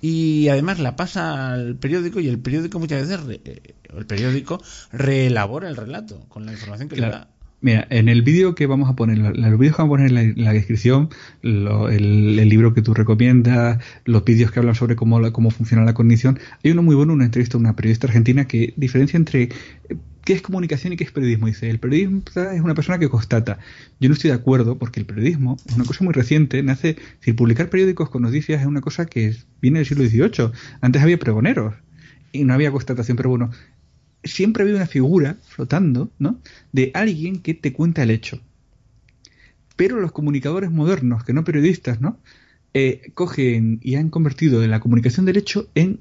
y 0.00 0.48
además 0.48 0.78
la 0.78 0.94
pasa 0.94 1.52
al 1.52 1.76
periódico 1.76 2.20
y 2.20 2.28
el 2.28 2.38
periódico 2.38 2.78
muchas 2.78 3.08
veces, 3.08 3.40
eh, 3.44 3.74
el 3.96 4.06
periódico 4.06 4.62
reelabora 4.92 5.68
el 5.68 5.76
relato 5.76 6.26
con 6.28 6.46
la 6.46 6.52
información 6.52 6.88
que 6.88 6.96
le 6.96 7.08
da. 7.08 7.28
Mira, 7.62 7.86
en 7.90 8.08
el 8.08 8.22
vídeo 8.22 8.54
que 8.54 8.66
vamos 8.66 8.88
a 8.88 8.94
poner, 8.94 9.18
los 9.18 9.58
vídeos 9.58 9.74
que 9.74 9.82
vamos 9.82 9.98
a 10.00 10.06
poner 10.06 10.12
en 10.12 10.44
la, 10.44 10.52
descripción, 10.52 11.08
el, 11.42 12.48
libro 12.48 12.74
que 12.74 12.82
tú 12.82 12.92
recomiendas, 12.92 13.82
los 14.04 14.24
vídeos 14.24 14.52
que 14.52 14.60
hablan 14.60 14.74
sobre 14.74 14.94
cómo, 14.94 15.32
cómo 15.32 15.50
funciona 15.50 15.82
la 15.84 15.94
cognición, 15.94 16.38
hay 16.62 16.72
uno 16.72 16.82
muy 16.82 16.94
bueno, 16.94 17.14
una 17.14 17.24
entrevista 17.24 17.56
a 17.56 17.60
una 17.60 17.74
periodista 17.74 18.06
argentina 18.06 18.46
que 18.46 18.74
diferencia 18.76 19.16
entre 19.16 19.44
eh, 19.44 19.96
qué 20.26 20.32
es 20.32 20.42
comunicación 20.42 20.92
y 20.92 20.96
qué 20.96 21.04
es 21.04 21.12
periodismo. 21.12 21.46
Dice, 21.46 21.70
el 21.70 21.78
periodismo 21.78 22.22
es 22.34 22.60
una 22.60 22.74
persona 22.74 22.98
que 22.98 23.08
constata. 23.08 23.60
Yo 24.00 24.08
no 24.08 24.14
estoy 24.14 24.30
de 24.30 24.36
acuerdo 24.36 24.76
porque 24.76 24.98
el 24.98 25.06
periodismo 25.06 25.56
es 25.64 25.76
una 25.76 25.84
cosa 25.84 26.04
muy 26.04 26.12
reciente, 26.12 26.62
nace, 26.64 26.96
si 27.20 27.32
publicar 27.32 27.70
periódicos 27.70 28.10
con 28.10 28.22
noticias 28.22 28.60
es 28.60 28.66
una 28.66 28.80
cosa 28.80 29.06
que 29.06 29.36
viene 29.62 29.78
del 29.78 29.86
siglo 29.86 30.04
XVIII. 30.04 30.50
Antes 30.80 31.00
había 31.00 31.16
pregoneros 31.16 31.74
y 32.32 32.42
no 32.42 32.54
había 32.54 32.72
constatación, 32.72 33.16
pero 33.16 33.30
bueno, 33.30 33.52
siempre 34.24 34.64
había 34.64 34.74
una 34.74 34.86
figura 34.86 35.36
flotando, 35.42 36.10
¿no? 36.18 36.40
De 36.72 36.90
alguien 36.94 37.40
que 37.40 37.54
te 37.54 37.72
cuenta 37.72 38.02
el 38.02 38.10
hecho. 38.10 38.40
Pero 39.76 40.00
los 40.00 40.10
comunicadores 40.10 40.72
modernos, 40.72 41.22
que 41.22 41.34
no 41.34 41.44
periodistas, 41.44 42.00
¿no? 42.00 42.18
Eh, 42.74 43.12
cogen 43.14 43.78
y 43.80 43.94
han 43.94 44.10
convertido 44.10 44.66
la 44.66 44.80
comunicación 44.80 45.24
del 45.24 45.36
hecho 45.36 45.70
en 45.76 46.00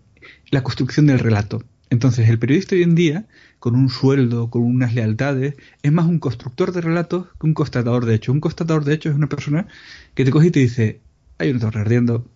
la 0.50 0.64
construcción 0.64 1.06
del 1.06 1.20
relato. 1.20 1.64
Entonces, 1.96 2.28
el 2.28 2.39
periodista 2.39 2.76
hoy 2.76 2.84
en 2.84 2.93
día, 2.93 3.26
con 3.58 3.74
un 3.74 3.88
sueldo, 3.88 4.50
con 4.50 4.64
unas 4.64 4.93
lealtades, 4.93 5.56
es 5.82 5.91
más 5.93 6.06
un 6.06 6.20
constructor 6.20 6.74
de 6.74 6.82
relatos 6.82 7.28
que 7.39 7.48
un 7.48 7.54
constatador 7.54 8.04
de 8.04 8.16
hechos. 8.16 8.34
Un 8.34 8.41
constatador 8.41 8.84
de 8.84 8.96
hechos 8.96 9.12
es 9.12 9.16
una 9.16 9.30
persona 9.30 9.68
que 10.14 10.26
te 10.26 10.32
coge 10.32 10.48
y 10.48 10.52
te 10.52 10.60
dice, 10.60 11.00
hay 11.38 11.52
una 11.52 11.62
torre 11.62 11.80
ardiendo, 11.80 12.28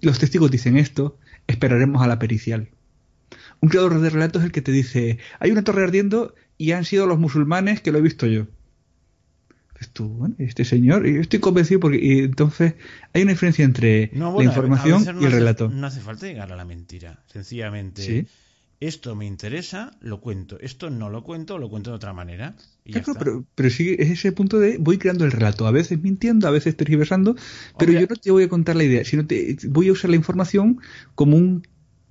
los 0.00 0.18
testigos 0.18 0.50
dicen 0.50 0.78
esto, 0.78 1.18
esperaremos 1.46 2.00
a 2.00 2.06
la 2.06 2.18
pericial. 2.18 2.68
Un 3.60 3.68
creador 3.68 4.00
de 4.00 4.08
relatos 4.08 4.40
es 4.40 4.46
el 4.46 4.52
que 4.52 4.62
te 4.62 4.72
dice, 4.72 5.18
hay 5.40 5.50
una 5.50 5.62
torre 5.62 5.84
ardiendo 5.84 6.34
y 6.56 6.72
han 6.72 6.86
sido 6.86 7.06
los 7.06 7.18
musulmanes 7.18 7.82
que 7.82 7.92
lo 7.92 7.98
he 7.98 8.02
visto 8.02 8.26
yo. 8.26 8.46
Pues 9.78 9.90
tú, 9.90 10.08
bueno, 10.08 10.34
este 10.38 10.64
señor, 10.64 11.06
yo 11.06 11.20
estoy 11.20 11.38
convencido 11.38 11.78
porque 11.78 12.24
entonces 12.24 12.74
hay 13.14 13.22
una 13.22 13.32
diferencia 13.32 13.64
entre 13.64 14.10
la 14.12 14.44
información 14.44 15.04
y 15.20 15.24
el 15.24 15.32
relato. 15.32 15.68
No 15.68 15.86
hace 15.86 16.00
falta 16.00 16.26
llegar 16.26 16.52
a 16.52 16.56
la 16.56 16.64
mentira, 16.64 17.22
sencillamente. 17.26 18.26
Esto 18.80 19.14
me 19.14 19.26
interesa, 19.26 19.92
lo 20.00 20.20
cuento. 20.20 20.58
Esto 20.60 20.90
no 20.90 21.10
lo 21.10 21.22
cuento, 21.22 21.58
lo 21.58 21.68
cuento 21.68 21.90
de 21.90 21.96
otra 21.96 22.12
manera. 22.12 22.56
claro, 22.84 23.14
pero, 23.18 23.44
pero 23.54 23.70
sí 23.70 23.94
es 23.98 24.10
ese 24.10 24.32
punto 24.32 24.58
de 24.58 24.78
voy 24.78 24.98
creando 24.98 25.24
el 25.24 25.32
relato, 25.32 25.66
a 25.66 25.70
veces 25.70 26.00
mintiendo, 26.00 26.48
a 26.48 26.52
veces 26.52 26.76
tergiversando, 26.76 27.36
pero 27.78 27.92
yo 27.92 28.06
no 28.08 28.16
te 28.16 28.30
voy 28.32 28.44
a 28.44 28.48
contar 28.48 28.74
la 28.74 28.84
idea, 28.84 29.04
sino 29.04 29.26
te 29.26 29.58
voy 29.68 29.88
a 29.88 29.92
usar 29.92 30.10
la 30.10 30.16
información 30.16 30.80
como 31.14 31.36
un 31.36 31.62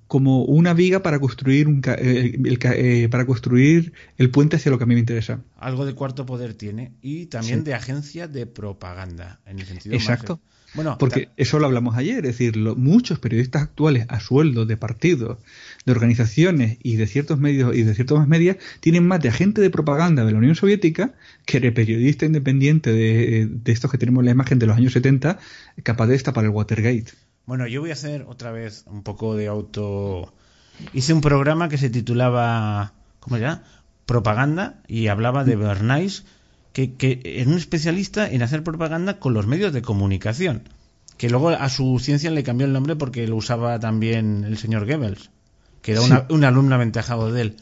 como 0.07 0.43
una 0.43 0.73
viga 0.73 1.03
para 1.03 1.19
construir 1.19 1.67
un 1.67 1.81
eh, 1.85 2.39
el, 2.43 2.59
eh, 2.63 3.09
para 3.09 3.25
construir 3.25 3.93
el 4.17 4.31
puente 4.31 4.55
hacia 4.55 4.71
lo 4.71 4.77
que 4.77 4.85
a 4.85 4.87
mí 4.87 4.93
me 4.93 5.01
interesa. 5.01 5.41
Algo 5.57 5.85
de 5.85 5.93
cuarto 5.93 6.25
poder 6.25 6.53
tiene 6.53 6.93
y 7.01 7.25
también 7.25 7.63
de 7.63 7.73
agencia 7.73 8.27
de 8.27 8.45
propaganda 8.45 9.41
en 9.45 9.59
el 9.59 9.65
sentido 9.65 9.95
Exacto. 9.95 10.39
bueno, 10.73 10.97
porque 10.97 11.29
eso 11.35 11.59
lo 11.59 11.65
hablamos 11.65 11.97
ayer, 11.97 12.25
es 12.25 12.37
decir, 12.37 12.57
muchos 12.57 13.19
periodistas 13.19 13.63
actuales 13.63 14.05
a 14.07 14.21
sueldo 14.21 14.65
de 14.65 14.77
partidos, 14.77 15.39
de 15.85 15.91
organizaciones 15.91 16.77
y 16.81 16.95
de 16.95 17.07
ciertos 17.07 17.37
medios 17.37 17.75
y 17.75 17.83
de 17.83 17.93
ciertos 17.93 18.17
más 18.17 18.29
medias 18.29 18.57
tienen 18.79 19.05
más 19.05 19.19
de 19.21 19.29
agente 19.29 19.59
de 19.59 19.69
propaganda 19.69 20.23
de 20.23 20.31
la 20.31 20.37
Unión 20.37 20.55
Soviética 20.55 21.15
que 21.45 21.59
de 21.59 21.73
periodista 21.73 22.25
independiente 22.25 22.93
de, 22.93 23.47
de 23.51 23.71
estos 23.73 23.91
que 23.91 23.97
tenemos 23.97 24.23
la 24.23 24.31
imagen 24.31 24.57
de 24.57 24.67
los 24.67 24.77
años 24.77 24.93
70 24.93 25.37
capaz 25.83 26.07
de 26.07 26.13
destapar 26.13 26.45
el 26.45 26.51
Watergate. 26.51 27.26
Bueno, 27.47 27.65
yo 27.65 27.79
voy 27.79 27.91
a 27.91 27.93
hacer 27.93 28.25
otra 28.27 28.51
vez 28.51 28.83
un 28.87 29.03
poco 29.03 29.33
de 29.37 29.47
auto. 29.47 30.33
Hice 30.91 31.13
un 31.13 31.21
programa 31.21 31.69
que 31.69 31.77
se 31.77 31.89
titulaba. 31.89 32.91
¿Cómo 33.21 33.37
se 33.37 33.43
llama? 33.43 33.63
Propaganda 34.05 34.81
y 34.85 35.07
hablaba 35.07 35.45
de 35.45 35.55
Bernays, 35.55 36.25
que, 36.73 36.95
que 36.95 37.21
era 37.23 37.49
un 37.49 37.55
especialista 37.55 38.29
en 38.29 38.41
hacer 38.41 38.63
propaganda 38.63 39.19
con 39.19 39.33
los 39.33 39.47
medios 39.47 39.71
de 39.71 39.81
comunicación. 39.81 40.67
Que 41.15 41.29
luego 41.29 41.49
a 41.49 41.69
su 41.69 41.97
ciencia 41.99 42.29
le 42.31 42.43
cambió 42.43 42.67
el 42.67 42.73
nombre 42.73 42.97
porque 42.97 43.25
lo 43.27 43.37
usaba 43.37 43.79
también 43.79 44.43
el 44.43 44.57
señor 44.57 44.85
Goebbels, 44.85 45.31
que 45.81 45.93
era 45.93 46.01
un 46.29 46.43
alumno 46.43 46.75
aventajado 46.75 47.31
de 47.31 47.41
él. 47.43 47.57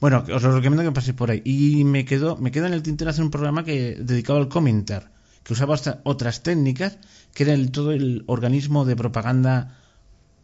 Bueno, 0.00 0.24
os 0.32 0.42
lo 0.44 0.54
recomiendo 0.54 0.84
que 0.84 0.92
paséis 0.92 1.16
por 1.16 1.32
ahí. 1.32 1.42
Y 1.44 1.82
me 1.82 2.04
quedó, 2.04 2.36
me 2.36 2.52
queda 2.52 2.68
en 2.68 2.72
el 2.72 2.84
tintero 2.84 3.10
hacer 3.10 3.24
un 3.24 3.32
programa 3.32 3.64
que 3.64 3.96
dedicado 3.98 4.38
al 4.38 4.48
comentar, 4.48 5.10
que 5.44 5.52
usaba 5.52 5.78
otras 6.02 6.42
técnicas 6.42 6.98
que 7.34 7.44
era 7.44 7.52
el, 7.52 7.70
todo 7.70 7.92
el 7.92 8.24
organismo 8.26 8.84
de 8.84 8.96
propaganda 8.96 9.78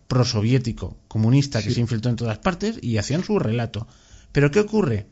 prosoviético, 0.07 0.96
comunista, 1.09 1.62
que 1.62 1.70
se 1.70 1.80
infiltró 1.80 2.11
en 2.11 2.16
todas 2.16 2.38
partes 2.38 2.78
y 2.82 2.98
hacían 2.98 3.24
su 3.24 3.38
relato. 3.38 3.86
Pero 4.32 4.51
¿qué 4.51 4.61
ocurre? 4.61 5.07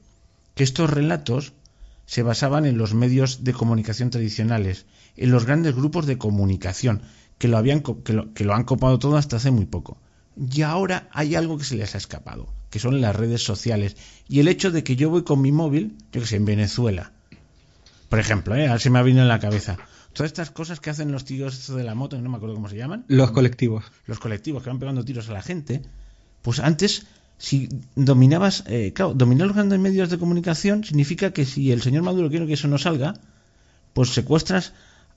Que 0.55 0.65
estos 0.65 0.91
relatos 0.91 1.53
se 2.05 2.23
basaban 2.23 2.67
en 2.67 2.79
los 2.79 2.95
medios 2.95 3.45
de 3.45 3.53
comunicación 3.53 4.11
tradicionales, 4.11 4.87
en 5.17 5.31
los 5.31 5.45
grandes 5.45 5.75
grupos 5.75 6.07
de 6.07 6.19
comunicación, 6.19 7.03
que 7.39 7.49
lo, 7.49 7.57
habían, 7.59 7.81
que 7.81 8.13
lo, 8.13 8.35
que 8.35 8.45
lo 8.45 8.55
han 8.55 8.65
copado 8.65 8.99
todo 8.99 9.17
hasta 9.17 9.37
hace 9.37 9.51
muy 9.51 9.67
poco. 9.67 9.99
Y 10.37 10.63
ahora 10.63 11.09
hay 11.13 11.35
algo 11.35 11.59
que 11.59 11.65
se 11.65 11.77
les 11.77 11.95
ha 11.95 11.99
escapado, 11.99 12.53
que 12.71 12.79
son 12.79 13.01
las 13.01 13.15
redes 13.15 13.43
sociales. 13.43 13.97
Y 14.29 14.41
el 14.41 14.49
hecho 14.49 14.71
de 14.71 14.83
que 14.83 14.97
yo 14.97 15.11
voy 15.11 15.23
con 15.23 15.41
mi 15.41 15.53
móvil, 15.53 15.97
yo 16.13 16.21
que 16.21 16.27
sé, 16.27 16.37
en 16.37 16.45
Venezuela, 16.45 17.13
por 18.09 18.19
ejemplo, 18.19 18.55
¿eh? 18.55 18.67
ahora 18.67 18.79
se 18.79 18.91
me 18.91 18.99
ha 18.99 19.03
venido 19.03 19.23
en 19.23 19.29
la 19.29 19.39
cabeza 19.39 19.79
todas 20.19 20.31
estas 20.33 20.51
cosas 20.51 20.81
que 20.81 20.91
hacen 20.91 21.13
los 21.13 21.25
tíos 21.25 21.73
de 21.73 21.85
la 21.85 21.95
moto, 21.95 22.21
no 22.21 22.29
me 22.29 22.37
acuerdo 22.37 22.57
cómo 22.57 22.69
se 22.69 22.77
llaman. 22.77 23.05
Los 23.07 23.31
colectivos. 23.31 23.85
Los 24.07 24.19
colectivos 24.19 24.65
que 24.65 24.71
van 24.71 24.81
pegando 24.81 25.05
tiros 25.05 25.29
a 25.29 25.33
la 25.33 25.43
gente. 25.43 25.83
Pues 26.43 26.59
antes, 26.59 27.07
si 27.39 27.69
dominabas, 27.95 28.65
eh, 28.67 28.93
claro, 28.93 29.15
dominar 29.15 29.47
los 29.47 29.55
grandes 29.55 29.79
medios 29.79 30.11
de 30.11 30.19
comunicación 30.19 30.83
significa 30.83 31.31
que 31.31 31.45
si 31.45 31.71
el 31.71 31.83
señor 31.83 32.03
Maduro 32.03 32.31
quiere 32.31 32.49
que 32.49 32.55
eso 32.55 32.67
no 32.67 32.79
salga, 32.79 33.15
pues 33.93 34.11
secuestras 34.11 34.73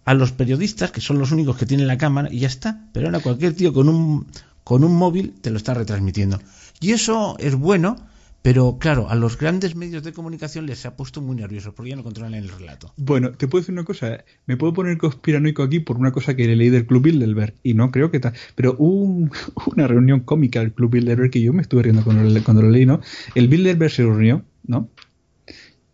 a 0.05 0.13
los 0.13 0.33
periodistas, 0.33 0.91
que 0.91 1.01
son 1.01 1.17
los 1.17 1.31
únicos 1.31 1.57
que 1.57 1.65
tienen 1.65 1.87
la 1.87 1.97
cámara, 1.97 2.29
y 2.31 2.37
ya 2.37 2.47
está. 2.47 2.85
Pero 2.93 3.07
ahora 3.07 3.21
cualquier 3.21 3.55
tío 3.55 3.73
con 3.73 3.89
un, 3.89 4.27
con 4.63 4.83
un 4.83 4.95
móvil 4.95 5.33
te 5.41 5.49
lo 5.49 5.57
está 5.57 5.73
retransmitiendo. 5.73 6.39
Y 6.79 6.91
eso 6.91 7.37
es 7.39 7.55
bueno 7.55 7.97
pero 8.41 8.77
claro, 8.79 9.09
a 9.09 9.15
los 9.15 9.37
grandes 9.37 9.75
medios 9.75 10.03
de 10.03 10.13
comunicación 10.13 10.65
les 10.65 10.85
ha 10.85 10.95
puesto 10.95 11.21
muy 11.21 11.35
nerviosos 11.35 11.73
porque 11.75 11.91
ya 11.91 11.95
no 11.95 12.03
controlan 12.03 12.33
el 12.33 12.49
relato. 12.49 12.91
Bueno, 12.97 13.31
te 13.31 13.47
puedo 13.47 13.61
decir 13.61 13.73
una 13.73 13.83
cosa. 13.83 14.23
Me 14.47 14.57
puedo 14.57 14.73
poner 14.73 14.97
conspiranoico 14.97 15.61
aquí 15.61 15.79
por 15.79 15.97
una 15.97 16.11
cosa 16.11 16.35
que 16.35 16.47
leí 16.55 16.69
del 16.69 16.87
Club 16.87 17.03
Bilderberg 17.03 17.53
y 17.61 17.75
no 17.75 17.91
creo 17.91 18.09
que 18.09 18.19
tal. 18.19 18.33
Pero 18.55 18.75
hubo 18.79 19.29
una 19.75 19.87
reunión 19.87 20.21
cómica 20.21 20.59
del 20.59 20.73
Club 20.73 20.91
Bilderberg 20.91 21.29
que 21.29 21.41
yo 21.41 21.53
me 21.53 21.61
estuve 21.61 21.83
riendo 21.83 22.03
cuando, 22.03 22.43
cuando 22.43 22.63
lo 22.63 22.69
leí, 22.69 22.85
¿no? 22.85 23.01
El 23.35 23.47
Bilderberg 23.47 23.91
se 23.91 24.03
reunió, 24.03 24.43
¿no? 24.65 24.89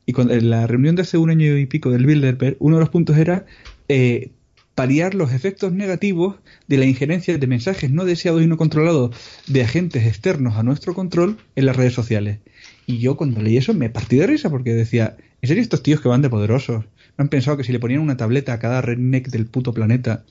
Y 0.06 0.14
cuando, 0.14 0.34
en 0.34 0.50
la 0.50 0.66
reunión 0.68 0.96
de 0.96 1.02
hace 1.02 1.18
un 1.18 1.30
año 1.30 1.58
y 1.58 1.66
pico 1.66 1.92
del 1.92 2.06
Bilderberg, 2.06 2.56
uno 2.60 2.78
de 2.78 2.80
los 2.80 2.90
puntos 2.90 3.18
era 3.18 3.46
eh, 3.90 4.32
paliar 4.78 5.16
los 5.16 5.34
efectos 5.34 5.72
negativos 5.72 6.36
de 6.68 6.78
la 6.78 6.86
injerencia 6.86 7.36
de 7.36 7.48
mensajes 7.48 7.90
no 7.90 8.06
deseados 8.06 8.44
y 8.44 8.46
no 8.46 8.58
controlados 8.58 9.10
de 9.48 9.64
agentes 9.64 10.06
externos 10.06 10.56
a 10.56 10.62
nuestro 10.62 10.94
control 10.94 11.40
en 11.56 11.66
las 11.66 11.76
redes 11.76 11.96
sociales. 11.96 12.38
Y 12.86 13.00
yo 13.00 13.18
cuando 13.18 13.42
leí 13.42 13.58
eso 13.58 13.74
me 13.74 13.90
partí 13.90 14.18
de 14.18 14.28
risa 14.28 14.52
porque 14.52 14.76
decía, 14.76 15.18
¿en 15.42 15.48
serio 15.48 15.64
estos 15.64 15.82
tíos 15.82 16.00
que 16.00 16.10
van 16.10 16.22
de 16.22 16.30
poderosos? 16.30 16.86
¿No 17.18 17.24
han 17.24 17.30
pensado 17.30 17.58
que 17.58 17.64
si 17.64 17.72
le 17.72 17.80
ponían 17.80 18.02
una 18.02 18.18
tableta 18.18 18.54
a 18.54 18.60
cada 18.60 18.82
redneck 18.82 19.30
del 19.30 19.48
puto 19.48 19.74
planeta, 19.74 20.26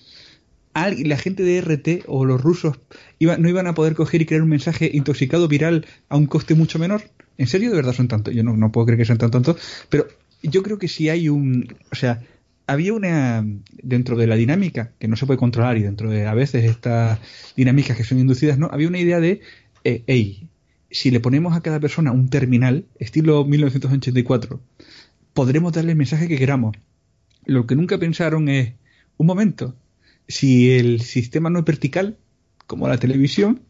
la 0.75 1.19
gente 1.19 1.43
de 1.43 1.61
RT 1.61 2.05
o 2.07 2.25
los 2.25 2.41
rusos 2.41 2.79
no 3.19 3.49
iban 3.49 3.67
a 3.67 3.75
poder 3.75 3.97
coger 3.97 4.23
y 4.23 4.27
crear 4.27 4.43
un 4.43 4.51
mensaje 4.51 4.89
intoxicado 4.95 5.49
viral 5.49 5.87
a 6.09 6.17
un 6.17 6.27
coste 6.27 6.55
mucho 6.55 6.79
menor? 6.79 7.03
¿En 7.37 7.49
serio 7.49 7.71
de 7.71 7.75
verdad 7.75 7.95
son 7.95 8.07
tantos? 8.07 8.33
Yo 8.33 8.45
no, 8.45 8.71
puedo 8.71 8.87
creer 8.87 8.99
que 8.99 9.07
sean 9.07 9.19
tan 9.19 9.33
tontos, 9.33 9.57
pero 9.89 10.07
yo 10.41 10.63
creo 10.63 10.79
que 10.79 10.87
si 10.87 11.09
hay 11.09 11.29
un... 11.29 11.75
O 11.91 11.97
sea, 11.97 12.23
había 12.67 12.93
una 12.93 13.45
dentro 13.83 14.17
de 14.17 14.27
la 14.27 14.37
dinámica 14.37 14.93
que 14.99 15.09
no 15.09 15.17
se 15.17 15.27
puede 15.27 15.39
controlar 15.39 15.77
y 15.77 15.83
dentro 15.83 16.11
de 16.11 16.27
a 16.27 16.35
veces 16.35 16.65
estas 16.65 17.19
dinámicas 17.57 17.97
que 17.97 18.05
son 18.05 18.19
inducidas 18.19 18.59
no 18.59 18.69
había 18.73 18.89
una 18.89 18.99
idea 18.99 19.21
de 19.21 19.41
eh, 19.85 20.03
hey 20.07 20.49
si 20.91 21.11
le 21.11 21.21
ponemos 21.21 21.57
a 21.57 21.61
cada 21.61 21.81
persona 21.81 22.13
un 22.13 22.29
terminal 22.29 22.87
estilo 22.99 23.45
1984 23.45 24.61
podremos 25.33 25.73
darle 25.73 25.93
el 25.93 25.99
mensaje 25.99 26.29
que 26.29 26.39
queramos 26.39 26.77
lo 27.45 27.67
que 27.67 27.77
nunca 27.77 27.99
pensaron 27.99 28.49
es 28.49 28.75
un 29.17 29.27
momento 29.27 29.77
si 30.29 30.73
el 30.73 31.01
sistema 31.01 31.51
no 31.51 31.61
es 31.61 31.65
vertical 31.65 32.17
como 32.67 32.89
la 32.89 32.99
televisión 32.99 33.63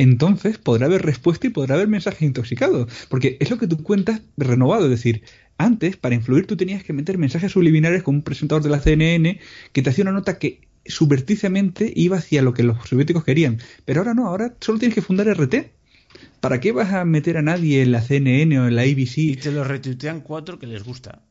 entonces 0.00 0.56
podrá 0.56 0.86
haber 0.86 1.02
respuesta 1.02 1.46
y 1.46 1.50
podrá 1.50 1.74
haber 1.74 1.86
mensajes 1.86 2.22
intoxicados. 2.22 2.90
Porque 3.10 3.36
es 3.38 3.50
lo 3.50 3.58
que 3.58 3.66
tú 3.66 3.82
cuentas 3.82 4.22
renovado. 4.38 4.84
Es 4.84 4.90
decir, 4.90 5.24
antes, 5.64 5.96
para 5.96 6.14
influir, 6.14 6.46
tú 6.46 6.56
tenías 6.56 6.84
que 6.84 6.92
meter 6.92 7.18
mensajes 7.18 7.52
subliminares 7.52 8.02
con 8.02 8.16
un 8.16 8.22
presentador 8.22 8.62
de 8.62 8.70
la 8.70 8.80
CNN 8.80 9.40
que 9.72 9.82
te 9.82 9.90
hacía 9.90 10.02
una 10.02 10.12
nota 10.12 10.38
que 10.38 10.68
subverticiamente 10.86 11.92
iba 11.94 12.16
hacia 12.16 12.42
lo 12.42 12.54
que 12.54 12.62
los 12.62 12.88
soviéticos 12.88 13.24
querían. 13.24 13.58
Pero 13.84 14.00
ahora 14.00 14.14
no, 14.14 14.26
ahora 14.26 14.54
solo 14.60 14.78
tienes 14.78 14.94
que 14.94 15.02
fundar 15.02 15.28
RT. 15.28 15.54
¿Para 16.40 16.60
qué 16.60 16.72
vas 16.72 16.92
a 16.92 17.04
meter 17.04 17.36
a 17.36 17.42
nadie 17.42 17.82
en 17.82 17.92
la 17.92 18.02
CNN 18.02 18.58
o 18.58 18.68
en 18.68 18.74
la 18.74 18.82
ABC? 18.82 19.18
Y 19.18 19.36
te 19.36 19.52
lo 19.52 19.62
retuitean 19.62 20.20
cuatro 20.20 20.58
que 20.58 20.66
les 20.66 20.82
gusta. 20.82 21.22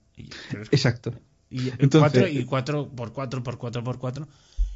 Exacto. 0.71 1.13
Y, 1.49 1.71
cuatro, 1.89 2.27
y 2.27 2.45
cuatro 2.45 2.89
por 2.89 3.11
cuatro 3.11 3.41
por 3.41 3.57
cuatro 3.57 3.83
por 3.83 3.97
cuatro. 3.97 4.27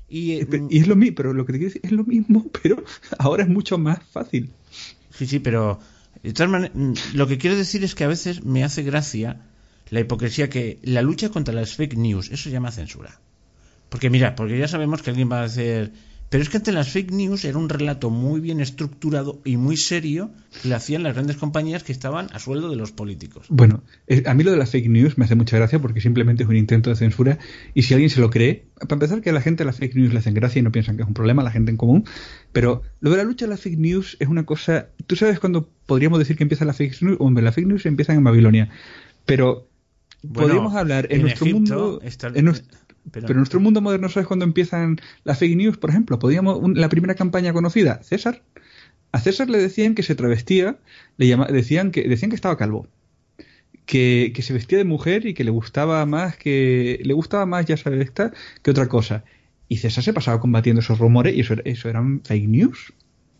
Y, 0.09 0.33
y, 0.33 0.79
es 0.79 0.87
lo 0.87 0.95
mismo, 0.95 1.15
pero 1.15 1.33
lo 1.33 1.45
que 1.45 1.53
te 1.53 1.59
quiero 1.59 1.73
decir 1.73 1.81
es 1.85 1.91
lo 1.91 2.03
mismo, 2.03 2.49
pero 2.63 2.83
ahora 3.19 3.43
es 3.43 3.49
mucho 3.49 3.77
más 3.77 3.99
fácil. 4.11 4.51
Sí, 5.11 5.27
sí, 5.27 5.39
pero 5.39 5.79
Mm, 6.24 6.93
lo 7.15 7.28
que 7.28 7.38
quiero 7.38 7.55
decir 7.57 7.84
es 7.84 7.95
que 7.95 8.05
a 8.05 8.07
veces 8.07 8.43
me 8.43 8.63
hace 8.63 8.84
gracia 8.84 9.41
la 9.89 9.99
hipocresía 9.99 10.49
que 10.49 10.80
la 10.84 11.01
lucha 11.01 11.30
contra 11.30 11.53
las 11.53 11.76
fake 11.76 11.97
news, 11.97 12.30
eso 12.32 12.43
se 12.45 12.51
llama 12.51 12.71
censura. 12.71 13.19
Porque 13.89 14.09
mira, 14.09 14.36
porque 14.36 14.57
ya 14.57 14.67
sabemos 14.67 15.01
que 15.01 15.09
alguien 15.09 15.32
va 15.32 15.41
a 15.41 15.45
hacer 15.45 15.91
pero 16.34 16.41
es 16.41 16.49
que 16.49 16.57
ante 16.57 16.71
las 16.71 16.89
fake 16.89 17.11
news 17.11 17.45
era 17.45 17.59
un 17.59 17.69
relato 17.69 18.09
muy 18.09 18.41
bien 18.41 18.59
estructurado 18.59 19.39
y 19.45 19.55
muy 19.55 19.77
serio 19.77 20.31
que 20.63 20.69
le 20.69 20.73
hacían 20.73 21.03
las 21.03 21.13
grandes 21.13 21.38
compañías 21.38 21.84
que 21.84 21.91
estaban 21.91 22.25
a 22.34 22.39
sueldo 22.39 22.71
de 22.71 22.75
los 22.75 22.91
políticos. 22.91 23.45
Bueno, 23.49 23.84
eh, 24.07 24.23
a 24.25 24.34
mí 24.34 24.43
lo 24.43 24.49
de 24.49 24.57
las 24.57 24.71
fake 24.71 24.89
news 24.89 25.19
me 25.19 25.25
hace 25.25 25.36
mucha 25.36 25.57
gracia 25.57 25.77
porque 25.77 26.01
simplemente 26.01 26.41
es 26.41 26.49
un 26.49 26.55
intento 26.55 26.89
de 26.89 26.95
censura 26.95 27.38
y 27.75 27.84
si 27.84 27.93
alguien 27.93 28.09
se 28.09 28.19
lo 28.19 28.31
cree, 28.31 28.65
para 28.79 28.95
empezar 28.95 29.21
que 29.21 29.29
a 29.29 29.34
la 29.34 29.41
gente 29.41 29.63
las 29.63 29.77
fake 29.77 29.93
news 29.93 30.11
le 30.11 30.17
hacen 30.17 30.34
gracia 30.34 30.57
y 30.57 30.63
no 30.63 30.71
piensan 30.71 30.95
que 30.95 31.03
es 31.03 31.07
un 31.07 31.13
problema, 31.13 31.43
la 31.43 31.51
gente 31.51 31.69
en 31.69 31.77
común, 31.77 32.03
pero 32.51 32.81
lo 32.99 33.11
de 33.11 33.17
la 33.17 33.25
lucha 33.25 33.45
de 33.45 33.51
las 33.51 33.61
fake 33.61 33.77
news 33.77 34.17
es 34.19 34.27
una 34.27 34.43
cosa, 34.43 34.88
tú 35.05 35.15
sabes 35.15 35.39
cuando 35.39 35.69
podríamos 35.86 36.17
decir 36.17 36.36
que 36.36 36.41
empieza 36.41 36.65
la 36.65 36.73
fake 36.73 36.99
news, 37.03 37.17
hombre, 37.19 37.43
las 37.43 37.53
fake 37.53 37.67
news 37.67 37.86
empiezan 37.86 38.15
en 38.15 38.23
Babilonia, 38.23 38.69
pero 39.27 39.67
podríamos 40.34 40.73
hablar 40.73 41.05
en, 41.11 41.21
nuestro 41.21 41.45
mundo... 41.45 41.99
Pero, 43.11 43.27
en 43.29 43.37
nuestro 43.37 43.59
mundo 43.59 43.81
moderno, 43.81 44.09
¿sabes 44.09 44.27
cuándo 44.27 44.45
empiezan 44.45 44.99
las 45.23 45.39
fake 45.39 45.55
news? 45.55 45.77
Por 45.77 45.89
ejemplo, 45.89 46.19
podíamos, 46.19 46.59
la 46.75 46.89
primera 46.89 47.15
campaña 47.15 47.53
conocida, 47.53 48.01
César. 48.03 48.41
A 49.11 49.19
César 49.19 49.49
le 49.49 49.59
decían 49.59 49.93
que 49.93 50.03
se 50.03 50.15
travestía, 50.15 50.77
le 51.17 51.27
llama, 51.27 51.45
decían, 51.47 51.91
que, 51.91 52.07
decían 52.07 52.31
que 52.31 52.35
estaba 52.35 52.57
calvo. 52.57 52.87
Que, 53.85 54.31
que, 54.33 54.41
se 54.41 54.53
vestía 54.53 54.77
de 54.77 54.85
mujer 54.85 55.25
y 55.25 55.33
que 55.33 55.43
le 55.43 55.51
gustaba 55.51 56.05
más 56.05 56.37
que 56.37 57.01
le 57.03 57.13
gustaba 57.13 57.45
más 57.45 57.65
ya 57.65 57.75
sabes 57.75 57.99
esta 57.99 58.31
que 58.61 58.71
otra 58.71 58.87
cosa 58.87 59.25
y 59.67 59.77
César 59.77 60.05
se 60.05 60.13
pasaba 60.13 60.39
combatiendo 60.39 60.79
esos 60.79 60.99
rumores 60.99 61.35
y 61.35 61.41
eso, 61.41 61.55
eso 61.65 61.89
eran 61.89 62.21
fake 62.23 62.47
news 62.47 62.93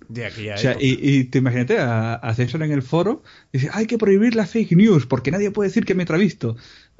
De 0.10 0.26
aquella 0.26 0.56
o 0.56 0.58
sea, 0.58 0.76
y, 0.78 1.24
te 1.26 1.38
imagínate 1.38 1.78
a, 1.80 2.34
César 2.36 2.62
en 2.62 2.74
el 2.74 2.82
foro, 2.82 3.24
dice, 3.54 3.70
hay 3.72 3.86
que 3.86 3.98
prohibir 3.98 4.36
la 4.36 4.46
fake 4.46 4.74
news 4.74 5.06
porque 5.06 5.32
nadie 5.32 5.50
puede 5.50 5.70
decir 5.70 5.86
que 5.86 5.96
me 5.96 6.04
he 6.04 6.06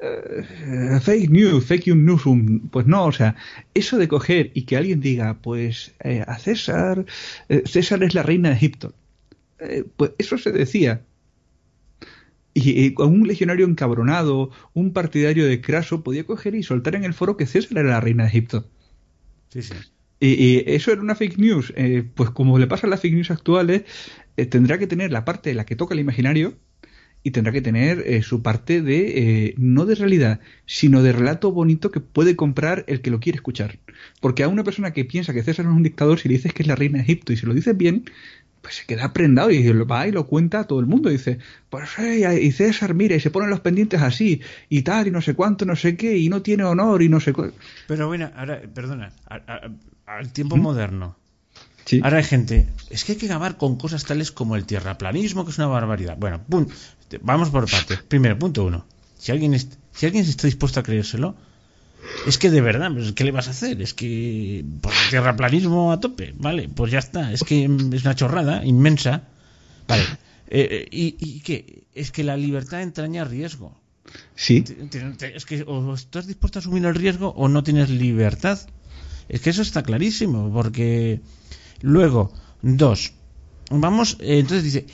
Eh, 0.00 0.98
fake 1.00 1.30
news, 1.30 1.64
fake 1.64 1.94
news, 1.94 2.22
pues 2.70 2.86
no, 2.86 3.06
o 3.06 3.12
sea, 3.12 3.36
eso 3.74 3.96
de 3.96 4.08
coger 4.08 4.50
y 4.54 4.62
que 4.62 4.76
alguien 4.76 5.00
diga, 5.00 5.40
pues 5.40 5.94
eh, 6.02 6.24
a 6.26 6.38
César, 6.38 7.06
eh, 7.48 7.62
César 7.64 8.02
es 8.02 8.14
la 8.14 8.22
reina 8.22 8.50
de 8.50 8.56
Egipto, 8.56 8.94
pues 9.96 10.12
eso 10.18 10.36
se 10.38 10.50
decía. 10.52 11.02
Y, 12.56 12.94
un 13.00 13.26
legionario 13.26 13.66
encabronado, 13.66 14.50
un 14.74 14.92
partidario 14.92 15.46
de 15.46 15.60
Craso, 15.60 16.04
podía 16.04 16.24
coger 16.24 16.54
y 16.54 16.62
soltar 16.62 16.94
en 16.94 17.04
el 17.04 17.14
foro 17.14 17.36
que 17.36 17.46
César 17.46 17.78
era 17.78 17.90
la 17.90 18.00
reina 18.00 18.24
de 18.24 18.28
Egipto. 18.28 18.68
Sí, 19.48 19.62
sí. 19.62 19.74
Y, 20.20 20.62
eso 20.70 20.92
era 20.92 21.00
una 21.00 21.14
fake 21.14 21.38
news. 21.38 21.72
pues 22.14 22.30
como 22.30 22.58
le 22.58 22.66
pasa 22.66 22.86
a 22.86 22.90
las 22.90 23.00
fake 23.00 23.14
news 23.14 23.30
actuales, 23.30 23.84
tendrá 24.50 24.78
que 24.78 24.86
tener 24.86 25.10
la 25.12 25.24
parte 25.24 25.50
de 25.50 25.54
la 25.54 25.66
que 25.66 25.76
toca 25.76 25.94
el 25.94 26.00
imaginario, 26.00 26.54
y 27.24 27.30
tendrá 27.30 27.52
que 27.52 27.62
tener 27.62 28.04
eh, 28.06 28.22
su 28.22 28.42
parte 28.42 28.82
de, 28.82 29.46
eh, 29.46 29.54
no 29.56 29.86
de 29.86 29.94
realidad, 29.94 30.40
sino 30.66 31.02
de 31.02 31.12
relato 31.12 31.50
bonito 31.50 31.90
que 31.90 31.98
puede 31.98 32.36
comprar 32.36 32.84
el 32.86 33.00
que 33.00 33.10
lo 33.10 33.18
quiere 33.18 33.36
escuchar. 33.36 33.78
Porque 34.20 34.42
a 34.42 34.48
una 34.48 34.62
persona 34.62 34.92
que 34.92 35.06
piensa 35.06 35.32
que 35.32 35.42
César 35.42 35.64
es 35.64 35.72
un 35.72 35.82
dictador, 35.82 36.20
si 36.20 36.28
le 36.28 36.34
dices 36.34 36.52
que 36.52 36.62
es 36.62 36.68
la 36.68 36.76
reina 36.76 36.98
de 36.98 37.04
Egipto 37.04 37.32
y 37.32 37.38
se 37.38 37.46
lo 37.46 37.54
dices 37.54 37.74
bien, 37.76 38.04
pues 38.60 38.76
se 38.76 38.84
queda 38.84 39.14
prendado 39.14 39.50
y 39.50 39.66
va 39.72 40.06
y 40.06 40.12
lo 40.12 40.26
cuenta 40.26 40.60
a 40.60 40.64
todo 40.64 40.80
el 40.80 40.86
mundo. 40.86 41.08
Y 41.08 41.14
dice, 41.14 41.38
pues 41.70 41.88
y 41.98 42.52
César, 42.52 42.92
mira, 42.92 43.16
y 43.16 43.20
se 43.20 43.30
ponen 43.30 43.48
los 43.48 43.60
pendientes 43.60 44.02
así, 44.02 44.42
y 44.68 44.82
tal, 44.82 45.08
y 45.08 45.10
no 45.10 45.22
sé 45.22 45.32
cuánto, 45.32 45.64
no 45.64 45.76
sé 45.76 45.96
qué, 45.96 46.18
y 46.18 46.28
no 46.28 46.42
tiene 46.42 46.64
honor, 46.64 47.02
y 47.02 47.08
no 47.08 47.20
sé 47.20 47.32
cuánto. 47.32 47.56
Pero 47.88 48.06
bueno, 48.06 48.30
ahora, 48.36 48.60
perdona, 48.74 49.12
al 50.04 50.30
tiempo 50.32 50.58
moderno 50.58 51.16
Ahora 52.02 52.18
hay 52.18 52.24
gente, 52.24 52.68
es 52.90 53.04
que 53.04 53.12
hay 53.12 53.18
que 53.18 53.26
acabar 53.26 53.56
con 53.56 53.76
cosas 53.76 54.04
tales 54.04 54.32
como 54.32 54.56
el 54.56 54.64
tierraplanismo, 54.64 55.44
que 55.44 55.50
es 55.50 55.58
una 55.58 55.66
barbaridad. 55.66 56.16
Bueno, 56.18 56.40
vamos 57.22 57.50
por 57.50 57.70
partes. 57.70 58.00
Primero, 58.08 58.38
punto 58.38 58.64
uno. 58.64 58.86
Si 59.18 59.32
alguien, 59.32 59.58
si 59.58 60.06
alguien 60.06 60.24
está 60.24 60.46
dispuesto 60.46 60.80
a 60.80 60.82
creérselo, 60.82 61.36
es 62.26 62.38
que 62.38 62.50
de 62.50 62.60
verdad, 62.60 62.90
pues, 62.92 63.12
¿qué 63.12 63.24
le 63.24 63.32
vas 63.32 63.48
a 63.48 63.50
hacer? 63.50 63.80
Es 63.82 63.94
que 63.94 64.64
pues, 64.80 64.94
tierraplanismo 65.10 65.92
a 65.92 66.00
tope, 66.00 66.34
vale, 66.36 66.68
pues 66.68 66.90
ya 66.90 66.98
está. 66.98 67.32
Es 67.32 67.44
que 67.44 67.64
es 67.64 68.04
una 68.04 68.14
chorrada 68.14 68.64
inmensa. 68.64 69.28
Vale. 69.86 70.04
Eh, 70.48 70.68
eh, 70.70 70.88
y, 70.90 71.16
¿Y 71.18 71.40
qué? 71.40 71.84
Es 71.94 72.10
que 72.10 72.24
la 72.24 72.36
libertad 72.36 72.82
entraña 72.82 73.24
riesgo. 73.24 73.78
Sí. 74.34 74.64
Es 75.34 75.44
que 75.44 75.62
o 75.66 75.94
estás 75.94 76.26
dispuesto 76.26 76.58
a 76.58 76.60
asumir 76.60 76.84
el 76.84 76.94
riesgo 76.94 77.28
o 77.30 77.48
no 77.48 77.62
tienes 77.62 77.90
libertad. 77.90 78.58
Es 79.28 79.40
que 79.40 79.50
eso 79.50 79.62
está 79.62 79.82
clarísimo, 79.82 80.52
porque 80.52 81.20
Luego, 81.84 82.32
dos. 82.62 83.12
Vamos, 83.70 84.16
eh, 84.20 84.38
entonces 84.38 84.64
dice, 84.64 84.86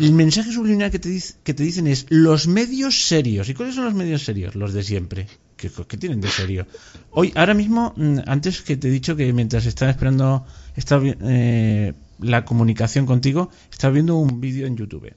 el 0.00 0.12
mensaje 0.12 0.50
subliminal 0.50 0.90
que 0.90 0.98
te, 0.98 1.08
dice, 1.08 1.34
que 1.44 1.54
te 1.54 1.62
dicen 1.62 1.86
es 1.86 2.06
los 2.08 2.48
medios 2.48 3.06
serios. 3.06 3.48
¿Y 3.48 3.54
cuáles 3.54 3.76
son 3.76 3.84
los 3.84 3.94
medios 3.94 4.24
serios? 4.24 4.56
Los 4.56 4.72
de 4.72 4.82
siempre. 4.82 5.28
¿Qué, 5.56 5.68
tienen 5.98 6.20
de 6.20 6.28
serio? 6.28 6.66
Hoy, 7.12 7.32
ahora 7.36 7.54
mismo, 7.54 7.94
mm, 7.96 8.20
antes 8.26 8.62
que 8.62 8.76
te 8.76 8.88
he 8.88 8.90
dicho 8.90 9.14
que 9.14 9.32
mientras 9.32 9.66
estaba 9.66 9.92
esperando 9.92 10.44
estaba, 10.74 11.04
eh, 11.06 11.92
la 12.18 12.44
comunicación 12.44 13.06
contigo, 13.06 13.50
estaba 13.70 13.92
viendo 13.92 14.16
un 14.16 14.40
vídeo 14.40 14.66
en 14.66 14.76
YouTube. 14.76 15.14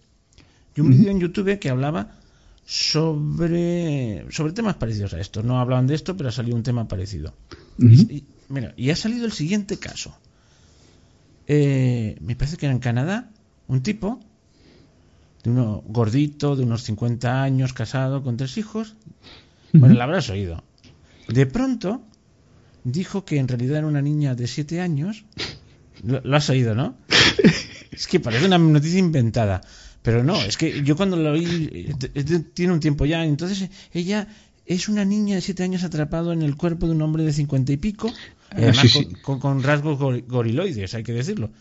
Y 0.76 0.82
un 0.82 0.91
vídeo 0.91 1.10
en 1.10 1.20
YouTube 1.20 1.58
que 1.58 1.72
hablaba 1.72 2.20
sobre, 2.66 4.26
sobre 4.30 4.54
temas 4.54 4.76
parecidos 4.76 5.16
a 5.16 5.20
esto. 5.20 5.41
No 5.41 5.60
hablaban 5.60 5.88
de 5.88 5.96
esto, 5.96 6.16
pero 6.16 6.30
ha 6.30 6.32
salido 6.32 6.56
un 6.56 6.64
tema 6.64 6.88
parecido. 6.88 7.34
mira, 7.78 8.76
y 8.78 8.91
ha 8.91 8.96
salido 8.96 9.26
el 9.26 9.32
siguiente 9.32 9.80
caso. 9.80 10.16
Eh, 11.48 12.18
me 12.22 12.36
parece 12.36 12.58
que 12.58 12.66
era 12.66 12.74
en 12.74 12.80
Canadá, 12.80 13.30
un 13.68 13.84
tipo, 13.84 14.20
de 15.44 15.50
uno 15.50 15.84
gordito, 15.86 16.56
de 16.56 16.64
unos 16.64 16.84
50 16.84 17.44
años, 17.44 17.74
casado, 17.74 18.24
con 18.24 18.38
tres 18.38 18.58
hijos. 18.58 18.96
Bueno, 19.74 19.96
la 19.96 20.06
habrás 20.06 20.30
oído. 20.30 20.64
De 21.28 21.46
pronto 21.46 22.02
dijo 22.84 23.26
que 23.26 23.38
en 23.38 23.48
realidad 23.48 23.78
era 23.78 23.88
una 23.88 24.02
niña 24.02 24.36
de 24.36 24.48
7 24.48 24.82
años. 24.82 25.26
Lo, 26.04 26.36
has 26.36 26.50
oído, 26.50 26.76
¿no? 26.76 26.96
Es 27.91 28.08
que 28.08 28.20
parece 28.20 28.48
una 28.48 28.58
noticia 28.58 28.98
inventada. 28.98 29.62
Pero 30.02 30.24
no, 30.24 30.36
es 30.41 30.58
que 30.58 30.84
yo 30.84 30.98
cuando 30.98 31.16
lo 31.16 31.32
oí, 31.32 31.94
eh, 32.02 32.39
tiene 32.54 32.74
un 32.74 32.80
tiempo 32.80 33.06
ya, 33.06 33.24
entonces 33.24 33.70
ella 33.94 34.28
es 34.66 34.89
una 34.89 35.06
niña 35.06 35.36
de 35.36 35.41
7 35.41 35.64
años 35.64 35.84
atrapado 35.84 36.34
en 36.34 36.41
el 36.41 36.58
cuerpo 36.58 36.88
de 36.88 36.94
un 36.94 37.02
hombre 37.04 37.24
de 37.24 37.32
50 37.32 37.72
y 37.72 37.78
pico 37.78 38.12
Además, 38.56 38.99
Con, 39.22 39.64
rasgos 39.64 39.99
goriloides, 40.28 40.93
hay 40.93 41.04
que 41.04 41.14
decirlo. 41.14 41.51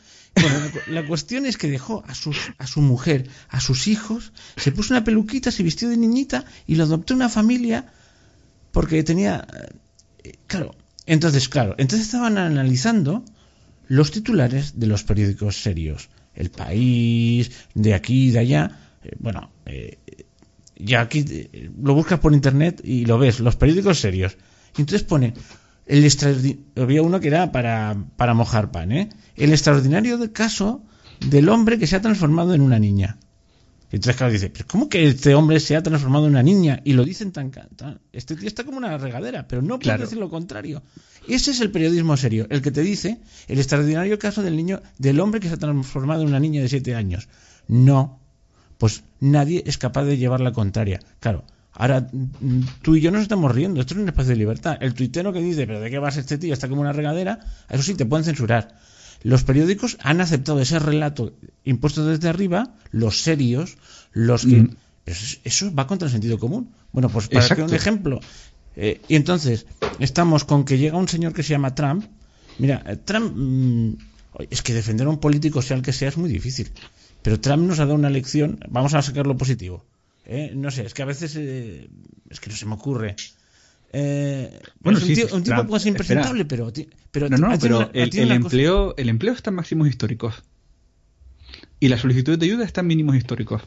la 0.89 1.07
cuestión 1.07 1.47
es 1.47 1.59
que 1.59 1.69
dejó 1.69 2.05
a, 2.07 2.15
sus, 2.15 2.37
a 2.59 2.67
su 2.67 2.81
mujer, 2.81 3.29
a 3.49 3.61
sus 3.61 3.87
hijos, 3.87 4.33
se 4.57 4.73
puso 4.73 4.95
una 4.95 5.05
peluquita, 5.05 5.51
se 5.51 5.63
vistió 5.63 5.89
de 5.89 5.97
niñita 5.97 6.45
y 6.67 6.77
lo 6.77 6.85
adoptó 6.85 7.15
una 7.15 7.29
familia 7.29 7.93
porque 8.73 9.03
tenía... 9.03 9.47
Eh, 10.25 10.37
claro, 10.47 10.75
entonces, 11.07 11.49
claro, 11.49 11.75
entonces 11.79 12.07
estaban 12.07 12.39
analizando 12.39 13.25
los 13.89 14.11
titulares 14.11 14.79
de 14.79 14.87
los 14.87 15.05
periódicos 15.05 15.63
serios. 15.63 16.09
El 16.35 16.51
país, 16.51 17.51
de 17.75 17.93
aquí, 17.93 18.31
de 18.31 18.39
allá. 18.39 18.79
Eh, 19.05 19.17
bueno, 19.19 19.51
eh, 19.67 19.99
ya 20.77 21.03
aquí 21.03 21.25
lo 21.79 21.95
buscas 21.95 22.21
por 22.21 22.33
internet 22.33 22.81
y 22.83 23.05
lo 23.05 23.19
ves, 23.19 23.41
los 23.41 23.57
periódicos 23.57 23.99
serios. 23.99 24.37
Y 24.77 24.81
entonces 24.81 25.07
pone 25.07 25.35
el 25.87 26.09
había 26.77 27.03
uno 27.03 27.21
que 27.21 27.29
era 27.29 27.53
para, 27.53 27.97
para 28.17 28.35
mojar 28.35 28.71
pan, 28.71 28.93
¿eh? 28.93 29.11
El 29.37 29.53
extraordinario 29.53 30.33
caso 30.33 30.83
del 31.21 31.49
hombre 31.49 31.79
que 31.79 31.87
se 31.87 31.97
ha 31.97 32.01
transformado 32.01 32.55
en 32.55 32.61
una 32.61 32.79
niña. 32.79 33.19
Y 33.91 33.97
entonces, 33.97 34.17
claro, 34.17 34.33
dice, 34.33 34.49
¿pero 34.49 34.65
cómo 34.67 34.89
que 34.89 35.07
este 35.07 35.35
hombre 35.35 35.61
se 35.61 35.77
ha 35.77 35.83
transformado 35.83 36.25
en 36.25 36.33
una 36.33 36.43
niña? 36.43 36.81
Y 36.83 36.95
lo 36.95 37.05
dicen 37.05 37.31
tan... 37.31 37.51
tan 37.51 38.01
este 38.11 38.37
tío 38.37 38.49
está 38.49 38.65
como 38.65 38.79
una 38.79 38.97
regadera, 38.97 39.47
pero 39.47 39.61
no 39.61 39.79
puede 39.79 39.99
decir 39.99 40.17
lo 40.17 40.31
contrario. 40.31 40.83
Ese 41.29 41.51
es 41.51 41.61
el 41.61 41.71
periodismo 41.71 42.17
serio, 42.17 42.47
el 42.49 42.63
que 42.63 42.71
te 42.71 42.81
dice 42.81 43.21
el 43.49 43.59
extraordinario 43.59 44.19
caso 44.19 44.43
del 44.43 44.57
niño, 44.57 44.81
del 44.97 45.21
hombre 45.21 45.41
que 45.41 45.49
se 45.49 45.55
ha 45.55 45.59
transformado 45.59 46.23
en 46.23 46.29
una 46.29 46.41
niña 46.41 46.63
de 46.63 46.71
siete 46.71 46.95
años. 46.95 47.29
No, 47.69 48.19
pues 48.79 49.05
nadie 49.21 49.63
es 49.67 49.77
capaz 49.77 50.05
de 50.05 50.17
llevar 50.17 50.41
la 50.41 50.53
contraria. 50.53 51.01
Claro, 51.21 51.45
Ahora, 51.75 52.07
tú 52.83 52.97
y 52.97 53.01
yo 53.01 53.11
nos 53.11 53.23
estamos 53.23 53.53
riendo, 53.55 53.81
esto 53.81 53.95
es 53.95 54.01
un 54.01 54.09
espacio 54.09 54.31
de 54.31 54.37
libertad. 54.37 54.77
El 54.81 54.95
tuitero 54.95 55.33
que 55.33 55.41
dice, 55.41 55.67
pero 55.67 55.81
¿de 55.81 55.91
qué 55.91 55.99
vas 55.99 56.17
este 56.17 56.37
tío? 56.37 56.53
Está 56.53 56.69
como 56.69 56.83
una 56.83 56.93
regadera, 56.93 57.41
eso 57.71 57.83
sí, 57.83 57.95
te 57.95 58.05
pueden 58.05 58.25
censurar. 58.25 58.77
Los 59.23 59.45
periódicos 59.45 59.97
han 60.03 60.21
aceptado 60.21 60.61
ese 60.61 60.79
relato 60.79 61.35
impuesto 61.65 62.05
desde 62.05 62.29
arriba, 62.29 62.75
los 62.91 63.23
serios, 63.23 63.77
los 64.13 64.45
que... 64.45 64.63
Mm. 64.63 64.77
eso, 65.45 65.75
va 65.75 65.87
contra 65.87 66.07
el 66.07 66.13
sentido 66.13 66.39
común. 66.39 66.73
Bueno, 66.93 67.09
pues 67.09 67.29
para 67.29 67.49
que 67.49 67.63
un 67.63 67.73
ejemplo. 67.73 68.21
Eh, 68.77 69.01
y 69.09 69.17
entonces, 69.17 69.67
estamos 69.99 70.45
con 70.45 70.65
que 70.65 70.77
llega 70.77 70.99
un 70.99 71.09
señor 71.09 71.33
que 71.33 71.43
se 71.43 71.51
llama 71.51 71.75
Trump. 71.75 72.05
Mira, 72.59 72.83
eh, 72.87 72.97
Trump... 72.97 73.33
Mm, 73.35 73.93
es 74.49 74.63
que 74.63 74.73
defender 74.73 75.07
a 75.07 75.11
un 75.11 75.21
político, 75.21 75.61
sea 75.61 75.77
el 75.77 75.83
que 75.83 75.93
sea, 75.93 76.09
es 76.09 76.17
muy 76.17 76.31
difícil. 76.31 76.71
Pero 77.23 77.39
Trump 77.39 77.65
nos 77.67 77.79
ha 77.81 77.85
dado 77.85 77.95
una 77.95 78.09
lección, 78.09 78.59
vamos 78.71 78.95
a 78.95 79.03
sacar 79.03 79.27
lo 79.27 79.37
positivo 79.37 79.85
¿eh? 80.27 80.53
No 80.55 80.71
sé, 80.71 80.87
es 80.87 80.95
que 80.95 81.03
a 81.03 81.07
veces 81.07 81.37
eh, 81.37 81.89
es 82.31 82.41
que 82.41 82.51
no 82.51 82.57
se 82.57 82.67
me 82.67 82.75
ocurre. 82.75 83.17
Eh, 83.93 84.59
bueno, 84.81 84.99
un, 85.33 85.43
tipo 85.43 85.67
puede 85.67 85.81
ser 85.81 85.89
impresentable, 85.89 86.45
pero, 86.47 86.73
pero, 87.11 87.29
no, 87.29 87.37
no, 87.37 87.59
pero 87.59 87.91
el, 87.93 88.33
empleo, 88.33 88.95
el 88.97 89.11
empleo 89.11 89.35
está 89.35 89.51
en 89.51 89.57
máximos 89.57 89.87
históricos 89.87 90.43
y 91.79 91.89
la 91.89 91.99
solicitud 91.99 92.39
de 92.39 92.47
ayuda 92.47 92.65
está 92.65 92.81
en 92.81 92.87
mínimos 92.87 93.17
históricos. 93.17 93.63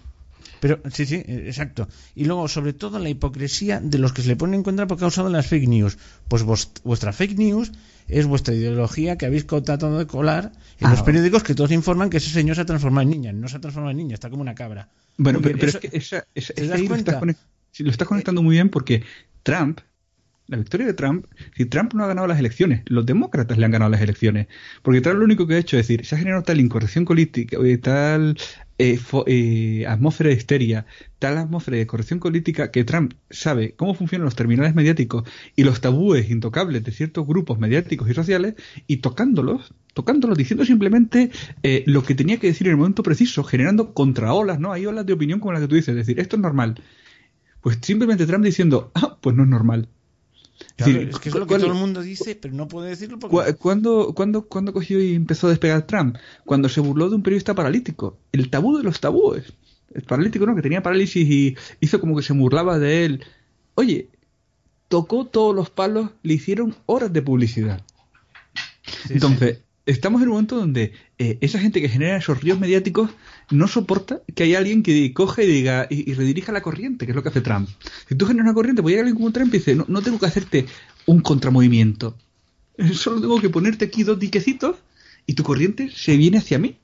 Pero 0.60 0.82
sí, 0.92 1.06
sí, 1.06 1.24
exacto. 1.26 1.88
Y 2.16 2.26
luego, 2.26 2.48
sobre 2.48 2.74
todo, 2.74 3.00
la 3.00 3.10
hipocresía 3.10 3.80
de 3.80 3.98
los 3.98 4.14
que 4.14 4.22
se 4.22 4.30
le 4.30 4.36
ponen 4.36 4.56
en 4.56 4.64
contra 4.64 4.88
por 4.88 4.98
causa 4.98 5.24
de 5.24 5.30
las 5.30 5.48
fake 5.48 5.68
news. 5.68 5.98
Pues 6.28 6.44
vuestra 6.44 7.14
fake 7.14 7.38
news 7.38 7.72
es 8.08 8.26
vuestra 8.26 8.54
ideología 8.54 9.18
que 9.18 9.26
habéis 9.26 9.48
tratado 9.48 9.98
de 9.98 10.06
colar 10.06 10.52
en 10.80 10.90
los 10.90 11.00
ah. 11.00 11.06
periódicos 11.06 11.44
que 11.44 11.56
todos 11.56 11.72
informan 11.72 12.10
que 12.10 12.18
ese 12.18 12.30
señor 12.30 12.56
se 12.56 12.62
ha 12.62 12.66
transformado 12.66 13.04
en 13.04 13.10
niña. 13.10 13.34
No 13.34 13.48
se 13.48 13.58
ha 13.58 13.62
transformado 13.62 13.92
en 13.92 13.98
niña, 13.98 14.14
está 14.14 14.30
como 14.30 14.42
una 14.42 14.56
cabra. 14.56 14.90
Bueno, 15.18 15.40
pero, 15.42 15.58
es 15.68 15.78
que 15.78 15.90
esa, 15.94 16.26
lo, 16.36 17.92
estás 17.92 18.08
conectando 18.08 18.44
muy 18.44 18.56
bien 18.56 18.70
porque 18.70 19.04
Trump, 19.44 19.80
la 20.48 20.58
victoria 20.58 20.86
de 20.86 20.94
Trump, 20.94 21.26
si 21.56 21.66
Trump 21.66 21.94
no 21.94 22.04
ha 22.04 22.08
ganado 22.08 22.28
las 22.28 22.40
elecciones, 22.40 22.84
los 22.86 23.06
demócratas 23.06 23.58
le 23.58 23.66
han 23.66 23.72
ganado 23.72 23.90
las 23.90 24.02
elecciones. 24.02 24.48
Porque 24.84 25.02
Trump 25.02 25.20
lo 25.20 25.26
único 25.26 25.48
que 25.48 25.56
ha 25.56 25.58
hecho 25.58 25.78
es 25.78 25.88
decir, 25.88 26.06
se 26.06 26.16
ha 26.16 26.18
generado 26.20 26.44
tal 26.44 26.60
incorrección 26.60 27.06
política, 27.06 27.58
y 27.64 27.78
tal 27.78 28.38
eh, 28.78 29.00
eh, 29.28 29.86
atmósfera 29.88 30.30
de 30.30 30.36
histeria, 30.36 30.86
tal 31.18 31.38
atmósfera 31.38 31.78
de 31.78 31.88
corrección 31.88 32.20
política 32.20 32.72
que 32.72 32.84
Trump 32.84 33.14
sabe 33.30 33.74
cómo 33.76 33.94
funcionan 33.96 34.26
los 34.26 34.36
terminales 34.36 34.76
mediáticos 34.76 35.24
y 35.56 35.64
los 35.64 35.82
tabúes 35.82 36.30
intocables 36.30 36.84
de 36.84 36.92
ciertos 36.92 37.26
grupos 37.26 37.58
mediáticos 37.58 38.10
y 38.10 38.14
sociales 38.14 38.56
y 38.86 38.98
tocándolos, 38.98 39.74
tocándolos, 39.94 40.38
diciendo 40.38 40.66
simplemente 40.66 41.32
eh, 41.64 41.84
lo 41.88 42.04
que 42.04 42.16
tenía 42.16 42.38
que 42.38 42.48
decir 42.48 42.68
en 42.68 42.72
el 42.72 42.78
momento 42.78 43.02
preciso, 43.02 43.44
generando 43.44 43.94
contraolas, 43.94 44.60
¿no? 44.60 44.74
Hay 44.74 44.86
olas 44.86 45.06
de 45.06 45.14
opinión 45.14 45.40
como 45.40 45.54
la 45.54 45.62
que 45.62 45.68
tú 45.68 45.76
dices, 45.76 45.90
es 45.90 45.96
decir, 45.96 46.20
esto 46.20 46.36
es 46.36 46.42
normal. 46.42 46.76
Pues 47.62 47.80
simplemente 47.82 48.28
Trump 48.28 48.44
diciendo, 48.46 48.92
ah, 48.94 49.18
pues 49.22 49.36
no 49.36 49.44
es 49.44 49.50
normal. 49.50 49.90
Es, 50.78 50.86
decir, 50.86 51.10
es, 51.10 51.20
que 51.20 51.30
es 51.30 51.36
lo 51.36 51.48
que 51.48 51.56
todo 51.56 51.68
el 51.68 51.74
mundo 51.74 52.02
dice, 52.02 52.36
pero 52.36 52.54
no 52.54 52.68
puede 52.68 52.90
decirlo 52.90 53.20
porque... 53.20 53.54
¿Cuándo, 53.56 54.14
cuándo, 54.14 54.48
cuándo 54.48 54.74
cogió 54.74 55.02
y 55.02 55.14
empezó 55.14 55.48
a 55.48 55.52
despegar 55.52 55.86
Trump? 55.88 56.18
Cuando 56.46 56.70
se 56.70 56.82
burló 56.82 57.10
de 57.10 57.16
un 57.16 57.24
periodista 57.24 57.54
paralítico. 57.54 58.18
El 58.32 58.50
tabú 58.50 58.78
de 58.78 58.84
los 58.84 59.00
tabúes. 59.00 59.54
El 59.94 60.04
paralítico, 60.04 60.46
¿no? 60.46 60.56
Que 60.56 60.62
tenía 60.62 60.84
parálisis 60.84 61.28
y 61.28 61.56
hizo 61.80 62.00
como 62.00 62.16
que 62.16 62.24
se 62.24 62.34
burlaba 62.34 62.80
de 62.80 63.06
él. 63.06 63.26
Oye, 63.76 64.10
tocó 64.88 65.26
todos 65.26 65.56
los 65.56 65.70
palos, 65.70 66.12
le 66.24 66.34
hicieron 66.34 66.76
horas 66.86 67.12
de 67.12 67.22
publicidad. 67.22 67.82
Entonces, 69.10 69.62
estamos 69.86 70.22
en 70.22 70.28
un 70.30 70.34
momento 70.34 70.58
donde 70.58 70.94
eh, 71.18 71.38
esa 71.42 71.60
gente 71.60 71.82
que 71.82 71.90
genera 71.90 72.18
esos 72.18 72.42
ríos 72.42 72.60
mediáticos 72.60 73.10
no 73.52 73.68
soporta 73.68 74.22
que 74.34 74.44
haya 74.44 74.58
alguien 74.58 74.84
que 74.84 75.14
coge 75.14 75.44
y 75.46 75.48
diga 75.48 75.88
y, 75.90 76.14
redirija 76.14 76.52
la 76.52 76.62
corriente, 76.62 77.06
que 77.06 77.12
es 77.12 77.16
lo 77.16 77.24
que 77.24 77.30
hace 77.30 77.42
Trump. 77.42 77.70
Si 78.08 78.16
tú 78.16 78.26
generas 78.26 78.46
una 78.46 78.54
corriente, 78.54 78.82
pues 78.82 78.92
llega 78.92 79.02
alguien 79.02 79.18
como 79.18 79.32
Trump 79.32 79.54
y 79.54 79.58
dice, 79.58 79.76
no, 79.76 79.86
no 79.88 80.02
tengo 80.02 80.20
que 80.20 80.26
hacerte 80.26 80.66
un 81.06 81.22
contramovimiento. 81.22 82.18
Solo 82.94 83.22
tengo 83.22 83.40
que 83.40 83.50
ponerte 83.50 83.86
aquí 83.86 84.04
dos 84.04 84.20
diquecitos 84.20 84.78
y 85.26 85.34
tu 85.34 85.44
corriente 85.44 85.90
se 85.90 86.18
viene 86.18 86.38
hacia 86.38 86.60
mí 86.60 86.78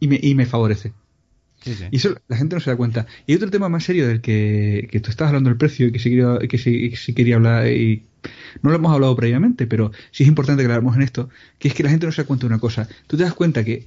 y 0.00 0.08
me, 0.08 0.18
y 0.22 0.34
me 0.34 0.46
favorece. 0.46 0.92
Y 1.90 1.96
eso 1.96 2.14
la 2.28 2.36
gente 2.36 2.56
no 2.56 2.60
se 2.60 2.70
da 2.70 2.76
cuenta. 2.76 3.06
Y 3.26 3.32
hay 3.32 3.36
otro 3.36 3.50
tema 3.50 3.68
más 3.68 3.84
serio 3.84 4.06
del 4.06 4.20
que, 4.20 4.86
que 4.90 5.00
tú 5.00 5.10
estabas 5.10 5.30
hablando 5.30 5.48
del 5.48 5.56
precio 5.56 5.86
y 5.86 5.92
que 5.92 5.98
sí 5.98 6.10
quería, 6.10 6.38
que 6.38 6.58
sí, 6.58 7.14
quería 7.14 7.36
hablar 7.36 7.68
y 7.68 8.04
no 8.62 8.70
lo 8.70 8.76
hemos 8.76 8.92
hablado 8.92 9.16
previamente, 9.16 9.66
pero 9.66 9.90
sí 10.10 10.24
es 10.24 10.28
importante 10.28 10.62
que 10.62 10.70
hablemos 10.70 10.96
en 10.96 11.02
esto, 11.02 11.30
que 11.58 11.68
es 11.68 11.74
que 11.74 11.82
la 11.82 11.90
gente 11.90 12.06
no 12.06 12.12
se 12.12 12.22
da 12.22 12.26
cuenta 12.26 12.46
de 12.46 12.52
una 12.52 12.58
cosa. 12.58 12.88
Tú 13.06 13.16
te 13.16 13.22
das 13.22 13.34
cuenta 13.34 13.64
que 13.64 13.86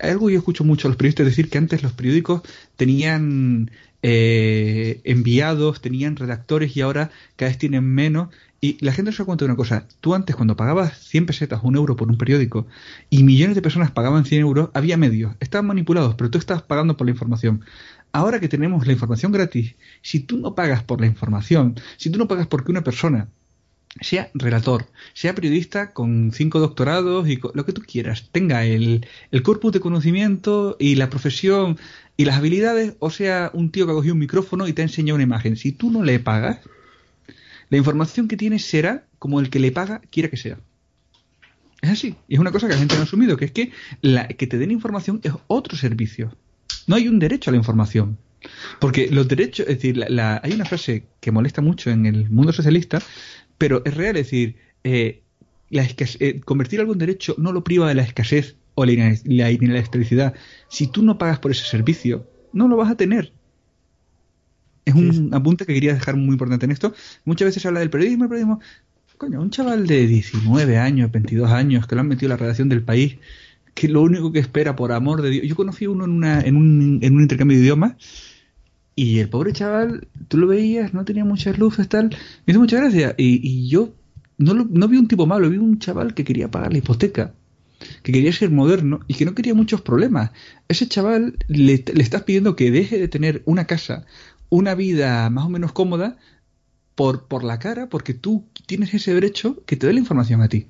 algo 0.00 0.30
yo 0.30 0.38
escucho 0.38 0.64
mucho 0.64 0.88
a 0.88 0.90
los 0.90 0.96
periodistas 0.96 1.26
decir 1.26 1.50
que 1.50 1.58
antes 1.58 1.82
los 1.82 1.92
periódicos 1.92 2.42
tenían 2.76 3.70
eh, 4.02 5.00
enviados, 5.04 5.80
tenían 5.80 6.16
redactores 6.16 6.76
y 6.76 6.82
ahora 6.82 7.10
cada 7.36 7.50
vez 7.50 7.58
tienen 7.58 7.84
menos. 7.84 8.28
Y 8.60 8.82
la 8.84 8.92
gente 8.92 9.12
se 9.12 9.24
cuenta 9.24 9.44
de 9.44 9.50
una 9.50 9.56
cosa. 9.56 9.86
Tú 10.00 10.14
antes, 10.14 10.36
cuando 10.36 10.56
pagabas 10.56 10.98
100 10.98 11.26
pesetas, 11.26 11.60
un 11.62 11.76
euro 11.76 11.96
por 11.96 12.08
un 12.08 12.16
periódico, 12.16 12.66
y 13.10 13.22
millones 13.22 13.56
de 13.56 13.62
personas 13.62 13.90
pagaban 13.90 14.24
100 14.24 14.40
euros, 14.40 14.70
había 14.72 14.96
medios. 14.96 15.34
Estaban 15.40 15.66
manipulados, 15.66 16.14
pero 16.14 16.30
tú 16.30 16.38
estabas 16.38 16.62
pagando 16.62 16.96
por 16.96 17.06
la 17.06 17.10
información. 17.12 17.62
Ahora 18.12 18.40
que 18.40 18.48
tenemos 18.48 18.86
la 18.86 18.92
información 18.92 19.32
gratis, 19.32 19.74
si 20.00 20.20
tú 20.20 20.38
no 20.38 20.54
pagas 20.54 20.82
por 20.82 21.00
la 21.00 21.06
información, 21.06 21.74
si 21.96 22.10
tú 22.10 22.18
no 22.18 22.28
pagas 22.28 22.46
porque 22.46 22.70
una 22.70 22.84
persona 22.84 23.28
sea 24.00 24.30
relator, 24.34 24.86
sea 25.12 25.34
periodista 25.34 25.92
con 25.92 26.32
cinco 26.32 26.60
doctorados 26.60 27.28
y 27.28 27.40
lo 27.54 27.64
que 27.64 27.72
tú 27.72 27.82
quieras, 27.82 28.28
tenga 28.32 28.64
el, 28.64 29.06
el 29.30 29.42
corpus 29.42 29.72
de 29.72 29.80
conocimiento 29.80 30.76
y 30.78 30.96
la 30.96 31.10
profesión 31.10 31.78
y 32.16 32.24
las 32.24 32.36
habilidades, 32.36 32.94
o 32.98 33.10
sea, 33.10 33.50
un 33.54 33.70
tío 33.70 33.86
que 33.86 33.92
ha 33.92 33.94
cogido 33.94 34.14
un 34.14 34.20
micrófono 34.20 34.68
y 34.68 34.72
te 34.72 34.82
ha 34.82 34.84
enseñado 34.84 35.16
una 35.16 35.24
imagen. 35.24 35.56
Si 35.56 35.72
tú 35.72 35.90
no 35.90 36.02
le 36.02 36.18
pagas, 36.20 36.58
la 37.70 37.78
información 37.78 38.28
que 38.28 38.36
tienes 38.36 38.64
será 38.64 39.06
como 39.18 39.40
el 39.40 39.50
que 39.50 39.58
le 39.58 39.72
paga 39.72 40.00
quiera 40.10 40.28
que 40.28 40.36
sea. 40.36 40.58
Es 41.80 41.90
así. 41.90 42.16
Y 42.28 42.34
es 42.34 42.40
una 42.40 42.52
cosa 42.52 42.66
que 42.66 42.74
la 42.74 42.78
gente 42.78 42.94
no 42.94 43.02
ha 43.02 43.04
asumido, 43.04 43.36
que 43.36 43.46
es 43.46 43.52
que 43.52 43.72
la, 44.00 44.28
que 44.28 44.46
te 44.46 44.58
den 44.58 44.70
información 44.70 45.20
es 45.22 45.32
otro 45.48 45.76
servicio. 45.76 46.34
No 46.86 46.96
hay 46.96 47.08
un 47.08 47.18
derecho 47.18 47.50
a 47.50 47.52
la 47.52 47.58
información. 47.58 48.18
Porque 48.78 49.08
los 49.10 49.26
derechos, 49.28 49.66
es 49.68 49.76
decir, 49.76 50.04
hay 50.04 50.52
una 50.52 50.64
frase 50.64 51.06
que 51.20 51.30
molesta 51.30 51.62
mucho 51.62 51.90
en 51.90 52.06
el 52.06 52.30
mundo 52.30 52.52
socialista, 52.52 53.02
pero 53.64 53.80
es 53.86 53.94
real, 53.94 54.14
es 54.18 54.26
decir, 54.26 54.56
eh, 54.84 55.22
la 55.70 55.84
eh, 55.84 56.40
convertir 56.44 56.80
algo 56.80 56.92
en 56.92 56.98
derecho 56.98 57.34
no 57.38 57.50
lo 57.50 57.64
priva 57.64 57.88
de 57.88 57.94
la 57.94 58.02
escasez 58.02 58.56
o 58.74 58.84
la, 58.84 58.92
inelectricidad. 59.50 60.34
Si 60.68 60.86
tú 60.86 61.02
no 61.02 61.16
pagas 61.16 61.38
por 61.38 61.50
ese 61.50 61.64
servicio, 61.64 62.28
no 62.52 62.68
lo 62.68 62.76
vas 62.76 62.90
a 62.90 62.96
tener. 62.98 63.32
Es 64.84 64.94
un 64.94 65.30
apunte 65.32 65.64
que 65.64 65.72
quería 65.72 65.94
dejar 65.94 66.14
muy 66.14 66.34
importante 66.34 66.66
en 66.66 66.72
esto. 66.72 66.92
Muchas 67.24 67.46
veces 67.46 67.62
se 67.62 67.68
habla 67.68 67.80
del 67.80 67.88
periodismo, 67.88 68.24
el 68.24 68.28
periodismo. 68.28 68.60
Coño, 69.16 69.40
un 69.40 69.48
chaval 69.48 69.86
de 69.86 70.08
19 70.08 70.76
años, 70.76 71.10
22 71.10 71.50
años, 71.50 71.86
que 71.86 71.94
lo 71.94 72.02
han 72.02 72.08
metido 72.08 72.34
a 72.34 72.36
la 72.36 72.42
redacción 72.42 72.68
del 72.68 72.82
país, 72.82 73.16
que 73.72 73.88
lo 73.88 74.02
único 74.02 74.30
que 74.30 74.40
espera, 74.40 74.76
por 74.76 74.92
amor 74.92 75.22
de 75.22 75.30
Dios. 75.30 75.46
Yo 75.46 75.56
conocí 75.56 75.86
uno 75.86 76.04
en, 76.04 76.10
una, 76.10 76.42
en, 76.42 76.56
un, 76.56 76.98
en 77.00 77.16
un 77.16 77.22
intercambio 77.22 77.56
de 77.56 77.62
idiomas 77.62 77.94
y 78.96 79.18
el 79.18 79.28
pobre 79.28 79.52
chaval, 79.52 80.08
tú 80.28 80.38
lo 80.38 80.46
veías, 80.46 80.94
no 80.94 81.04
tenía 81.04 81.24
muchas 81.24 81.58
luces, 81.58 81.88
tal. 81.88 82.10
Me 82.46 82.52
hizo 82.52 82.60
mucha 82.60 82.76
gracia. 82.78 83.14
Y, 83.18 83.40
y 83.46 83.68
yo 83.68 83.94
no, 84.38 84.54
no 84.54 84.88
vi 84.88 84.96
un 84.98 85.08
tipo 85.08 85.26
malo, 85.26 85.50
vi 85.50 85.58
un 85.58 85.78
chaval 85.78 86.14
que 86.14 86.24
quería 86.24 86.50
pagar 86.50 86.72
la 86.72 86.78
hipoteca, 86.78 87.34
que 88.02 88.12
quería 88.12 88.32
ser 88.32 88.50
moderno 88.50 89.00
y 89.08 89.14
que 89.14 89.24
no 89.24 89.34
quería 89.34 89.54
muchos 89.54 89.82
problemas. 89.82 90.30
Ese 90.68 90.88
chaval 90.88 91.38
le, 91.48 91.84
le 91.92 92.02
estás 92.02 92.22
pidiendo 92.22 92.56
que 92.56 92.70
deje 92.70 92.98
de 92.98 93.08
tener 93.08 93.42
una 93.46 93.66
casa, 93.66 94.06
una 94.48 94.74
vida 94.74 95.28
más 95.30 95.46
o 95.46 95.48
menos 95.50 95.72
cómoda, 95.72 96.18
por, 96.94 97.26
por 97.28 97.44
la 97.44 97.58
cara, 97.58 97.88
porque 97.88 98.14
tú 98.14 98.48
tienes 98.66 98.94
ese 98.94 99.14
derecho 99.14 99.64
que 99.66 99.76
te 99.76 99.86
dé 99.86 99.92
la 99.92 100.00
información 100.00 100.42
a 100.42 100.48
ti. 100.48 100.68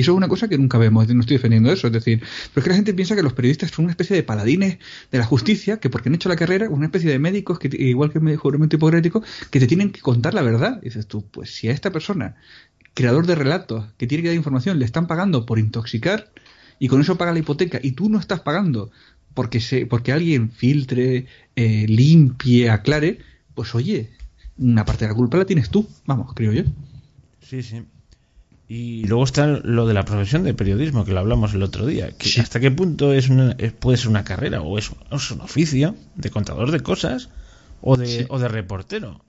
Y 0.00 0.02
eso 0.02 0.12
es 0.12 0.16
una 0.16 0.28
cosa 0.28 0.48
que 0.48 0.56
nunca 0.56 0.78
vemos, 0.78 1.06
no 1.08 1.20
estoy 1.20 1.36
defendiendo 1.36 1.70
eso, 1.70 1.88
es 1.88 1.92
decir, 1.92 2.20
pero 2.54 2.62
es 2.62 2.64
que 2.64 2.70
la 2.70 2.76
gente 2.76 2.94
piensa 2.94 3.14
que 3.14 3.22
los 3.22 3.34
periodistas 3.34 3.70
son 3.70 3.84
una 3.84 3.92
especie 3.92 4.16
de 4.16 4.22
paladines 4.22 4.78
de 5.12 5.18
la 5.18 5.26
justicia, 5.26 5.78
que 5.78 5.90
porque 5.90 6.08
han 6.08 6.14
hecho 6.14 6.30
la 6.30 6.36
carrera, 6.36 6.70
una 6.70 6.86
especie 6.86 7.10
de 7.10 7.18
médicos, 7.18 7.58
que 7.58 7.68
igual 7.78 8.10
que 8.10 8.18
el 8.18 8.36
juramento 8.38 8.76
hipocrático, 8.76 9.22
que 9.50 9.60
te 9.60 9.66
tienen 9.66 9.90
que 9.90 10.00
contar 10.00 10.32
la 10.32 10.40
verdad. 10.40 10.80
Dices 10.80 11.06
tú, 11.06 11.26
pues 11.30 11.54
si 11.54 11.68
a 11.68 11.72
esta 11.72 11.90
persona, 11.92 12.36
creador 12.94 13.26
de 13.26 13.34
relatos, 13.34 13.88
que 13.98 14.06
tiene 14.06 14.22
que 14.22 14.28
dar 14.28 14.38
información, 14.38 14.78
le 14.78 14.86
están 14.86 15.06
pagando 15.06 15.44
por 15.44 15.58
intoxicar, 15.58 16.32
y 16.78 16.88
con 16.88 17.02
eso 17.02 17.18
paga 17.18 17.34
la 17.34 17.40
hipoteca, 17.40 17.78
y 17.82 17.92
tú 17.92 18.08
no 18.08 18.18
estás 18.18 18.40
pagando 18.40 18.90
porque, 19.34 19.60
se, 19.60 19.84
porque 19.84 20.12
alguien 20.12 20.50
filtre, 20.50 21.26
eh, 21.56 21.84
limpie, 21.86 22.70
aclare, 22.70 23.18
pues 23.54 23.74
oye, 23.74 24.08
una 24.56 24.86
parte 24.86 25.04
de 25.04 25.10
la 25.10 25.14
culpa 25.14 25.36
la 25.36 25.44
tienes 25.44 25.68
tú, 25.68 25.86
vamos, 26.06 26.32
creo 26.32 26.54
yo. 26.54 26.62
Sí, 27.42 27.62
sí. 27.62 27.82
Y 28.72 29.02
luego 29.02 29.24
está 29.24 29.48
lo 29.48 29.84
de 29.84 29.94
la 29.94 30.04
profesión 30.04 30.44
de 30.44 30.54
periodismo, 30.54 31.04
que 31.04 31.10
lo 31.10 31.18
hablamos 31.18 31.52
el 31.54 31.64
otro 31.64 31.86
día. 31.86 32.12
Que 32.12 32.40
¿Hasta 32.40 32.60
qué 32.60 32.70
punto 32.70 33.12
es 33.12 33.28
una, 33.28 33.56
puede 33.80 33.98
ser 33.98 34.06
una 34.06 34.22
carrera 34.22 34.62
o 34.62 34.78
es, 34.78 34.92
un 34.92 35.40
oficio 35.40 35.96
de 36.14 36.30
contador 36.30 36.70
de 36.70 36.78
cosas 36.78 37.30
o 37.80 37.96
de, 37.96 38.26
o 38.28 38.38
de 38.38 38.46
reportero? 38.46 39.24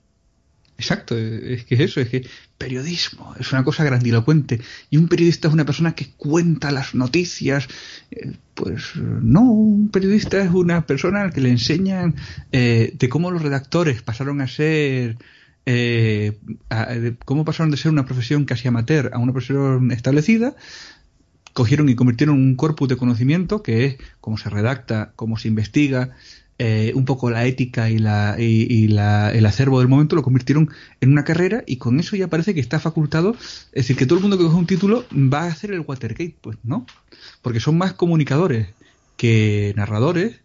Exacto, 0.78 1.16
es 1.18 1.64
que 1.64 1.74
es 1.74 1.80
eso, 1.80 2.00
es 2.00 2.08
que 2.08 2.24
periodismo 2.56 3.34
es 3.36 3.50
una 3.50 3.64
cosa 3.64 3.82
grandilocuente 3.82 4.60
y 4.90 4.96
un 4.96 5.08
periodista 5.08 5.48
es 5.48 5.54
una 5.54 5.66
persona 5.66 5.96
que 5.96 6.12
cuenta 6.16 6.70
las 6.70 6.94
noticias. 6.94 7.66
Eh, 8.12 8.36
pues 8.54 8.94
no, 8.94 9.42
un 9.42 9.88
periodista 9.88 10.40
es 10.40 10.52
una 10.52 10.86
persona 10.86 11.20
al 11.22 11.32
que 11.32 11.40
le 11.40 11.50
enseñan 11.50 12.14
eh, 12.52 12.92
de 12.96 13.08
cómo 13.08 13.32
los 13.32 13.42
redactores 13.42 14.02
pasaron 14.02 14.40
a 14.40 14.46
ser 14.46 15.16
eh, 15.66 16.38
cómo 17.24 17.44
pasaron 17.44 17.70
de 17.70 17.76
ser 17.76 17.92
una 17.92 18.04
profesión 18.04 18.44
casi 18.44 18.68
amateur 18.68 19.10
a 19.12 19.18
una 19.18 19.32
profesión 19.32 19.90
establecida, 19.92 20.54
cogieron 21.52 21.88
y 21.88 21.94
convirtieron 21.94 22.36
un 22.36 22.56
corpus 22.56 22.88
de 22.88 22.96
conocimiento 22.96 23.62
que 23.62 23.84
es 23.84 23.96
cómo 24.20 24.38
se 24.38 24.50
redacta, 24.50 25.12
cómo 25.16 25.36
se 25.36 25.48
investiga, 25.48 26.10
eh, 26.58 26.92
un 26.94 27.04
poco 27.04 27.30
la 27.30 27.44
ética 27.46 27.90
y, 27.90 27.98
la, 27.98 28.36
y, 28.38 28.86
la, 28.88 29.32
el 29.32 29.46
acervo 29.46 29.80
del 29.80 29.88
momento 29.88 30.14
lo 30.14 30.22
convirtieron 30.22 30.70
en 31.00 31.10
una 31.10 31.24
carrera 31.24 31.64
y 31.66 31.76
con 31.76 31.98
eso 31.98 32.14
ya 32.14 32.28
parece 32.28 32.54
que 32.54 32.60
está 32.60 32.78
facultado, 32.78 33.32
es 33.32 33.72
decir, 33.72 33.96
que 33.96 34.06
todo 34.06 34.18
el 34.18 34.22
mundo 34.22 34.38
que 34.38 34.44
coge 34.44 34.56
un 34.56 34.66
título 34.66 35.04
va 35.12 35.44
a 35.44 35.46
hacer 35.48 35.72
el 35.72 35.80
Watergate, 35.80 36.36
pues 36.40 36.58
no, 36.62 36.86
porque 37.40 37.58
son 37.58 37.78
más 37.78 37.94
comunicadores 37.94 38.68
que 39.16 39.72
narradores 39.76 40.36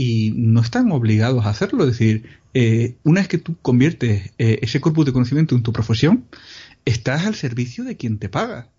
y 0.00 0.32
no 0.36 0.60
están 0.60 0.92
obligados 0.92 1.44
a 1.44 1.48
hacerlo, 1.48 1.82
es 1.82 1.90
decir, 1.90 2.22
eh, 2.54 2.94
una 3.02 3.20
vez 3.20 3.26
que 3.26 3.38
tú 3.38 3.56
conviertes 3.60 4.30
eh, 4.38 4.60
ese 4.62 4.80
corpus 4.80 5.04
de 5.06 5.12
conocimiento 5.12 5.56
en 5.56 5.64
tu 5.64 5.72
profesión, 5.72 6.24
estás 6.84 7.26
al 7.26 7.34
servicio 7.34 7.82
de 7.82 7.96
quien 7.96 8.18
te 8.18 8.28
paga. 8.28 8.70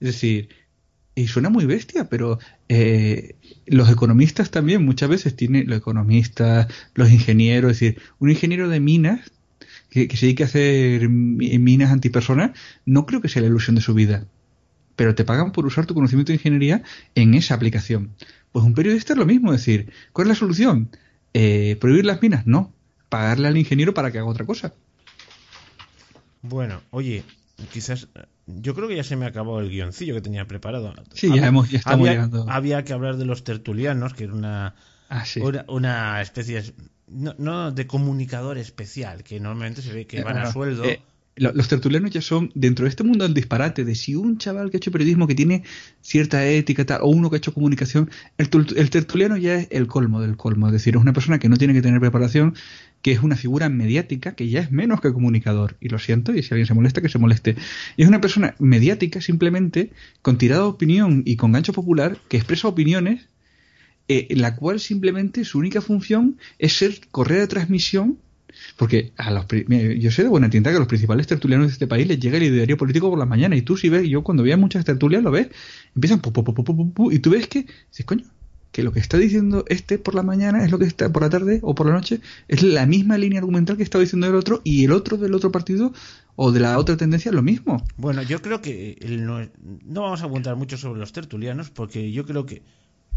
Es 0.00 0.08
decir, 0.08 0.50
y 1.14 1.26
suena 1.28 1.48
muy 1.48 1.64
bestia, 1.64 2.10
pero 2.10 2.38
eh, 2.68 3.36
los 3.64 3.88
economistas 3.90 4.50
también 4.50 4.84
muchas 4.84 5.08
veces 5.08 5.36
tienen, 5.36 5.68
los 5.68 5.78
economistas, 5.78 6.66
los 6.94 7.10
ingenieros, 7.10 7.72
es 7.72 7.80
decir, 7.80 8.02
un 8.18 8.28
ingeniero 8.28 8.68
de 8.68 8.80
minas 8.80 9.32
que, 9.88 10.06
se 10.14 10.26
dedique 10.26 10.42
a 10.42 10.46
hacer 10.46 11.08
minas 11.08 11.90
antipersonas, 11.90 12.50
no 12.84 13.06
creo 13.06 13.22
que 13.22 13.30
sea 13.30 13.40
la 13.40 13.48
ilusión 13.48 13.74
de 13.74 13.80
su 13.80 13.94
vida. 13.94 14.26
Pero 14.96 15.14
te 15.14 15.24
pagan 15.24 15.52
por 15.52 15.64
usar 15.64 15.86
tu 15.86 15.94
conocimiento 15.94 16.30
de 16.30 16.36
ingeniería 16.36 16.82
en 17.14 17.32
esa 17.32 17.54
aplicación. 17.54 18.10
Pues 18.54 18.64
un 18.64 18.72
periodista 18.72 19.14
es 19.14 19.18
lo 19.18 19.26
mismo, 19.26 19.50
decir, 19.50 19.92
¿cuál 20.12 20.26
es 20.26 20.28
la 20.28 20.34
solución? 20.36 20.88
Eh, 21.32 21.76
¿Prohibir 21.80 22.04
las 22.04 22.22
minas? 22.22 22.46
No. 22.46 22.72
Pagarle 23.08 23.48
al 23.48 23.56
ingeniero 23.56 23.94
para 23.94 24.12
que 24.12 24.18
haga 24.18 24.28
otra 24.28 24.46
cosa. 24.46 24.72
Bueno, 26.40 26.80
oye, 26.90 27.24
quizás 27.72 28.06
yo 28.46 28.76
creo 28.76 28.86
que 28.86 28.94
ya 28.94 29.02
se 29.02 29.16
me 29.16 29.26
acabó 29.26 29.58
el 29.58 29.70
guioncillo 29.70 30.14
que 30.14 30.20
tenía 30.20 30.46
preparado. 30.46 30.94
Sí, 31.14 31.34
ya, 31.34 31.48
hemos, 31.48 31.68
ya 31.68 31.78
estamos 31.78 32.06
había, 32.06 32.12
llegando. 32.12 32.46
Había 32.48 32.84
que 32.84 32.92
hablar 32.92 33.16
de 33.16 33.24
los 33.24 33.42
tertulianos, 33.42 34.14
que 34.14 34.22
era 34.22 34.34
una, 34.34 34.76
ah, 35.10 35.24
una, 35.66 36.22
especie 36.22 36.62
no, 37.08 37.72
de 37.72 37.88
comunicador 37.88 38.56
especial, 38.56 39.24
que 39.24 39.40
normalmente 39.40 39.82
se 39.82 39.92
ve 39.92 40.06
que 40.06 40.22
van 40.22 40.38
a 40.38 40.52
sueldo. 40.52 40.84
Eh, 40.84 41.02
los 41.36 41.68
tertulianos 41.68 42.12
ya 42.12 42.22
son, 42.22 42.52
dentro 42.54 42.84
de 42.84 42.90
este 42.90 43.02
mundo 43.02 43.24
del 43.24 43.34
disparate, 43.34 43.84
de 43.84 43.94
si 43.96 44.14
un 44.14 44.38
chaval 44.38 44.70
que 44.70 44.76
ha 44.76 44.78
hecho 44.78 44.92
periodismo 44.92 45.26
que 45.26 45.34
tiene 45.34 45.64
cierta 46.00 46.46
ética 46.46 46.84
tal, 46.84 47.00
o 47.02 47.08
uno 47.08 47.28
que 47.28 47.36
ha 47.36 47.38
hecho 47.38 47.52
comunicación, 47.52 48.08
el, 48.38 48.50
tertuliano 48.90 49.36
ya 49.36 49.56
es 49.56 49.68
el 49.70 49.88
colmo 49.88 50.20
del 50.20 50.36
colmo. 50.36 50.68
Es 50.68 50.72
decir, 50.72 50.94
es 50.94 51.02
una 51.02 51.12
persona 51.12 51.40
que 51.40 51.48
no 51.48 51.56
tiene 51.56 51.74
que 51.74 51.82
tener 51.82 51.98
preparación, 52.00 52.54
que 53.02 53.12
es 53.12 53.22
una 53.22 53.36
figura 53.36 53.68
mediática 53.68 54.36
que 54.36 54.48
ya 54.48 54.60
es 54.60 54.70
menos 54.70 55.00
que 55.00 55.12
comunicador. 55.12 55.76
Y 55.80 55.88
lo 55.88 55.98
siento, 55.98 56.34
y 56.34 56.42
si 56.42 56.54
alguien 56.54 56.66
se 56.66 56.74
molesta, 56.74 57.02
que 57.02 57.08
se 57.08 57.18
moleste. 57.18 57.56
Y 57.96 58.02
es 58.02 58.08
una 58.08 58.20
persona 58.20 58.54
mediática 58.60 59.20
simplemente, 59.20 59.90
con 60.22 60.38
tirada 60.38 60.62
de 60.62 60.68
opinión 60.68 61.22
y 61.26 61.34
con 61.36 61.50
gancho 61.50 61.72
popular, 61.72 62.16
que 62.28 62.36
expresa 62.36 62.68
opiniones, 62.68 63.28
eh, 64.06 64.28
la 64.36 64.54
cual 64.54 64.78
simplemente 64.78 65.44
su 65.44 65.58
única 65.58 65.80
función 65.80 66.38
es 66.58 66.74
ser 66.74 67.00
correa 67.10 67.40
de 67.40 67.46
transmisión 67.48 68.18
porque 68.76 69.12
a 69.16 69.30
los, 69.30 69.46
yo 69.98 70.10
sé 70.10 70.22
de 70.22 70.28
buena 70.28 70.50
tinta 70.50 70.70
que 70.70 70.76
a 70.76 70.80
los 70.80 70.88
principales 70.88 71.26
tertulianos 71.26 71.68
de 71.68 71.72
este 71.72 71.86
país 71.86 72.06
les 72.06 72.18
llega 72.18 72.36
el 72.36 72.44
ideario 72.44 72.76
político 72.76 73.10
por 73.10 73.18
la 73.18 73.26
mañana 73.26 73.56
y 73.56 73.62
tú 73.62 73.76
si 73.76 73.88
ves, 73.88 74.08
yo 74.08 74.22
cuando 74.22 74.42
veía 74.42 74.56
muchas 74.56 74.84
tertulias 74.84 75.22
lo 75.22 75.30
ves, 75.30 75.48
empiezan 75.94 76.20
y 77.10 77.18
tú 77.18 77.30
ves 77.30 77.48
que, 77.48 77.66
coño, 78.04 78.24
que 78.72 78.82
lo 78.82 78.92
que 78.92 78.98
está 78.98 79.18
diciendo 79.18 79.64
este 79.68 79.98
por 79.98 80.14
la 80.16 80.24
mañana 80.24 80.64
es 80.64 80.72
lo 80.72 80.78
que 80.78 80.84
está 80.84 81.12
por 81.12 81.22
la 81.22 81.30
tarde 81.30 81.60
o 81.62 81.74
por 81.74 81.86
la 81.86 81.92
noche, 81.92 82.20
es 82.48 82.62
la 82.62 82.86
misma 82.86 83.16
línea 83.18 83.38
argumental 83.38 83.76
que 83.76 83.84
está 83.84 83.98
diciendo 83.98 84.26
el 84.26 84.34
otro 84.34 84.60
y 84.64 84.84
el 84.84 84.92
otro 84.92 85.16
del 85.16 85.34
otro 85.34 85.52
partido 85.52 85.92
o 86.34 86.50
de 86.50 86.60
la 86.60 86.78
otra 86.78 86.96
tendencia 86.96 87.28
es 87.28 87.34
lo 87.34 87.42
mismo. 87.42 87.84
Bueno, 87.96 88.22
yo 88.22 88.42
creo 88.42 88.60
que 88.60 88.98
no, 89.20 89.40
no 89.84 90.02
vamos 90.02 90.22
a 90.22 90.24
apuntar 90.24 90.56
mucho 90.56 90.76
sobre 90.76 90.98
los 90.98 91.12
tertulianos 91.12 91.70
porque 91.70 92.10
yo 92.10 92.26
creo 92.26 92.46
que 92.46 92.62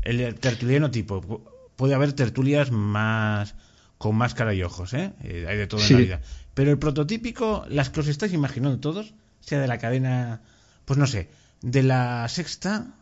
el 0.04 0.36
tertuliano 0.36 0.92
tipo, 0.92 1.42
puede 1.76 1.96
haber 1.96 2.14
tertulias 2.14 2.72
más 2.72 3.56
con 3.98 4.16
máscara 4.16 4.54
y 4.54 4.64
ojos, 4.64 4.94
¿eh? 4.94 5.14
eh 5.24 5.46
hay 5.48 5.58
de 5.58 5.68
todo 5.68 5.82
en 5.82 5.94
la 5.94 6.00
vida. 6.00 6.22
Pero 6.54 6.72
el 6.72 6.80
prototípico, 6.80 7.66
las 7.70 7.90
que 7.90 8.00
os 8.00 8.08
estáis 8.08 8.34
imaginando 8.34 8.80
todos, 8.80 9.14
sea 9.40 9.60
de 9.60 9.68
la 9.68 9.78
cadena, 9.78 10.42
pues 10.86 10.98
no 10.98 11.08
sé, 11.08 11.30
de 11.62 11.84
la 11.84 12.28
sexta 12.30 12.96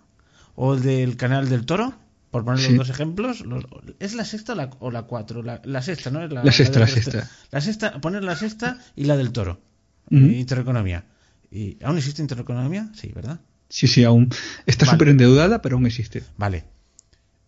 o 0.56 0.76
del 0.76 1.18
canal 1.18 1.50
del 1.50 1.66
toro, 1.66 1.94
por 2.32 2.44
poner 2.44 2.70
los 2.70 2.78
dos 2.78 2.90
ejemplos, 2.90 3.44
¿es 4.00 4.14
la 4.14 4.26
sexta 4.26 4.54
o 4.80 4.92
la, 4.92 5.04
cuatro? 5.04 5.42
La, 5.42 5.82
sexta, 5.82 6.12
¿no? 6.12 6.28
la, 6.28 6.52
sexta, 6.52 6.80
la, 6.80 6.88
sexta. 6.88 7.30
La 7.52 7.62
sexta, 7.62 8.02
poner 8.02 8.24
la 8.24 8.36
sexta 8.36 8.78
y 8.96 9.06
la 9.06 9.16
del 9.16 9.32
toro. 9.32 9.62
Intereconomía. 10.10 11.06
¿Y 11.50 11.78
¿Aún 11.84 11.98
existe 11.98 12.22
intereconomía? 12.22 12.90
Sí, 12.94 13.12
¿verdad? 13.16 13.40
Sí, 13.70 13.88
sí, 13.88 14.04
aún. 14.04 14.30
Está 14.66 14.86
súper 14.86 15.10
endeudada, 15.10 15.62
pero 15.62 15.78
aún 15.78 15.86
existe. 15.86 16.24
Vale. 16.38 16.66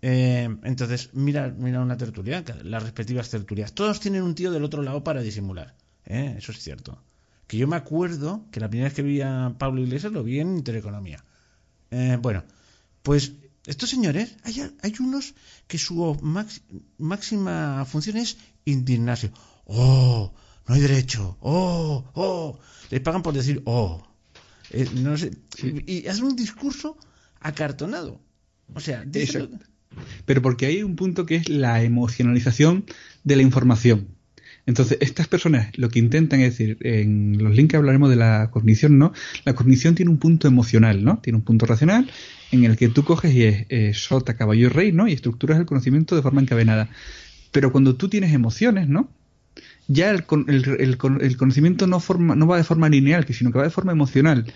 Eh, 0.02 0.48
entonces, 0.64 1.10
mira, 1.14 1.54
mira 1.58 1.82
una 1.82 1.98
tertulia, 1.98 2.44
las 2.64 2.84
respectivas 2.84 3.30
tertulias. 3.30 3.74
Todos 3.74 4.00
tienen 4.00 4.24
un 4.24 4.36
tío 4.36 4.52
del 4.52 4.64
otro 4.64 4.82
lado 4.84 5.04
para 5.04 5.22
disimular. 5.22 5.76
¿eh? 6.06 6.36
Eso 6.38 6.52
es 6.52 6.60
cierto. 6.60 7.02
Que 7.48 7.58
yo 7.58 7.68
me 7.68 7.76
acuerdo 7.76 8.46
que 8.52 8.60
la 8.60 8.70
primera 8.70 8.90
vez 8.90 8.96
que 8.96 9.02
vi 9.02 9.22
a 9.22 9.56
Pablo 9.58 9.82
Iglesias 9.82 10.12
lo 10.12 10.24
vi 10.24 10.40
en 10.40 10.58
Intereconomía. 10.58 11.24
Eh, 11.92 12.18
bueno, 12.22 12.44
pues 13.02 13.34
estos 13.66 13.90
señores, 13.90 14.36
hay, 14.44 14.62
hay 14.82 14.94
unos 15.00 15.34
que 15.68 15.78
su 15.78 16.18
máxima 16.98 17.86
función 17.86 18.18
es 18.18 18.38
indignarse. 18.66 19.32
¡Oh! 19.66 20.34
No 20.68 20.76
hay 20.76 20.82
derecho. 20.82 21.38
¡Oh! 21.42 22.06
¡Oh! 22.14 22.60
Les 22.90 23.02
pagan 23.02 23.24
por 23.24 23.34
decir 23.34 23.62
¡Oh! 23.66 24.04
no 24.96 25.18
sé, 25.18 25.32
y, 25.86 26.08
hacen 26.08 26.26
un 26.26 26.36
discurso 26.36 26.98
acartonado. 27.40 28.20
O 28.74 28.80
sea, 28.80 29.06
pero 30.26 30.42
porque 30.42 30.66
hay 30.66 30.84
un 30.84 30.96
punto 30.96 31.26
que 31.26 31.36
es 31.36 31.50
la 31.50 31.84
emocionalización 31.84 32.86
de 33.24 33.36
la 33.36 33.42
información. 33.42 34.08
Entonces, 34.68 34.98
estas 35.00 35.30
personas 35.30 35.70
lo 35.78 35.90
que 35.90 35.98
intentan 35.98 36.42
es 36.42 36.58
decir, 36.58 36.78
en 36.82 37.42
los 37.42 37.56
links 37.56 37.74
hablaremos 37.74 38.10
de 38.10 38.18
la 38.18 38.52
cognición, 38.52 38.98
¿no? 39.00 39.14
La 39.46 39.56
cognición 39.56 39.96
tiene 39.96 40.12
un 40.12 40.18
punto 40.18 40.48
emocional, 40.48 41.06
¿no? 41.06 41.20
Tiene 41.20 41.38
un 41.38 41.46
punto 41.46 41.66
racional 41.66 42.12
en 42.52 42.66
el 42.66 42.76
que 42.76 42.90
tú 42.90 43.06
coges 43.06 43.34
y 43.34 43.44
es, 43.44 43.98
sota, 43.98 44.36
caballo 44.36 44.66
y 44.66 44.70
rey, 44.70 44.92
¿no? 44.92 45.08
Y 45.08 45.14
estructuras 45.14 45.58
el 45.58 45.66
conocimiento 45.66 46.18
de 46.18 46.22
forma 46.22 46.42
encadenada. 46.42 46.90
Pero 47.54 47.72
cuando 47.72 47.96
tú 47.96 48.10
tienes 48.10 48.34
emociones, 48.34 48.90
¿no? 48.90 49.10
Ya 49.88 50.12
el, 50.12 50.26
el, 50.48 50.98
el, 51.22 51.38
conocimiento 51.38 51.88
no, 51.88 52.02
forma, 52.02 52.36
no 52.36 52.46
va 52.46 52.58
de 52.58 52.66
forma 52.66 52.90
lineal, 52.90 53.26
sino 53.30 53.54
que 53.54 53.58
va 53.60 53.64
de 53.64 53.70
forma 53.70 53.94
emocional. 53.94 54.52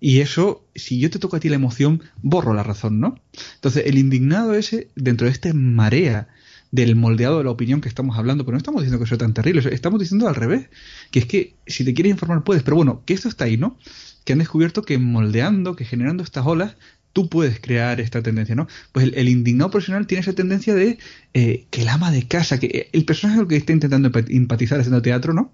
Y 0.00 0.20
eso, 0.20 0.66
si 0.74 0.98
yo 0.98 1.10
te 1.10 1.18
toco 1.18 1.36
a 1.36 1.40
ti 1.40 1.48
la 1.48 1.56
emoción, 1.56 2.02
borro 2.22 2.52
la 2.52 2.62
razón, 2.62 3.00
¿no? 3.00 3.20
Entonces, 3.54 3.84
el 3.86 3.96
indignado 3.98 4.54
ese, 4.54 4.88
dentro 4.96 5.26
de 5.26 5.32
esta 5.32 5.52
marea 5.54 6.28
del 6.74 6.96
moldeado 6.96 7.38
de 7.38 7.44
la 7.44 7.50
opinión 7.50 7.80
que 7.80 7.88
estamos 7.88 8.18
hablando, 8.18 8.44
pero 8.44 8.54
no 8.54 8.58
estamos 8.58 8.82
diciendo 8.82 9.02
que 9.02 9.08
sea 9.08 9.16
tan 9.16 9.32
terrible, 9.32 9.62
estamos 9.72 10.00
diciendo 10.00 10.26
al 10.26 10.34
revés, 10.34 10.68
que 11.12 11.20
es 11.20 11.26
que 11.26 11.54
si 11.68 11.84
te 11.84 11.94
quieres 11.94 12.10
informar 12.10 12.42
puedes, 12.42 12.64
pero 12.64 12.76
bueno, 12.76 13.02
que 13.06 13.14
esto 13.14 13.28
está 13.28 13.44
ahí, 13.44 13.56
¿no? 13.56 13.78
Que 14.24 14.32
han 14.32 14.40
descubierto 14.40 14.82
que 14.82 14.98
moldeando, 14.98 15.76
que 15.76 15.84
generando 15.84 16.24
estas 16.24 16.44
olas, 16.44 16.76
tú 17.12 17.28
puedes 17.28 17.60
crear 17.60 18.00
esta 18.00 18.22
tendencia, 18.22 18.56
¿no? 18.56 18.66
Pues 18.90 19.10
el, 19.14 19.28
indignado 19.28 19.70
profesional 19.70 20.08
tiene 20.08 20.22
esa 20.22 20.32
tendencia 20.32 20.74
de 20.74 20.98
eh, 21.32 21.66
que 21.70 21.82
el 21.82 21.88
ama 21.88 22.10
de 22.10 22.26
casa, 22.26 22.58
que 22.58 22.90
el 22.92 23.04
personaje 23.04 23.46
que 23.46 23.56
está 23.56 23.72
intentando 23.72 24.10
empatizar 24.28 24.80
haciendo 24.80 25.00
teatro, 25.00 25.32
¿no? 25.32 25.52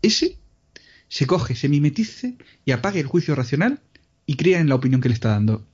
Ese 0.00 0.38
se 1.12 1.26
coge, 1.26 1.54
se 1.54 1.68
mimetice 1.68 2.38
y 2.64 2.70
apague 2.70 2.98
el 2.98 3.06
juicio 3.06 3.34
racional 3.34 3.80
y 4.24 4.36
crea 4.36 4.60
en 4.60 4.70
la 4.70 4.76
opinión 4.76 5.02
que 5.02 5.10
le 5.10 5.14
está 5.14 5.28
dando. 5.28 5.66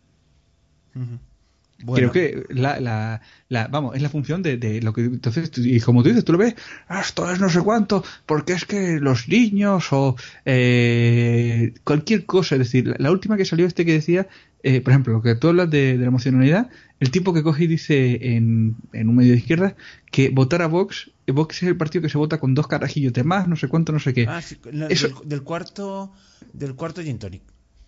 Creo 1.95 2.11
que 2.11 2.45
la, 2.49 2.81
la, 2.81 3.21
la, 3.49 3.69
vamos, 3.69 3.95
es 3.95 4.03
la 4.03 4.09
función 4.09 4.43
de, 4.43 4.81
lo 4.83 4.93
que 4.93 5.03
entonces 5.03 5.53
y 5.57 5.79
como 5.81 6.03
tú 6.03 6.09
dices, 6.09 6.25
tú 6.25 6.33
lo 6.33 6.39
ves, 6.39 6.57
ah, 6.89 7.01
esto 7.01 7.31
es 7.31 7.39
no 7.39 7.49
sé 7.49 7.61
cuánto, 7.61 8.05
porque 8.27 8.53
es 8.53 8.65
que 8.65 8.99
los 8.99 9.29
niños 9.29 9.93
o 9.93 10.17
eh, 10.45 11.75
cualquier 11.85 12.27
cosa, 12.27 12.57
es 12.57 12.61
decir, 12.61 12.95
la, 12.99 13.11
última 13.13 13.37
que 13.37 13.45
salió 13.45 13.65
este 13.65 13.85
que 13.85 13.93
decía, 13.93 14.27
eh, 14.65 14.81
por 14.81 14.93
ejemplo, 14.93 15.13
lo 15.13 15.23
que 15.23 15.37
tú 15.37 15.49
hablas 15.49 15.71
de, 15.71 15.97
la 15.97 16.07
emocionalidad, 16.07 16.69
el 16.99 17.13
tipo 17.13 17.33
que 17.33 17.45
coge 17.45 17.65
y 17.65 17.69
dice 17.69 18.35
en, 18.35 18.75
en 18.93 19.09
un 19.09 19.15
medio 19.15 19.33
de 19.33 19.39
izquierda 19.39 19.77
que 20.11 20.31
votar 20.31 20.63
a 20.63 20.67
Vox, 20.67 21.13
Vox 21.33 21.63
es 21.63 21.69
el 21.69 21.77
partido 21.77 22.03
que 22.03 22.09
se 22.09 22.19
vota 22.19 22.41
con 22.41 22.55
dos 22.55 22.67
carajillos 22.67 23.13
de 23.13 23.23
más, 23.23 23.47
no 23.47 23.55
sé 23.55 23.69
cuánto, 23.69 23.93
no 23.93 24.01
sé 24.01 24.15
qué. 24.15 24.27
Ah, 24.29 24.41
Eso, 24.89 25.23
del, 25.25 25.43
cuarto 25.43 26.13
del 26.53 26.75
cuarto 26.75 27.03
gin 27.03 27.19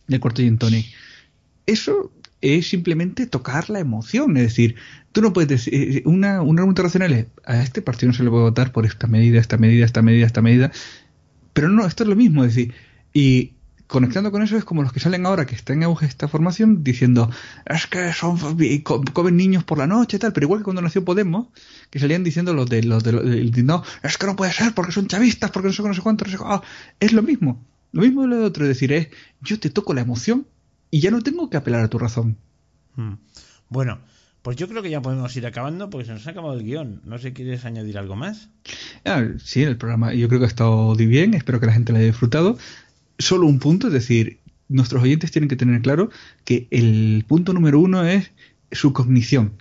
del 0.07 0.21
cuarto 0.21 0.43
gin 0.43 0.59
tonic. 0.59 0.87
Eso 1.67 2.13
es 2.41 2.69
simplemente 2.69 3.27
tocar 3.27 3.71
la 3.71 3.81
emoción. 3.81 4.37
Es 4.37 4.45
decir, 4.45 4.77
tú 5.13 5.23
no 5.23 5.33
puedes 5.33 5.49
decir, 5.49 5.75
eh, 5.75 6.03
una, 6.07 6.43
una 6.43 6.61
argumento 6.63 6.83
racional 6.83 7.13
es, 7.13 7.27
a 7.45 7.63
este 7.63 7.83
partido 7.83 8.09
no 8.09 8.17
se 8.17 8.25
le 8.25 8.31
puede 8.31 8.45
votar 8.45 8.73
por 8.73 8.87
esta 8.87 9.07
medida, 9.07 9.41
esta 9.41 9.59
medida, 9.59 9.85
esta 9.85 10.03
medida, 10.03 10.27
esta 10.27 10.43
medida. 10.43 10.73
Pero 11.53 11.69
no, 11.69 11.87
esto 11.87 12.05
es 12.05 12.09
lo 12.09 12.17
mismo. 12.17 12.45
Es 12.45 12.55
decir, 12.55 12.75
y 13.13 13.55
conectando 13.87 14.31
con 14.31 14.43
eso 14.43 14.57
es 14.57 14.65
como 14.65 14.83
los 14.83 14.93
que 14.93 15.01
salen 15.01 15.27
ahora 15.27 15.47
que 15.47 15.57
está 15.57 15.73
en 15.73 15.83
auge 15.83 16.07
esta 16.07 16.29
formación 16.29 16.85
diciendo 16.85 17.29
es 17.67 17.89
que 17.89 18.13
son 18.13 18.39
comen 19.13 19.37
niños 19.37 19.65
por 19.65 19.79
la 19.79 19.89
noche 19.89 20.21
tal 20.21 20.33
pero 20.33 20.45
igual 20.47 20.61
que 20.61 20.65
cuando 20.65 20.81
nació 20.81 21.05
Podemos 21.05 21.49
que 21.91 21.99
salían 21.99 22.23
diciendo 22.23 22.55
los 22.55 22.71
de 22.71 22.85
los 22.85 23.03
de 23.03 23.63
no 23.65 23.83
es 24.05 24.17
que 24.17 24.27
no 24.27 24.37
puede 24.37 24.53
ser 24.53 24.75
porque 24.75 24.93
son 24.93 25.09
chavistas 25.09 25.51
porque 25.51 25.67
no 25.67 25.73
sé, 25.73 25.83
no 25.83 25.93
sé 25.93 26.03
cuánto 26.03 26.25
no 26.25 26.31
sé, 26.31 26.39
ah, 26.41 26.63
es 27.01 27.13
lo 27.13 27.25
mismo 27.25 27.67
lo 27.93 28.03
mismo 28.03 28.27
lo 28.27 28.37
de 28.39 28.45
otro, 28.45 28.65
es 28.65 28.69
decir, 28.69 28.93
es 28.93 29.09
yo 29.43 29.59
te 29.59 29.71
toco 29.71 29.93
la 29.93 30.03
emoción 30.03 30.47
y 30.91 31.01
ya 31.01 31.11
no 31.11 31.23
tengo 31.23 31.51
que 31.51 31.57
apelar 31.57 31.85
a 31.85 31.89
tu 31.89 31.99
razón. 31.99 32.37
Hmm. 32.97 33.15
Bueno, 33.69 34.01
pues 34.43 34.57
yo 34.57 34.69
creo 34.69 34.83
que 34.83 34.91
ya 34.91 35.03
podemos 35.03 35.35
ir 35.37 35.47
acabando 35.47 35.91
porque 35.91 36.07
se 36.07 36.13
nos 36.13 36.27
ha 36.27 36.31
acabado 36.31 36.55
el 36.55 36.65
guion. 36.65 37.03
No 37.05 37.19
sé, 37.19 37.29
si 37.29 37.35
¿quieres 37.35 37.65
añadir 37.65 37.99
algo 37.99 38.17
más? 38.17 38.49
Ah, 39.05 39.25
sí, 39.39 39.63
el 39.63 39.77
programa 39.77 40.15
yo 40.15 40.29
creo 40.29 40.41
que 40.41 40.47
ha 40.47 40.49
estado 40.49 40.95
bien, 40.95 41.35
espero 41.35 41.61
que 41.61 41.67
la 41.67 41.73
gente 41.73 41.93
lo 41.93 41.99
haya 41.99 42.07
disfrutado. 42.07 42.59
Solo 43.19 43.47
un 43.47 43.59
punto, 43.59 43.89
es 43.89 43.93
decir, 43.93 44.41
nuestros 44.69 45.03
oyentes 45.03 45.31
tienen 45.31 45.49
que 45.49 45.57
tener 45.57 45.83
claro 45.83 46.11
que 46.45 46.69
el 46.71 47.25
punto 47.29 47.53
número 47.53 47.81
uno 47.81 48.05
es 48.05 48.31
su 48.73 48.93
cognición 48.93 49.53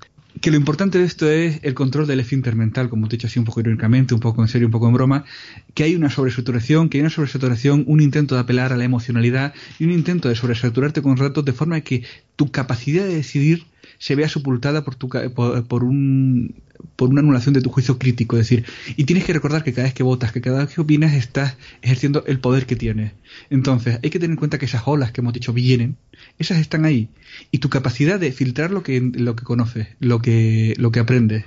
que 0.42 0.52
lo 0.52 0.58
importante 0.58 1.00
de 1.00 1.06
esto 1.06 1.30
es 1.30 1.60
el 1.64 1.74
control 1.74 2.08
del 2.08 2.20
esfínter 2.20 2.56
mental, 2.56 2.90
como 2.90 3.08
te 3.08 3.16
he 3.16 3.18
dicho 3.18 3.28
así 3.28 3.40
un 3.40 3.46
poco 3.46 3.60
irónicamente, 3.60 4.14
un 4.14 4.20
poco 4.20 4.42
en 4.42 4.48
serio, 4.48 4.68
un 4.68 4.72
poco 4.72 4.88
en 4.88 4.94
broma, 4.94 5.26
que 5.74 5.84
hay 5.84 5.96
una 5.96 6.10
sobresaturación, 6.10 6.90
que 6.90 6.98
hay 6.98 7.02
una 7.02 7.10
sobresaturación, 7.10 7.84
un 7.88 8.02
intento 8.02 8.36
de 8.36 8.42
apelar 8.42 8.72
a 8.72 8.78
la 8.78 8.86
emocionalidad 8.86 9.54
y 9.80 9.86
un 9.86 9.92
intento 9.92 10.30
de 10.30 10.36
sobresaturarte 10.36 11.02
con 11.02 11.18
ratos 11.18 11.44
de 11.44 11.54
forma 11.54 11.82
que 11.82 12.04
tu 12.36 12.52
capacidad 12.52 13.06
de 13.06 13.16
decidir 13.16 13.66
se 13.98 14.16
vea 14.16 14.30
sepultada 14.30 14.84
por, 14.84 14.96
tu, 14.96 15.10
por, 15.10 15.84
un, 15.84 16.56
por 16.96 17.10
una 17.10 17.22
anulación 17.22 17.54
de 17.54 17.62
tu 17.62 17.70
juicio 17.70 17.98
crítico. 17.98 18.38
Es 18.38 18.50
decir, 18.50 18.66
y 18.96 19.06
tienes 19.06 19.26
que 19.26 19.34
recordar 19.34 19.64
que 19.64 19.74
cada 19.74 19.86
vez 19.86 19.94
que 19.94 20.04
votas, 20.04 20.32
que 20.32 20.42
cada 20.42 20.66
vez 20.66 20.74
que 20.74 20.82
opinas, 20.82 21.14
estás 21.14 21.58
ejerciendo 21.82 22.24
el 22.28 22.40
poder 22.40 22.66
que 22.66 22.76
tienes. 22.76 23.14
Entonces, 23.50 24.00
hay 24.04 24.10
que 24.10 24.20
tener 24.20 24.32
en 24.32 24.38
cuenta 24.38 24.58
que 24.58 24.66
esas 24.66 24.84
olas 24.86 25.12
que 25.12 25.22
hemos 25.22 25.34
dicho 25.34 25.54
vienen, 25.54 25.98
esas 26.38 26.60
están 26.60 26.86
ahí. 26.86 27.10
Y 27.52 27.60
tu 27.60 27.70
capacidad 27.70 28.20
de 28.20 28.32
filtrar 28.32 28.72
lo 28.72 28.84
que, 28.84 29.00
lo 29.02 29.36
que 29.36 29.44
conoces, 29.44 29.88
lo 30.00 30.22
que, 30.22 30.74
lo 30.78 30.92
que 30.92 31.00
aprendes, 31.00 31.46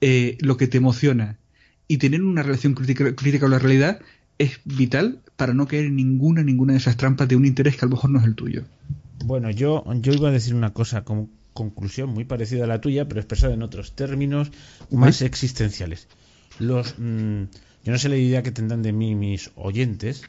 eh, 0.00 0.36
lo 0.40 0.56
que 0.56 0.68
te 0.68 0.78
emociona, 0.78 1.38
y 1.88 1.98
tener 1.98 2.22
una 2.22 2.42
relación 2.42 2.74
crítica, 2.74 3.14
crítica 3.14 3.40
con 3.40 3.50
la 3.50 3.58
realidad 3.58 4.00
es 4.38 4.60
vital 4.64 5.20
para 5.36 5.54
no 5.54 5.66
caer 5.66 5.86
en 5.86 5.96
ninguna, 5.96 6.42
ninguna 6.42 6.74
de 6.74 6.78
esas 6.78 6.96
trampas 6.96 7.28
de 7.28 7.36
un 7.36 7.46
interés 7.46 7.76
que 7.76 7.84
a 7.84 7.88
lo 7.88 7.96
mejor 7.96 8.10
no 8.10 8.18
es 8.20 8.24
el 8.24 8.34
tuyo. 8.34 8.64
Bueno, 9.24 9.50
yo, 9.50 9.84
yo 10.00 10.12
iba 10.12 10.28
a 10.28 10.32
decir 10.32 10.54
una 10.54 10.72
cosa, 10.72 11.02
como 11.02 11.28
conclusión 11.58 12.10
muy 12.10 12.24
parecida 12.24 12.64
a 12.64 12.68
la 12.68 12.80
tuya, 12.80 13.08
pero 13.08 13.20
expresada 13.20 13.54
en 13.54 13.64
otros 13.64 13.96
términos 13.96 14.52
más 14.90 15.22
existenciales. 15.22 16.06
Los, 16.60 16.94
mm, 16.98 17.42
yo 17.84 17.92
no 17.92 17.98
sé 17.98 18.08
la 18.08 18.16
idea 18.16 18.44
que 18.44 18.52
tendrán 18.52 18.82
de 18.82 18.92
mí 18.92 19.16
mis 19.16 19.50
oyentes, 19.56 20.22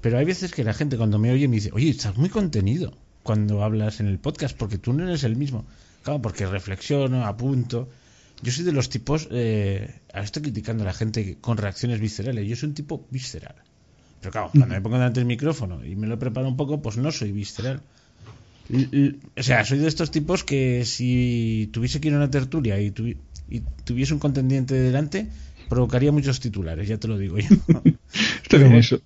pero 0.00 0.18
hay 0.18 0.24
veces 0.24 0.52
que 0.52 0.62
la 0.62 0.72
gente 0.72 0.96
cuando 0.96 1.18
me 1.18 1.32
oye 1.32 1.48
me 1.48 1.56
dice, 1.56 1.70
oye, 1.72 1.90
estás 1.90 2.16
muy 2.16 2.28
contenido 2.28 2.96
cuando 3.24 3.64
hablas 3.64 3.98
en 4.00 4.06
el 4.06 4.18
podcast, 4.18 4.56
porque 4.56 4.78
tú 4.78 4.92
no 4.92 5.02
eres 5.04 5.24
el 5.24 5.34
mismo. 5.34 5.64
Claro, 6.04 6.22
porque 6.22 6.46
reflexiono, 6.46 7.26
apunto. 7.26 7.88
yo 8.42 8.52
soy 8.52 8.64
de 8.64 8.72
los 8.72 8.88
tipos, 8.88 9.28
eh, 9.30 10.00
ahora 10.12 10.24
estoy 10.24 10.42
criticando 10.42 10.84
a 10.84 10.86
la 10.86 10.92
gente 10.92 11.38
con 11.40 11.56
reacciones 11.56 12.00
viscerales, 12.00 12.48
yo 12.48 12.54
soy 12.54 12.68
un 12.68 12.74
tipo 12.74 13.06
visceral. 13.10 13.56
Pero 14.20 14.30
claro, 14.30 14.50
cuando 14.52 14.74
me 14.74 14.80
pongo 14.80 14.96
delante 14.96 15.18
del 15.18 15.26
micrófono 15.26 15.84
y 15.84 15.96
me 15.96 16.06
lo 16.06 16.16
preparo 16.18 16.46
un 16.46 16.56
poco, 16.56 16.80
pues 16.80 16.96
no 16.96 17.10
soy 17.10 17.32
visceral. 17.32 17.82
O 18.70 19.42
sea, 19.42 19.64
soy 19.64 19.78
de 19.78 19.88
estos 19.88 20.10
tipos 20.10 20.44
que 20.44 20.84
si 20.84 21.68
tuviese 21.72 22.00
que 22.00 22.08
ir 22.08 22.14
a 22.14 22.18
una 22.18 22.30
tertulia 22.30 22.80
y, 22.80 22.92
y 23.48 23.60
tuviese 23.84 24.14
un 24.14 24.20
contendiente 24.20 24.74
delante, 24.74 25.28
provocaría 25.68 26.12
muchos 26.12 26.40
titulares, 26.40 26.88
ya 26.88 26.98
te 26.98 27.08
lo 27.08 27.18
digo 27.18 27.38
yo. 27.38 27.48
Está 28.42 28.58
bien 28.58 28.74
eso. 28.74 29.00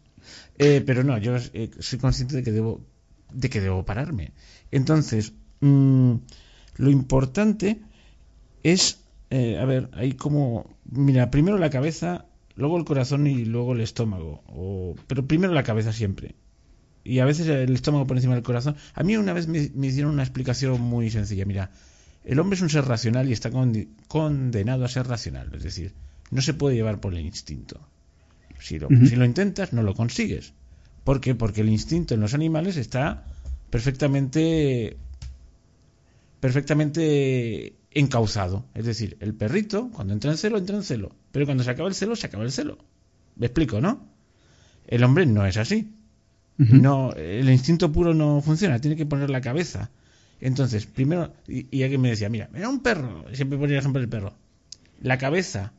Eh, 0.59 0.83
pero 0.85 1.05
no, 1.05 1.19
yo 1.19 1.37
eh, 1.37 1.71
soy 1.79 1.99
consciente 1.99 2.37
de 2.37 2.43
que 2.43 2.53
debo, 2.53 2.81
de 3.33 3.51
que 3.51 3.61
debo 3.61 3.85
pararme. 3.85 4.33
Entonces, 4.71 5.33
mm, 5.61 6.15
lo 6.77 6.91
importante 6.91 7.81
es, 8.63 9.01
eh, 9.31 9.59
a 9.59 9.65
ver, 9.65 9.91
hay 9.93 10.15
como, 10.15 10.77
mira, 10.91 11.31
primero 11.31 11.59
la 11.59 11.71
cabeza, 11.71 12.27
luego 12.57 12.79
el 12.79 12.85
corazón 12.85 13.27
y 13.27 13.45
luego 13.45 13.75
el 13.75 13.81
estómago, 13.81 14.43
o, 14.47 14.95
pero 15.07 15.27
primero 15.27 15.53
la 15.53 15.63
cabeza 15.63 15.93
siempre. 15.93 16.35
Y 17.07 17.21
a 17.21 17.25
veces 17.25 17.47
el 17.47 17.75
estómago 17.75 18.07
por 18.07 18.17
encima 18.17 18.35
del 18.35 18.43
corazón. 18.43 18.77
A 18.95 19.03
mí 19.03 19.17
una 19.17 19.33
vez 19.33 19.47
me, 19.47 19.71
me 19.75 19.87
hicieron 19.87 20.13
una 20.13 20.23
explicación 20.23 20.81
muy 20.81 21.11
sencilla. 21.11 21.45
Mira, 21.45 21.71
el 22.25 22.41
hombre 22.41 22.57
es 22.57 22.63
un 22.63 22.71
ser 22.71 22.85
racional 22.85 23.29
y 23.29 23.33
está 23.33 23.51
condenado 24.09 24.85
a 24.85 24.89
ser 24.89 25.07
racional. 25.07 25.53
Es 25.55 25.63
decir, 25.63 25.95
no 26.31 26.43
se 26.43 26.55
puede 26.55 26.75
llevar 26.75 27.01
por 27.01 27.15
el 27.15 27.25
instinto. 27.25 27.81
Si 28.59 28.79
lo, 28.79 28.89
si 28.89 29.17
lo 29.17 29.25
intentas, 29.25 29.73
no 29.73 29.83
lo 29.83 29.95
consigues. 29.95 30.53
¿Por 31.05 31.21
qué? 31.21 31.35
Porque 31.35 31.61
el 31.61 31.69
instinto 31.69 32.15
en 32.15 32.21
los 32.21 32.35
animales 32.35 32.77
está 32.77 33.25
perfectamente 33.71 34.97
perfectamente 36.41 37.77
encauzado. 37.93 38.67
Es 38.75 38.85
decir, 38.85 39.17
el 39.21 39.35
perrito, 39.35 39.91
cuando 39.93 40.13
entra 40.13 40.31
en 40.31 40.37
celo, 40.37 40.59
entra 40.59 40.77
en 40.77 40.83
celo. 40.83 41.15
Pero 41.33 41.47
cuando 41.47 41.65
se 41.65 41.71
acaba 41.71 41.89
el 41.89 41.95
celo, 41.95 42.17
se 42.17 42.27
acaba 42.27 42.45
el 42.45 42.53
celo. 42.53 42.79
¿Me 43.37 43.47
explico, 43.47 43.81
no? 43.81 44.09
El 44.87 45.05
hombre 45.05 45.27
no 45.27 45.47
es 45.47 45.57
así. 45.57 45.93
No, 46.59 47.13
el 47.13 47.51
instinto 47.51 47.93
puro 47.93 48.15
no 48.15 48.41
funciona, 48.41 48.81
tiene 48.81 48.97
que 48.97 49.07
poner 49.07 49.29
la 49.29 49.41
cabeza. 49.41 49.91
Entonces, 50.41 50.87
primero, 50.87 51.33
y, 51.49 51.83
alguien 51.83 52.01
me 52.01 52.11
decía, 52.11 52.29
mira, 52.29 52.49
mira 52.53 52.69
un 52.69 52.81
perro, 52.81 53.25
siempre 53.33 53.59
ponía 53.59 53.75
el 53.75 53.81
ejemplo 53.81 54.01
del 54.01 54.09
perro. 54.09 54.35
La 55.01 55.19
cabeza, 55.19 55.73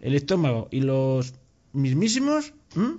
el 0.00 0.14
estómago 0.14 0.68
y 0.70 0.80
los 0.80 1.34
mismísimos 1.72 2.52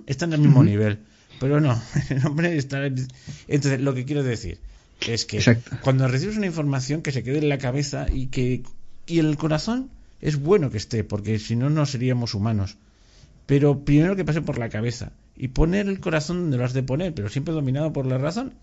están 0.06 0.32
al 0.32 0.40
mismo 0.40 0.62
nivel. 0.62 1.00
Pero 1.40 1.60
no, 1.60 1.80
el 2.08 2.26
hombre 2.26 2.56
está. 2.56 2.84
Entonces, 2.84 3.80
lo 3.80 3.94
que 3.94 4.04
quiero 4.04 4.22
decir 4.22 4.58
es 5.06 5.24
que 5.24 5.58
cuando 5.82 6.08
recibes 6.08 6.36
una 6.36 6.46
información 6.46 7.02
que 7.02 7.12
se 7.12 7.22
quede 7.22 7.38
en 7.38 7.48
la 7.48 7.58
cabeza 7.58 8.06
y 8.12 8.26
que 8.26 8.62
y 9.06 9.20
en 9.20 9.26
el 9.26 9.36
corazón 9.36 9.90
es 10.20 10.36
bueno 10.36 10.70
que 10.70 10.78
esté, 10.78 11.04
porque 11.04 11.38
si 11.38 11.56
no, 11.56 11.70
no 11.70 11.86
seríamos 11.86 12.34
humanos. 12.34 12.76
Pero 13.46 13.84
primero 13.84 14.16
que 14.16 14.24
pase 14.24 14.42
por 14.42 14.58
la 14.58 14.68
cabeza 14.68 15.12
y 15.38 15.48
poner 15.48 15.88
el 15.88 16.00
corazón 16.00 16.42
donde 16.42 16.58
lo 16.58 16.64
has 16.64 16.72
de 16.72 16.82
poner, 16.82 17.14
pero 17.14 17.28
siempre 17.28 17.54
dominado 17.54 17.92
por 17.92 18.06
la 18.06 18.18
razón. 18.18 18.54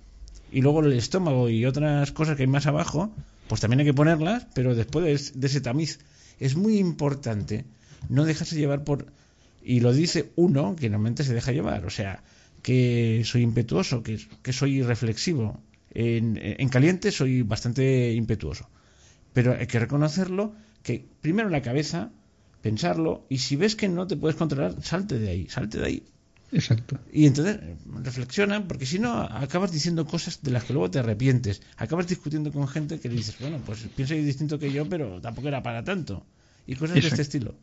Y 0.51 0.61
luego 0.61 0.81
el 0.81 0.93
estómago 0.93 1.49
y 1.49 1.65
otras 1.65 2.11
cosas 2.11 2.35
que 2.35 2.43
hay 2.43 2.47
más 2.47 2.67
abajo, 2.67 3.11
pues 3.47 3.61
también 3.61 3.79
hay 3.79 3.85
que 3.85 3.93
ponerlas, 3.93 4.45
pero 4.53 4.75
después 4.75 5.33
de, 5.33 5.47
ese 5.47 5.61
tamiz. 5.61 5.99
Es 6.39 6.55
muy 6.55 6.77
importante 6.77 7.63
no 8.09 8.25
dejarse 8.25 8.57
llevar 8.57 8.83
por. 8.83 9.07
Y 9.63 9.79
lo 9.79 9.93
dice 9.93 10.31
uno 10.35 10.75
que 10.75 10.89
normalmente 10.89 11.23
se 11.23 11.33
deja 11.33 11.53
llevar. 11.53 11.85
O 11.85 11.89
sea, 11.89 12.23
que 12.61 13.21
soy 13.23 13.41
impetuoso, 13.41 14.03
que, 14.03 14.19
que 14.43 14.51
soy 14.51 14.83
reflexivo. 14.83 15.61
En, 15.91 16.69
caliente 16.69 17.11
soy 17.11 17.41
bastante 17.41 18.11
impetuoso. 18.11 18.67
Pero 19.31 19.53
hay 19.53 19.67
que 19.67 19.79
reconocerlo 19.79 20.53
que 20.83 21.05
primero 21.21 21.49
la 21.49 21.61
cabeza, 21.61 22.11
pensarlo, 22.61 23.25
y 23.29 23.37
si 23.37 23.55
ves 23.55 23.75
que 23.75 23.87
no 23.87 24.05
te 24.07 24.17
puedes 24.17 24.35
controlar, 24.35 24.83
salte 24.83 25.17
de 25.19 25.29
ahí, 25.29 25.47
salte 25.47 25.79
de 25.79 25.85
ahí. 25.85 26.03
Exacto. 26.51 26.99
Y 27.11 27.25
entonces 27.25 27.59
reflexiona, 28.03 28.65
porque 28.67 28.85
si 28.85 28.99
no, 28.99 29.21
acabas 29.21 29.71
diciendo 29.71 30.05
cosas 30.05 30.41
de 30.41 30.51
las 30.51 30.63
que 30.63 30.73
luego 30.73 30.89
te 30.91 30.99
arrepientes. 30.99 31.61
Acabas 31.77 32.07
discutiendo 32.07 32.51
con 32.51 32.67
gente 32.67 32.99
que 32.99 33.09
le 33.09 33.15
dices, 33.15 33.35
bueno, 33.39 33.59
pues 33.65 33.79
piensa 33.95 34.13
distinto 34.13 34.59
que 34.59 34.71
yo, 34.71 34.87
pero 34.87 35.19
tampoco 35.21 35.47
era 35.47 35.61
para 35.63 35.83
tanto. 35.83 36.25
Y 36.67 36.75
cosas 36.75 37.01
de 37.01 37.07
este 37.07 37.21
estilo. 37.21 37.55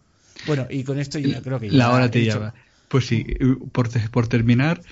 Bueno, 0.47 0.66
y 0.70 0.85
con 0.85 0.99
esto 0.99 1.18
ya 1.18 1.41
creo 1.41 1.59
que 1.61 1.70
ya. 1.70 1.76
La 1.76 1.91
hora 1.91 2.11
te 2.11 2.22
lleva. 2.22 2.55
Pues 2.89 3.07
sí, 3.07 3.24
por, 3.72 3.89
por 4.11 4.28
terminar, 4.28 4.83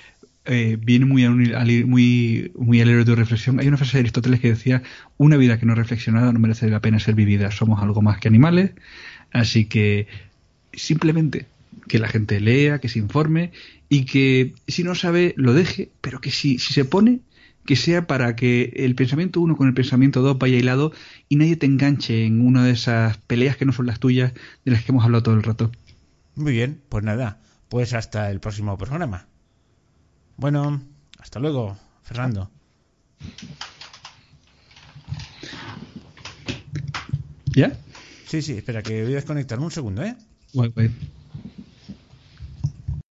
eh, 0.45 0.77
viene 0.81 1.05
muy, 1.05 1.27
muy, 1.85 2.51
muy 2.55 2.81
al 2.81 2.89
héroe 2.89 2.99
de 2.99 3.05
tu 3.05 3.15
reflexión. 3.15 3.59
Hay 3.59 3.67
una 3.67 3.77
frase 3.77 3.97
de 3.97 4.01
Aristóteles 4.01 4.39
que 4.39 4.49
decía, 4.49 4.81
una 5.17 5.37
vida 5.37 5.59
que 5.59 5.65
no 5.65 5.75
reflexionada 5.75 6.31
no 6.31 6.39
merece 6.39 6.67
la 6.69 6.79
pena 6.79 6.99
ser 6.99 7.13
vivida. 7.13 7.51
Somos 7.51 7.81
algo 7.81 8.01
más 8.01 8.19
que 8.19 8.27
animales. 8.27 8.71
Así 9.31 9.65
que 9.65 10.07
simplemente 10.73 11.45
que 11.87 11.99
la 11.99 12.07
gente 12.07 12.39
lea, 12.39 12.79
que 12.79 12.89
se 12.89 12.99
informe 12.99 13.51
y 13.89 14.05
que 14.05 14.53
si 14.67 14.83
no 14.83 14.95
sabe 14.95 15.33
lo 15.37 15.53
deje, 15.53 15.91
pero 16.01 16.21
que 16.21 16.31
si, 16.31 16.59
si 16.59 16.73
se 16.73 16.85
pone, 16.85 17.21
que 17.65 17.75
sea 17.75 18.07
para 18.07 18.35
que 18.35 18.73
el 18.75 18.95
pensamiento 18.95 19.41
uno 19.41 19.55
con 19.55 19.67
el 19.67 19.73
pensamiento 19.73 20.21
dos 20.21 20.37
vaya 20.37 20.57
hilado 20.57 20.91
y 21.29 21.35
nadie 21.35 21.55
te 21.55 21.65
enganche 21.65 22.25
en 22.25 22.45
una 22.45 22.65
de 22.65 22.71
esas 22.71 23.17
peleas 23.17 23.57
que 23.57 23.65
no 23.65 23.71
son 23.71 23.85
las 23.85 23.99
tuyas 23.99 24.33
de 24.65 24.71
las 24.71 24.83
que 24.83 24.91
hemos 24.91 25.03
hablado 25.03 25.23
todo 25.23 25.35
el 25.35 25.43
rato. 25.43 25.71
Muy 26.35 26.53
bien, 26.53 26.81
pues 26.89 27.03
nada, 27.03 27.39
pues 27.69 27.93
hasta 27.93 28.31
el 28.31 28.39
próximo 28.39 28.77
programa. 28.77 29.27
Bueno, 30.37 30.81
hasta 31.19 31.39
luego, 31.39 31.77
Fernando. 32.03 32.49
¿Ya? 37.53 37.77
Sí, 38.25 38.41
sí, 38.41 38.53
espera, 38.53 38.81
que 38.81 39.03
voy 39.03 39.11
a 39.11 39.15
desconectar 39.17 39.59
un 39.59 39.71
segundo, 39.71 40.03
¿eh? 40.03 40.15